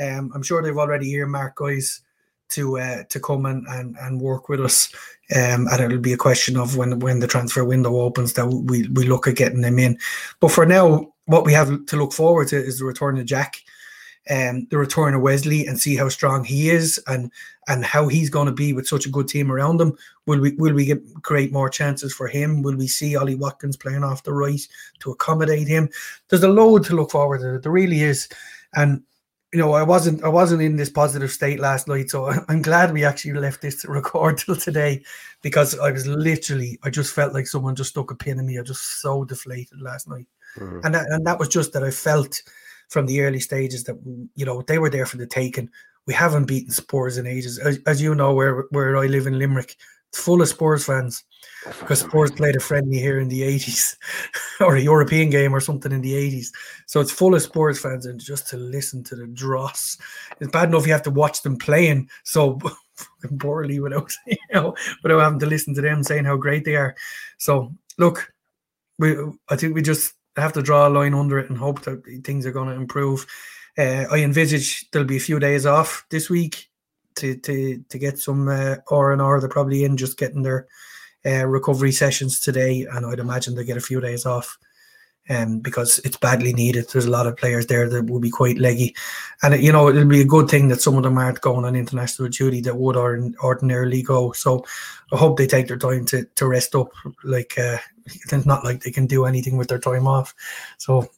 Um, 0.00 0.30
I'm 0.34 0.42
sure 0.42 0.62
they've 0.62 0.76
already 0.76 1.10
earmarked 1.10 1.58
guys 1.58 2.02
to 2.50 2.78
uh, 2.78 3.04
to 3.08 3.20
come 3.20 3.46
and, 3.46 3.66
and 3.68 3.96
and 4.00 4.20
work 4.20 4.48
with 4.48 4.60
us. 4.60 4.92
Um, 5.34 5.66
and 5.68 5.80
it'll 5.80 5.98
be 5.98 6.12
a 6.12 6.18
question 6.18 6.56
of 6.56 6.76
when 6.76 7.00
when 7.00 7.20
the 7.20 7.26
transfer 7.26 7.64
window 7.64 7.96
opens 8.00 8.34
that 8.34 8.46
we 8.46 8.88
we 8.88 9.06
look 9.06 9.26
at 9.26 9.36
getting 9.36 9.62
them 9.62 9.78
in. 9.78 9.98
But 10.40 10.52
for 10.52 10.66
now, 10.66 11.12
what 11.26 11.44
we 11.44 11.52
have 11.52 11.86
to 11.86 11.96
look 11.96 12.12
forward 12.12 12.48
to 12.48 12.56
is 12.56 12.78
the 12.78 12.84
return 12.84 13.18
of 13.18 13.26
Jack, 13.26 13.56
um, 14.30 14.66
the 14.70 14.78
return 14.78 15.14
of 15.14 15.20
Wesley, 15.22 15.66
and 15.66 15.80
see 15.80 15.96
how 15.96 16.08
strong 16.08 16.44
he 16.44 16.70
is 16.70 17.02
and 17.06 17.30
and 17.68 17.84
how 17.84 18.08
he's 18.08 18.30
going 18.30 18.46
to 18.46 18.52
be 18.52 18.72
with 18.72 18.86
such 18.88 19.06
a 19.06 19.10
good 19.10 19.28
team 19.28 19.50
around 19.50 19.80
him. 19.80 19.96
Will 20.26 20.40
we 20.40 20.52
will 20.52 20.74
we 20.74 20.84
get 20.84 21.00
create 21.22 21.52
more 21.52 21.68
chances 21.68 22.12
for 22.12 22.28
him? 22.28 22.62
Will 22.62 22.76
we 22.76 22.86
see 22.88 23.16
Ollie 23.16 23.34
Watkins 23.34 23.76
playing 23.76 24.04
off 24.04 24.22
the 24.22 24.32
right 24.32 24.60
to 25.00 25.10
accommodate 25.10 25.68
him? 25.68 25.88
There's 26.28 26.42
a 26.42 26.48
load 26.48 26.84
to 26.84 26.94
look 26.96 27.10
forward 27.10 27.40
to. 27.40 27.58
There 27.58 27.72
really 27.72 28.02
is, 28.02 28.28
and 28.74 29.02
you 29.52 29.58
know, 29.58 29.72
I 29.72 29.82
wasn't 29.82 30.24
I 30.24 30.28
wasn't 30.28 30.62
in 30.62 30.76
this 30.76 30.88
positive 30.88 31.30
state 31.30 31.60
last 31.60 31.86
night, 31.88 32.08
so 32.08 32.32
I'm 32.48 32.62
glad 32.62 32.92
we 32.92 33.04
actually 33.04 33.34
left 33.34 33.60
this 33.60 33.82
to 33.82 33.90
record 33.90 34.38
till 34.38 34.56
today 34.56 35.02
because 35.42 35.78
I 35.78 35.90
was 35.90 36.06
literally 36.06 36.78
I 36.84 36.90
just 36.90 37.12
felt 37.12 37.34
like 37.34 37.46
someone 37.46 37.74
just 37.74 37.90
stuck 37.90 38.10
a 38.10 38.14
pin 38.14 38.38
in 38.38 38.46
me. 38.46 38.58
I 38.58 38.62
just 38.62 39.00
so 39.02 39.24
deflated 39.24 39.82
last 39.82 40.08
night, 40.08 40.26
Mhm. 40.58 40.84
and 40.84 40.94
that, 40.94 41.06
and 41.10 41.26
that 41.26 41.38
was 41.38 41.48
just 41.48 41.72
that 41.72 41.82
I 41.84 41.90
felt 41.90 42.40
from 42.92 43.06
the 43.06 43.22
early 43.22 43.40
stages 43.40 43.84
that 43.84 43.96
you 44.36 44.44
know 44.44 44.62
they 44.62 44.78
were 44.78 44.90
there 44.90 45.06
for 45.06 45.16
the 45.16 45.26
taking. 45.26 45.68
We 46.06 46.14
haven't 46.14 46.46
beaten 46.46 46.70
Spurs 46.70 47.16
in 47.16 47.26
ages, 47.26 47.58
as, 47.58 47.78
as 47.86 48.02
you 48.02 48.14
know, 48.14 48.34
where 48.34 48.66
where 48.70 48.96
I 48.98 49.06
live 49.06 49.26
in 49.26 49.38
Limerick, 49.38 49.76
it's 50.08 50.22
full 50.22 50.42
of 50.42 50.48
Spurs 50.48 50.84
fans 50.84 51.24
because 51.80 52.00
Spurs 52.00 52.30
played 52.30 52.56
a 52.56 52.60
friendly 52.60 52.98
here 52.98 53.18
in 53.18 53.28
the 53.28 53.40
80s 53.42 53.96
or 54.60 54.76
a 54.76 54.80
European 54.80 55.30
game 55.30 55.54
or 55.54 55.60
something 55.60 55.90
in 55.90 56.02
the 56.02 56.12
80s. 56.12 56.48
So 56.86 57.00
it's 57.00 57.10
full 57.10 57.34
of 57.34 57.42
Spurs 57.42 57.80
fans, 57.80 58.04
and 58.04 58.20
just 58.20 58.48
to 58.48 58.56
listen 58.58 59.02
to 59.04 59.16
the 59.16 59.26
dross, 59.26 59.96
it's 60.40 60.50
bad 60.50 60.68
enough 60.68 60.86
you 60.86 60.92
have 60.92 61.02
to 61.04 61.10
watch 61.10 61.42
them 61.42 61.56
playing 61.56 62.10
so 62.24 62.58
poorly 63.38 63.80
without 63.80 64.12
you 64.26 64.36
know 64.52 64.74
without 65.02 65.20
having 65.20 65.38
to 65.38 65.46
listen 65.46 65.74
to 65.74 65.80
them 65.80 66.02
saying 66.02 66.26
how 66.26 66.36
great 66.36 66.64
they 66.64 66.76
are. 66.76 66.94
So 67.38 67.72
look, 67.96 68.32
we 68.98 69.16
I 69.48 69.56
think 69.56 69.74
we 69.74 69.80
just 69.80 70.12
have 70.36 70.52
to 70.54 70.62
draw 70.62 70.88
a 70.88 70.90
line 70.90 71.14
under 71.14 71.38
it 71.38 71.50
and 71.50 71.58
hope 71.58 71.82
that 71.82 72.02
things 72.24 72.46
are 72.46 72.52
going 72.52 72.68
to 72.68 72.74
improve. 72.74 73.26
Uh, 73.76 74.04
I 74.10 74.18
envisage 74.18 74.90
there'll 74.90 75.08
be 75.08 75.16
a 75.16 75.20
few 75.20 75.38
days 75.38 75.66
off 75.66 76.04
this 76.10 76.28
week 76.28 76.70
to 77.16 77.36
to 77.36 77.82
to 77.88 77.98
get 77.98 78.18
some 78.18 78.48
uh, 78.48 78.76
R 78.90 79.12
and 79.12 79.22
R. 79.22 79.40
They're 79.40 79.48
probably 79.48 79.84
in 79.84 79.96
just 79.96 80.18
getting 80.18 80.42
their 80.42 80.66
uh, 81.24 81.46
recovery 81.46 81.92
sessions 81.92 82.40
today, 82.40 82.86
and 82.90 83.06
I'd 83.06 83.18
imagine 83.18 83.54
they 83.54 83.64
get 83.64 83.76
a 83.76 83.80
few 83.80 84.00
days 84.00 84.26
off, 84.26 84.58
um, 85.30 85.60
because 85.60 86.00
it's 86.04 86.16
badly 86.16 86.52
needed. 86.52 86.88
There's 86.88 87.06
a 87.06 87.10
lot 87.10 87.26
of 87.26 87.36
players 87.36 87.66
there 87.66 87.88
that 87.88 88.10
will 88.10 88.20
be 88.20 88.30
quite 88.30 88.58
leggy, 88.58 88.94
and 89.42 89.62
you 89.62 89.72
know 89.72 89.88
it'll 89.88 90.04
be 90.04 90.20
a 90.20 90.26
good 90.26 90.48
thing 90.48 90.68
that 90.68 90.80
some 90.80 90.96
of 90.96 91.02
them 91.02 91.18
aren't 91.18 91.40
going 91.40 91.64
on 91.64 91.76
international 91.76 92.28
duty 92.28 92.60
that 92.62 92.76
would 92.76 92.96
or 92.96 93.30
ordinarily 93.42 94.02
go. 94.02 94.32
So 94.32 94.64
I 95.12 95.16
hope 95.16 95.36
they 95.36 95.46
take 95.46 95.68
their 95.68 95.78
time 95.78 96.04
to 96.06 96.24
to 96.24 96.46
rest 96.46 96.74
up. 96.74 96.92
Like 97.24 97.58
uh, 97.58 97.78
it's 98.06 98.46
not 98.46 98.64
like 98.64 98.82
they 98.82 98.90
can 98.90 99.06
do 99.06 99.24
anything 99.24 99.56
with 99.56 99.68
their 99.68 99.78
time 99.78 100.06
off, 100.06 100.34
so 100.78 101.08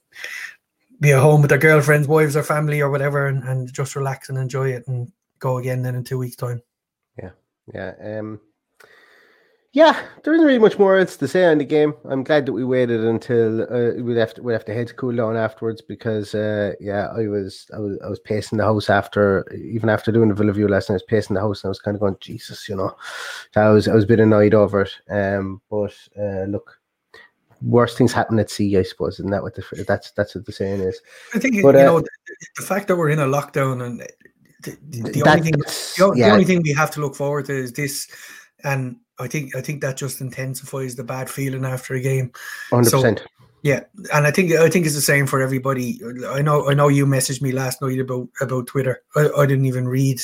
be 1.01 1.13
at 1.13 1.21
home 1.21 1.41
with 1.41 1.51
their 1.51 1.59
girlfriends, 1.59 2.09
wives, 2.09 2.37
or 2.37 2.43
family, 2.43 2.81
or 2.81 2.91
whatever, 2.91 3.27
and, 3.27 3.43
and 3.45 3.73
just 3.73 3.97
relax 3.97 4.29
and 4.29 4.39
enjoy 4.39 4.71
it, 4.71 4.87
and 4.89 5.13
go 5.39 5.59
again 5.59 5.83
then 5.83 5.95
in 5.95 6.05
two 6.05 6.19
weeks' 6.19 6.37
time. 6.37 6.63
Yeah. 7.19 7.31
Yeah, 7.73 7.95
um, 8.19 8.43
yeah, 9.73 10.07
there 10.23 10.35
isn't 10.35 10.47
really 10.47 10.59
much 10.59 10.79
more 10.79 10.99
else 10.99 11.17
to 11.17 11.27
say 11.27 11.47
on 11.47 11.57
the 11.57 11.65
game. 11.65 11.95
I'm 12.05 12.23
glad 12.23 12.45
that 12.45 12.53
we 12.53 12.63
waited 12.63 13.03
until 13.03 13.63
uh, 13.63 14.03
we 14.03 14.15
left. 14.15 14.39
We 14.39 14.53
left 14.53 14.67
the 14.67 14.75
head 14.75 14.89
to 14.89 14.95
cool 14.95 15.17
down 15.17 15.35
afterwards 15.35 15.81
because, 15.81 16.35
uh, 16.35 16.75
yeah, 16.79 17.07
I 17.07 17.27
was, 17.27 17.67
I 17.75 17.79
was, 17.79 17.99
I 18.05 18.11
was 18.11 18.21
pacing 18.21 18.59
the 18.59 18.65
house 18.65 18.91
after, 18.91 19.51
even 19.55 19.89
after 19.89 20.13
doing 20.13 20.29
the 20.29 20.35
Villa 20.35 20.53
View 20.53 20.69
last 20.69 20.91
night. 20.91 20.97
I 20.97 20.97
was 20.97 21.03
pacing 21.05 21.35
the 21.35 21.41
house 21.41 21.65
and 21.65 21.69
I 21.69 21.71
was 21.71 21.81
kind 21.81 21.95
of 21.95 22.03
going, 22.03 22.19
Jesus, 22.21 22.69
you 22.69 22.77
know, 22.77 22.95
I 23.57 23.71
was, 23.71 23.89
I 23.89 23.95
was 23.95 24.05
a 24.05 24.09
bit 24.09 24.21
annoyed 24.21 24.53
over 24.53 24.83
it. 24.83 24.93
Um, 25.09 25.63
but 25.71 25.97
uh, 26.21 26.45
look, 26.45 26.79
worst 27.65 27.97
things 27.97 28.13
happen 28.13 28.39
at 28.39 28.51
sea, 28.51 28.77
I 28.77 28.83
suppose. 28.83 29.19
Isn't 29.19 29.31
that 29.31 29.43
what 29.43 29.55
the 29.55 29.85
that's 29.87 30.11
that's 30.13 30.35
what 30.35 30.47
the 30.47 30.53
saying 30.53 30.81
is? 30.81 31.01
I 31.35 31.39
think 31.39 31.55
but, 31.63 31.75
you 31.75 31.81
uh, 31.81 31.85
know 31.85 32.01
the, 32.01 32.09
the, 32.57 32.63
fact 32.63 32.89
that 32.89 32.97
we're 32.97 33.11
in 33.11 33.19
a 33.19 33.27
lockdown 33.27 33.85
and 33.85 34.01
the, 34.63 34.77
the 34.89 35.23
only 35.23 35.43
thing 35.43 35.53
the, 35.53 36.13
yeah. 36.17 36.29
the 36.29 36.33
only 36.33 36.45
thing 36.45 36.63
we 36.63 36.73
have 36.73 36.91
to 36.93 37.01
look 37.01 37.15
forward 37.15 37.47
to 37.47 37.57
is 37.57 37.73
this, 37.73 38.09
and 38.63 38.97
I 39.19 39.29
think 39.29 39.55
I 39.57 39.61
think 39.61 39.81
that 39.81 39.97
just 39.97 40.21
intensifies 40.21 40.95
the 40.95 41.05
bad 41.05 41.29
feeling 41.31 41.65
after 41.65 41.95
a 41.95 42.01
game. 42.01 42.33
Hundred 42.71 42.91
so, 42.91 42.99
percent. 42.99 43.25
Yeah, 43.63 43.85
and 44.13 44.27
I 44.27 44.31
think 44.31 44.53
I 44.53 44.69
think 44.69 44.85
it's 44.85 44.95
the 44.95 45.01
same 45.01 45.27
for 45.27 45.41
everybody. 45.41 46.01
I 46.29 46.43
know 46.43 46.69
I 46.69 46.75
know 46.75 46.89
you 46.89 47.07
messaged 47.07 47.43
me 47.43 47.53
last 47.53 47.81
night 47.81 47.99
about 47.99 48.29
about 48.41 48.67
Twitter. 48.67 49.03
I, 49.17 49.29
I 49.39 49.47
didn't 49.47 49.67
even 49.67 49.89
read 49.89 50.21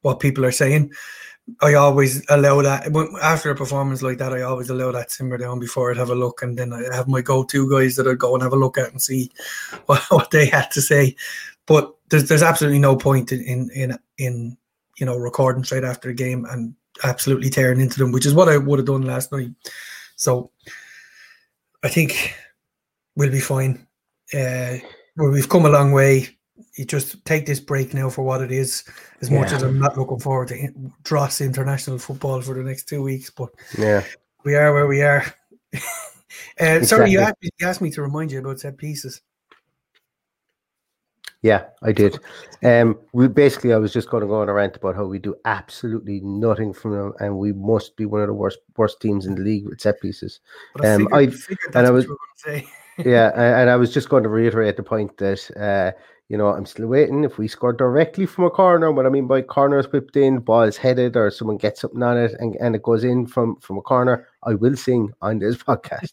what 0.00 0.20
people 0.20 0.44
are 0.44 0.52
saying. 0.52 0.92
I 1.60 1.74
always 1.74 2.24
allow 2.30 2.62
that 2.62 2.86
after 3.22 3.50
a 3.50 3.54
performance 3.54 4.02
like 4.02 4.18
that. 4.18 4.32
I 4.32 4.42
always 4.42 4.70
allow 4.70 4.92
that 4.92 5.10
simmer 5.10 5.36
down 5.36 5.58
before 5.58 5.90
I'd 5.90 5.98
have 5.98 6.10
a 6.10 6.14
look, 6.14 6.42
and 6.42 6.58
then 6.58 6.72
I 6.72 6.94
have 6.94 7.06
my 7.06 7.20
go-to 7.20 7.70
guys 7.70 7.96
that 7.96 8.08
I 8.08 8.14
go 8.14 8.34
and 8.34 8.42
have 8.42 8.54
a 8.54 8.56
look 8.56 8.78
at 8.78 8.90
and 8.90 9.00
see 9.00 9.30
what, 9.86 10.02
what 10.10 10.30
they 10.30 10.46
had 10.46 10.70
to 10.72 10.80
say. 10.80 11.16
But 11.66 11.94
there's 12.08 12.28
there's 12.28 12.42
absolutely 12.42 12.78
no 12.78 12.96
point 12.96 13.32
in 13.32 13.70
in 13.70 13.98
in 14.18 14.56
you 14.98 15.06
know 15.06 15.16
recording 15.16 15.64
straight 15.64 15.84
after 15.84 16.08
a 16.08 16.14
game 16.14 16.46
and 16.46 16.74
absolutely 17.02 17.50
tearing 17.50 17.80
into 17.80 17.98
them, 17.98 18.12
which 18.12 18.26
is 18.26 18.34
what 18.34 18.48
I 18.48 18.56
would 18.56 18.78
have 18.78 18.86
done 18.86 19.02
last 19.02 19.32
night. 19.32 19.50
So 20.16 20.50
I 21.82 21.88
think 21.88 22.34
we'll 23.16 23.30
be 23.30 23.40
fine. 23.40 23.86
Uh, 24.32 24.78
well, 25.16 25.30
we've 25.30 25.48
come 25.48 25.66
a 25.66 25.70
long 25.70 25.92
way. 25.92 26.33
You 26.74 26.84
just 26.84 27.24
take 27.24 27.46
this 27.46 27.60
break 27.60 27.94
now 27.94 28.10
for 28.10 28.22
what 28.22 28.40
it 28.40 28.52
is. 28.52 28.84
As 29.20 29.30
yeah. 29.30 29.40
much 29.40 29.52
as 29.52 29.62
I'm 29.62 29.78
not 29.78 29.98
looking 29.98 30.20
forward 30.20 30.48
to 30.48 30.68
Dross 31.02 31.40
international 31.40 31.98
football 31.98 32.40
for 32.42 32.54
the 32.54 32.62
next 32.62 32.88
two 32.88 33.02
weeks, 33.02 33.30
but 33.30 33.50
yeah, 33.78 34.04
we 34.44 34.54
are 34.54 34.72
where 34.72 34.86
we 34.86 35.02
are. 35.02 35.24
uh, 35.74 35.78
exactly. 36.58 36.86
Sorry, 36.86 37.10
you 37.10 37.20
asked, 37.20 37.42
me, 37.42 37.48
you 37.58 37.66
asked 37.66 37.80
me 37.80 37.90
to 37.90 38.02
remind 38.02 38.32
you 38.32 38.40
about 38.40 38.60
set 38.60 38.76
pieces. 38.76 39.20
Yeah, 41.44 41.64
I 41.82 41.92
did. 41.92 42.18
Um, 42.62 42.98
we 43.12 43.28
basically, 43.28 43.74
I 43.74 43.76
was 43.76 43.92
just 43.92 44.08
going 44.08 44.22
to 44.22 44.26
go 44.26 44.40
on 44.40 44.48
a 44.48 44.54
rant 44.54 44.76
about 44.76 44.96
how 44.96 45.04
we 45.04 45.18
do 45.18 45.34
absolutely 45.44 46.20
nothing 46.20 46.72
from 46.72 46.92
them, 46.92 47.12
and 47.20 47.36
we 47.38 47.52
must 47.52 47.96
be 47.96 48.06
one 48.06 48.22
of 48.22 48.28
the 48.28 48.32
worst 48.32 48.60
worst 48.78 48.98
teams 49.02 49.26
in 49.26 49.34
the 49.34 49.42
league 49.42 49.66
with 49.66 49.78
set 49.78 50.00
pieces. 50.00 50.40
Um, 50.82 51.06
I, 51.12 51.26
figured, 51.26 51.76
I 51.76 51.80
and 51.80 51.86
I 51.86 51.90
was, 51.90 52.06
yeah, 53.04 53.30
and 53.60 53.68
I 53.68 53.76
was 53.76 53.92
just 53.92 54.08
going 54.08 54.22
to 54.22 54.30
reiterate 54.30 54.78
the 54.78 54.82
point 54.82 55.18
that 55.18 55.50
uh, 55.54 55.92
you 56.28 56.36
know 56.36 56.48
I'm 56.48 56.66
still 56.66 56.86
waiting. 56.86 57.24
If 57.24 57.38
we 57.38 57.48
score 57.48 57.72
directly 57.72 58.26
from 58.26 58.44
a 58.44 58.50
corner, 58.50 58.90
what 58.90 59.06
I 59.06 59.10
mean 59.10 59.26
by 59.26 59.42
corners 59.42 59.90
whipped 59.90 60.16
in, 60.16 60.38
balls 60.38 60.76
headed, 60.76 61.16
or 61.16 61.30
someone 61.30 61.56
gets 61.56 61.80
something 61.80 62.02
on 62.02 62.18
it 62.18 62.34
and, 62.38 62.56
and 62.56 62.74
it 62.74 62.82
goes 62.82 63.04
in 63.04 63.26
from 63.26 63.56
from 63.56 63.78
a 63.78 63.82
corner, 63.82 64.28
I 64.42 64.54
will 64.54 64.76
sing 64.76 65.12
on 65.20 65.38
this 65.38 65.56
podcast. 65.68 66.12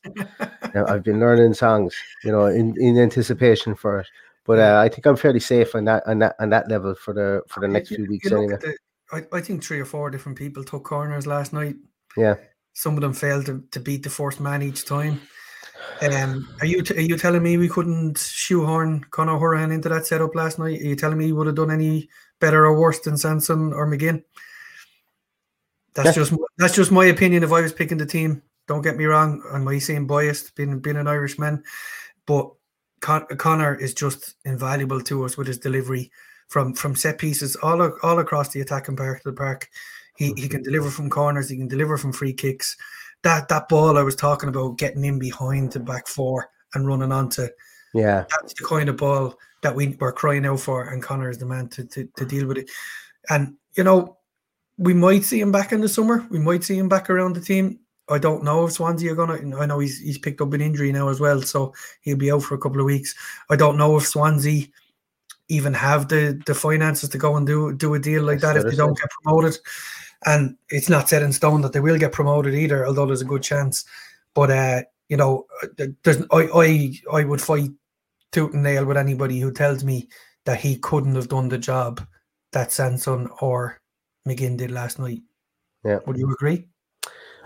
now, 0.76 0.86
I've 0.88 1.04
been 1.04 1.20
learning 1.20 1.54
songs, 1.54 1.96
you 2.24 2.32
know, 2.32 2.46
in 2.46 2.76
in 2.80 2.98
anticipation 2.98 3.76
for 3.76 4.00
it. 4.00 4.08
But 4.46 4.60
uh, 4.60 4.80
I 4.84 4.90
think 4.90 5.06
I'm 5.06 5.16
fairly 5.16 5.40
safe 5.40 5.76
on 5.76 5.86
that 5.86 6.06
on 6.08 6.20
that 6.20 6.36
on 6.40 6.50
that 6.50 6.70
level 6.70 6.96
for 6.96 7.14
the 7.14 7.44
for 7.48 7.60
the 7.60 7.68
next 7.68 7.90
few 7.90 8.06
weeks 8.08 8.32
anyway. 8.32 8.58
The, 8.60 8.78
I, 9.12 9.24
I 9.34 9.42
think 9.42 9.64
three 9.64 9.80
or 9.80 9.86
four 9.86 10.10
different 10.10 10.38
people 10.38 10.64
took 10.64 10.84
corners 10.84 11.28
last 11.28 11.54
night. 11.54 11.76
Yeah. 12.18 12.36
Some 12.74 12.96
of 12.96 13.02
them 13.02 13.14
failed 13.14 13.46
to, 13.48 13.64
to 13.72 13.80
beat 13.80 14.04
the 14.04 14.10
first 14.10 14.40
man 14.40 14.62
each 14.62 14.86
time. 14.86 15.22
Um, 16.02 16.50
are 16.60 16.66
you 16.66 16.82
t- 16.82 16.96
are 16.96 17.02
you 17.02 17.18
telling 17.18 17.44
me 17.44 17.58
we 17.58 17.70
couldn't 17.70 18.18
shoehorn 18.18 19.06
Conor 19.12 19.38
Hourihane 19.38 19.74
into 19.74 19.90
that 19.90 20.08
setup 20.08 20.34
last 20.34 20.58
night? 20.58 20.82
Are 20.82 20.86
you 20.86 20.96
telling 20.96 21.18
me 21.18 21.26
he 21.26 21.34
would 21.34 21.48
have 21.48 21.56
done 21.56 21.72
any 21.72 22.10
better 22.40 22.66
or 22.66 22.80
worse 22.80 23.00
than 23.00 23.18
Sanson 23.18 23.72
or 23.72 23.86
McGinn? 23.86 24.24
That's 25.94 26.08
yeah. 26.08 26.24
just 26.24 26.34
that's 26.58 26.76
just 26.76 26.92
my 26.92 27.06
opinion. 27.06 27.44
If 27.44 27.52
I 27.52 27.62
was 27.62 27.74
picking 27.74 27.98
the 27.98 28.06
team, 28.06 28.42
don't 28.68 28.82
get 28.82 28.98
me 28.98 29.06
wrong. 29.06 29.44
I 29.52 29.60
might 29.60 29.80
seem 29.80 30.08
biased, 30.08 30.56
being 30.56 30.80
being 30.80 30.98
an 30.98 31.08
Irishman, 31.08 31.64
but 32.26 32.52
Con- 33.02 33.28
Conor 33.38 33.76
is 33.76 33.94
just 33.94 34.36
invaluable 34.46 35.02
to 35.02 35.26
us 35.26 35.38
with 35.38 35.48
his 35.48 35.58
delivery 35.60 36.12
from 36.48 36.74
from 36.74 36.96
set 36.96 37.18
pieces 37.18 37.56
all 37.58 37.82
all 38.04 38.20
across 38.20 38.50
the 38.50 38.62
attacking 38.62 38.96
part 38.96 39.18
of 39.18 39.24
the 39.24 39.34
park. 39.34 39.68
He 40.22 40.34
he 40.38 40.48
can 40.48 40.62
deliver 40.62 40.92
from 40.92 41.10
corners. 41.10 41.50
He 41.50 41.58
can 41.58 41.68
deliver 41.68 41.98
from 41.98 42.14
free 42.14 42.34
kicks. 42.34 42.78
That 43.24 43.50
that 43.50 43.68
ball 43.68 43.98
I 43.98 44.04
was 44.04 44.16
talking 44.16 44.50
about, 44.50 44.78
getting 44.78 45.04
in 45.04 45.18
behind 45.18 45.72
the 45.72 45.80
back 45.80 46.08
four 46.08 46.50
and 46.76 46.86
running 46.86 47.12
onto. 47.12 47.48
Yeah, 47.96 48.26
that's 48.30 48.54
the 48.54 48.64
kind 48.64 48.88
of 48.88 48.98
ball 48.98 49.36
that 49.64 49.76
we 49.76 49.98
were 50.00 50.12
crying 50.12 50.46
out 50.46 50.60
for, 50.60 50.84
and 50.84 51.02
Conor 51.02 51.32
is 51.32 51.40
the 51.40 51.48
man 51.48 51.70
to, 51.70 51.86
to 51.86 52.08
to 52.18 52.26
deal 52.26 52.46
with 52.46 52.60
it. 52.60 52.70
And 53.32 53.56
you 53.76 53.84
know, 53.84 54.18
we 54.78 54.94
might 54.94 55.24
see 55.24 55.42
him 55.42 55.52
back 55.52 55.72
in 55.72 55.82
the 55.82 55.90
summer. 55.90 56.28
We 56.30 56.38
might 56.38 56.64
see 56.64 56.78
him 56.78 56.88
back 56.88 57.10
around 57.10 57.36
the 57.36 57.42
team. 57.42 57.80
I 58.08 58.20
don't 58.20 58.44
know 58.44 58.66
if 58.66 58.74
Swansea 58.74 59.12
are 59.12 59.16
gonna. 59.16 59.58
I 59.58 59.66
know 59.66 59.80
he's 59.80 60.00
he's 60.00 60.20
picked 60.20 60.42
up 60.42 60.54
an 60.54 60.62
injury 60.62 60.92
now 60.92 61.10
as 61.10 61.20
well, 61.20 61.42
so 61.42 61.74
he'll 62.02 62.16
be 62.16 62.32
out 62.32 62.44
for 62.44 62.54
a 62.54 62.60
couple 62.60 62.80
of 62.80 62.86
weeks. 62.86 63.16
I 63.50 63.56
don't 63.56 63.78
know 63.78 63.98
if 63.98 64.06
Swansea 64.06 64.68
even 65.48 65.74
have 65.74 66.10
the 66.10 66.40
the 66.46 66.54
finances 66.54 67.10
to 67.10 67.18
go 67.18 67.38
and 67.38 67.48
do 67.48 67.74
do 67.74 67.96
a 67.96 68.00
deal 68.00 68.22
like 68.22 68.40
that 68.42 68.56
if 68.56 68.64
they 68.66 68.76
don't 68.76 68.98
get 68.98 69.10
promoted. 69.24 69.58
And 70.26 70.56
it's 70.70 70.90
not 70.90 71.10
set 71.10 71.24
in 71.24 71.34
stone 71.34 71.62
that 71.62 71.74
they 71.74 71.80
will 71.80 71.98
get 71.98 72.12
promoted 72.12 72.54
either, 72.54 72.86
although 72.86 73.06
there's 73.06 73.22
a 73.22 73.26
good 73.26 73.44
chance. 73.44 73.86
But 74.34 74.52
uh, 74.52 74.84
you 75.10 75.18
know, 75.18 75.46
there's 76.04 76.22
I 76.32 76.48
I 76.54 76.94
I 77.12 77.24
would 77.24 77.42
fight 77.42 77.72
tooth 78.32 78.54
and 78.54 78.64
nail 78.64 78.86
with 78.86 78.98
anybody 78.98 79.40
who 79.40 79.52
tells 79.52 79.84
me 79.84 80.08
that 80.46 80.60
he 80.60 80.78
couldn't 80.78 81.16
have 81.16 81.30
done 81.30 81.50
the 81.50 81.58
job 81.58 82.06
that 82.52 82.72
Sanson 82.72 83.30
or 83.42 83.80
McGinn 84.28 84.58
did 84.58 84.72
last 84.72 85.00
night. 85.00 85.22
Yeah. 85.84 86.00
Would 86.06 86.18
you 86.18 86.32
agree? 86.32 86.68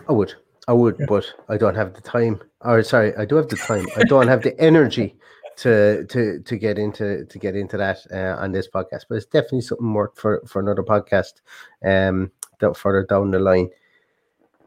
I 0.07 0.11
would. 0.11 0.33
I 0.67 0.73
would, 0.73 0.97
yeah. 0.99 1.05
but 1.07 1.25
I 1.47 1.57
don't 1.57 1.75
have 1.75 1.93
the 1.93 2.01
time. 2.01 2.41
Or 2.61 2.81
sorry, 2.83 3.15
I 3.15 3.25
do 3.25 3.35
have 3.35 3.49
the 3.49 3.55
time. 3.55 3.85
I 3.97 4.03
don't 4.03 4.27
have 4.27 4.41
the 4.41 4.59
energy 4.59 5.15
to 5.57 6.05
to 6.07 6.39
to 6.39 6.57
get 6.57 6.77
into 6.77 7.25
to 7.25 7.39
get 7.39 7.55
into 7.55 7.77
that 7.77 7.99
uh, 8.11 8.41
on 8.41 8.51
this 8.51 8.67
podcast. 8.67 9.05
But 9.07 9.15
it's 9.15 9.25
definitely 9.27 9.61
something 9.61 9.85
more 9.85 10.11
for 10.15 10.41
for 10.47 10.59
another 10.59 10.83
podcast. 10.83 11.41
Um, 11.85 12.31
that 12.59 12.77
further 12.77 13.03
down 13.03 13.31
the 13.31 13.39
line. 13.39 13.69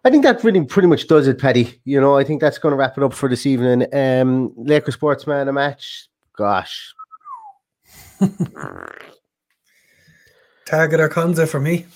I 0.05 0.11
think 0.11 0.23
that 0.25 0.43
really 0.45 0.65
pretty 0.65 0.89
much 0.89 1.09
does 1.09 1.27
it, 1.27 1.39
Paddy. 1.39 1.81
You 1.85 2.01
know, 2.01 2.17
I 2.17 2.25
think 2.25 2.41
that's 2.41 2.59
going 2.59 2.73
to 2.73 2.77
wrap 2.77 2.97
it 2.97 3.05
up 3.05 3.13
for 3.13 3.29
this 3.29 3.47
evening. 3.47 3.87
Um, 3.93 4.53
Laker 4.57 4.93
Sportsman 4.93 5.49
a 5.49 5.53
match. 5.53 6.09
Gosh. 6.37 6.95
Targett 10.67 10.99
or 10.99 11.09
Konsa 11.09 11.49
for 11.49 11.61
me. 11.61 11.87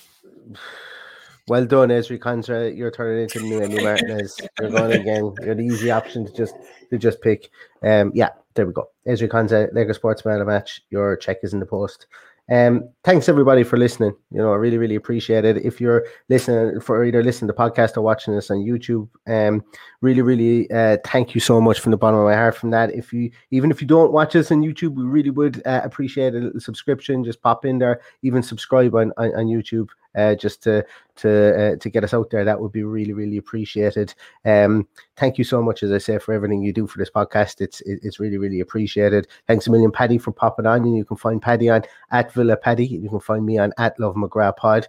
Well 1.47 1.65
done, 1.65 1.89
Ezri 1.89 2.17
Konsa. 2.19 2.75
You're 2.75 2.91
turning 2.91 3.23
into 3.23 3.41
new 3.41 3.59
Emi 3.59 3.83
Martinez. 3.83 4.39
You're 4.59 4.69
going 4.69 5.01
again. 5.01 5.33
You're 5.41 5.55
the 5.55 5.63
easy 5.63 5.91
option 5.91 6.25
to 6.25 6.33
just 6.33 6.55
to 6.89 6.97
just 6.97 7.21
pick. 7.21 7.49
Um, 7.83 8.11
yeah, 8.15 8.29
there 8.53 8.65
we 8.65 8.73
go. 8.73 8.89
Ezri 9.05 9.27
Konsa, 9.27 9.73
Lego 9.73 9.91
Sportsman 9.91 10.41
a 10.41 10.45
match. 10.45 10.81
Your 10.89 11.17
check 11.17 11.39
is 11.43 11.53
in 11.53 11.59
the 11.59 11.65
post. 11.65 12.07
Um, 12.53 12.87
thanks 13.03 13.27
everybody 13.29 13.63
for 13.63 13.77
listening. 13.77 14.15
You 14.29 14.37
know, 14.37 14.53
I 14.53 14.57
really, 14.57 14.77
really 14.77 14.93
appreciate 14.93 15.43
it. 15.43 15.57
If 15.65 15.81
you're 15.81 16.05
listening 16.29 16.81
for 16.81 17.03
either 17.03 17.23
listening 17.23 17.47
to 17.47 17.53
the 17.53 17.57
podcast 17.57 17.97
or 17.97 18.01
watching 18.01 18.35
this 18.35 18.51
on 18.51 18.57
YouTube, 18.57 19.09
um, 19.25 19.63
really, 20.01 20.21
really 20.21 20.69
uh, 20.69 20.97
thank 21.03 21.33
you 21.33 21.41
so 21.41 21.59
much 21.59 21.79
from 21.79 21.89
the 21.89 21.97
bottom 21.97 22.19
of 22.19 22.25
my 22.25 22.35
heart 22.35 22.55
from 22.55 22.69
that. 22.69 22.93
If 22.93 23.11
you 23.11 23.31
even 23.49 23.71
if 23.71 23.81
you 23.81 23.87
don't 23.87 24.11
watch 24.11 24.35
us 24.35 24.51
on 24.51 24.61
YouTube, 24.61 24.93
we 24.93 25.03
really 25.03 25.31
would 25.31 25.65
uh, 25.65 25.81
appreciate 25.83 26.35
a 26.35 26.41
little 26.41 26.59
subscription. 26.59 27.23
Just 27.23 27.41
pop 27.41 27.65
in 27.65 27.79
there, 27.79 28.01
even 28.21 28.43
subscribe 28.43 28.93
on, 28.93 29.11
on, 29.17 29.33
on 29.35 29.45
YouTube 29.47 29.89
uh, 30.15 30.35
just 30.35 30.63
to 30.63 30.85
to 31.17 31.73
uh, 31.73 31.75
to 31.77 31.89
get 31.89 32.03
us 32.03 32.13
out 32.13 32.29
there. 32.29 32.45
That 32.45 32.59
would 32.59 32.71
be 32.71 32.83
really 32.83 33.13
really 33.13 33.37
appreciated. 33.37 34.13
Um, 34.45 34.87
thank 35.17 35.37
you 35.37 35.43
so 35.43 35.61
much, 35.61 35.83
as 35.83 35.91
I 35.91 35.97
say, 35.97 36.17
for 36.17 36.33
everything 36.33 36.63
you 36.63 36.73
do 36.73 36.87
for 36.87 36.97
this 36.97 37.11
podcast. 37.11 37.61
It's 37.61 37.81
it's 37.85 38.19
really 38.19 38.37
really 38.37 38.59
appreciated. 38.59 39.27
Thanks 39.47 39.67
a 39.67 39.71
million, 39.71 39.91
Paddy, 39.91 40.17
for 40.17 40.31
popping 40.31 40.65
on. 40.65 40.83
And 40.83 40.97
you 40.97 41.05
can 41.05 41.17
find 41.17 41.41
Paddy 41.41 41.69
on 41.69 41.83
at 42.11 42.31
Villa 42.33 42.57
Paddy. 42.57 42.85
You 42.85 43.09
can 43.09 43.19
find 43.19 43.45
me 43.45 43.57
on 43.57 43.73
at 43.77 43.99
Love 43.99 44.15
McGrath 44.15 44.57
Pod. 44.57 44.87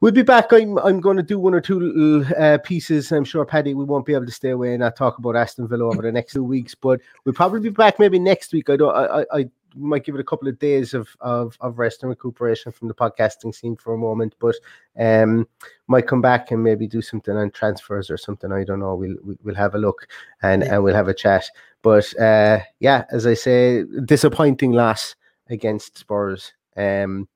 We'll 0.00 0.12
be 0.12 0.22
back. 0.22 0.52
I'm 0.52 0.76
I'm 0.78 1.00
going 1.00 1.16
to 1.16 1.22
do 1.22 1.38
one 1.38 1.54
or 1.54 1.62
two 1.62 1.80
little 1.80 2.34
uh, 2.36 2.58
pieces. 2.58 3.10
I'm 3.10 3.24
sure, 3.24 3.46
Paddy, 3.46 3.72
we 3.72 3.84
won't 3.84 4.04
be 4.04 4.12
able 4.12 4.26
to 4.26 4.32
stay 4.32 4.50
away 4.50 4.74
and 4.74 4.80
not 4.80 4.96
talk 4.96 5.16
about 5.16 5.34
Aston 5.34 5.66
Villa 5.66 5.84
over 5.86 6.02
the 6.02 6.12
next 6.12 6.34
two 6.34 6.44
weeks, 6.44 6.74
but 6.74 7.00
we'll 7.24 7.34
probably 7.34 7.60
be 7.60 7.70
back 7.70 7.98
maybe 7.98 8.18
next 8.18 8.52
week. 8.52 8.68
I 8.68 8.76
don't. 8.76 8.94
I 8.94 9.24
I 9.32 9.48
might 9.76 10.04
give 10.04 10.14
it 10.14 10.20
a 10.20 10.24
couple 10.24 10.48
of 10.48 10.58
days 10.58 10.94
of 10.94 11.08
of, 11.20 11.56
of 11.60 11.78
rest 11.78 12.02
and 12.02 12.10
recuperation 12.10 12.72
from 12.72 12.88
the 12.88 12.94
podcasting 12.94 13.54
scene 13.54 13.76
for 13.76 13.94
a 13.94 13.98
moment, 13.98 14.34
but 14.38 14.56
um, 14.98 15.46
might 15.86 16.06
come 16.06 16.20
back 16.20 16.50
and 16.50 16.62
maybe 16.62 16.86
do 16.86 17.02
something 17.02 17.36
on 17.36 17.50
transfers 17.50 18.10
or 18.10 18.16
something. 18.16 18.52
I 18.52 18.64
don't 18.64 18.80
know. 18.80 18.94
We'll 18.94 19.16
we'll 19.42 19.54
have 19.54 19.74
a 19.74 19.78
look 19.78 20.08
and 20.42 20.62
yeah. 20.62 20.74
and 20.74 20.84
we'll 20.84 20.94
have 20.94 21.08
a 21.08 21.14
chat. 21.14 21.44
But 21.82 22.18
uh, 22.20 22.60
yeah, 22.80 23.04
as 23.10 23.26
I 23.26 23.34
say, 23.34 23.84
disappointing 24.04 24.72
loss 24.72 25.14
against 25.48 25.98
Spurs. 25.98 26.52
Um, 26.76 27.28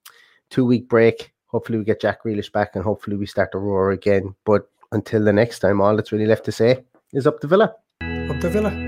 two 0.51 0.65
week 0.65 0.89
break. 0.89 1.33
Hopefully 1.47 1.79
we 1.79 1.85
get 1.85 2.01
Jack 2.01 2.23
Grealish 2.25 2.53
back 2.53 2.75
and 2.75 2.85
hopefully 2.85 3.17
we 3.17 3.27
start 3.27 3.53
to 3.53 3.59
roar 3.59 3.91
again. 3.93 4.35
But 4.45 4.69
until 4.93 5.25
the 5.25 5.33
next 5.33 5.61
time, 5.61 5.81
all 5.81 5.97
that's 5.97 6.13
really 6.13 6.27
left 6.27 6.45
to 6.47 6.53
say 6.53 6.85
is 7.13 7.27
up 7.27 7.41
to 7.41 7.47
Villa. 7.47 7.75
Up 8.03 8.41
to 8.41 8.51
Villa. 8.51 8.88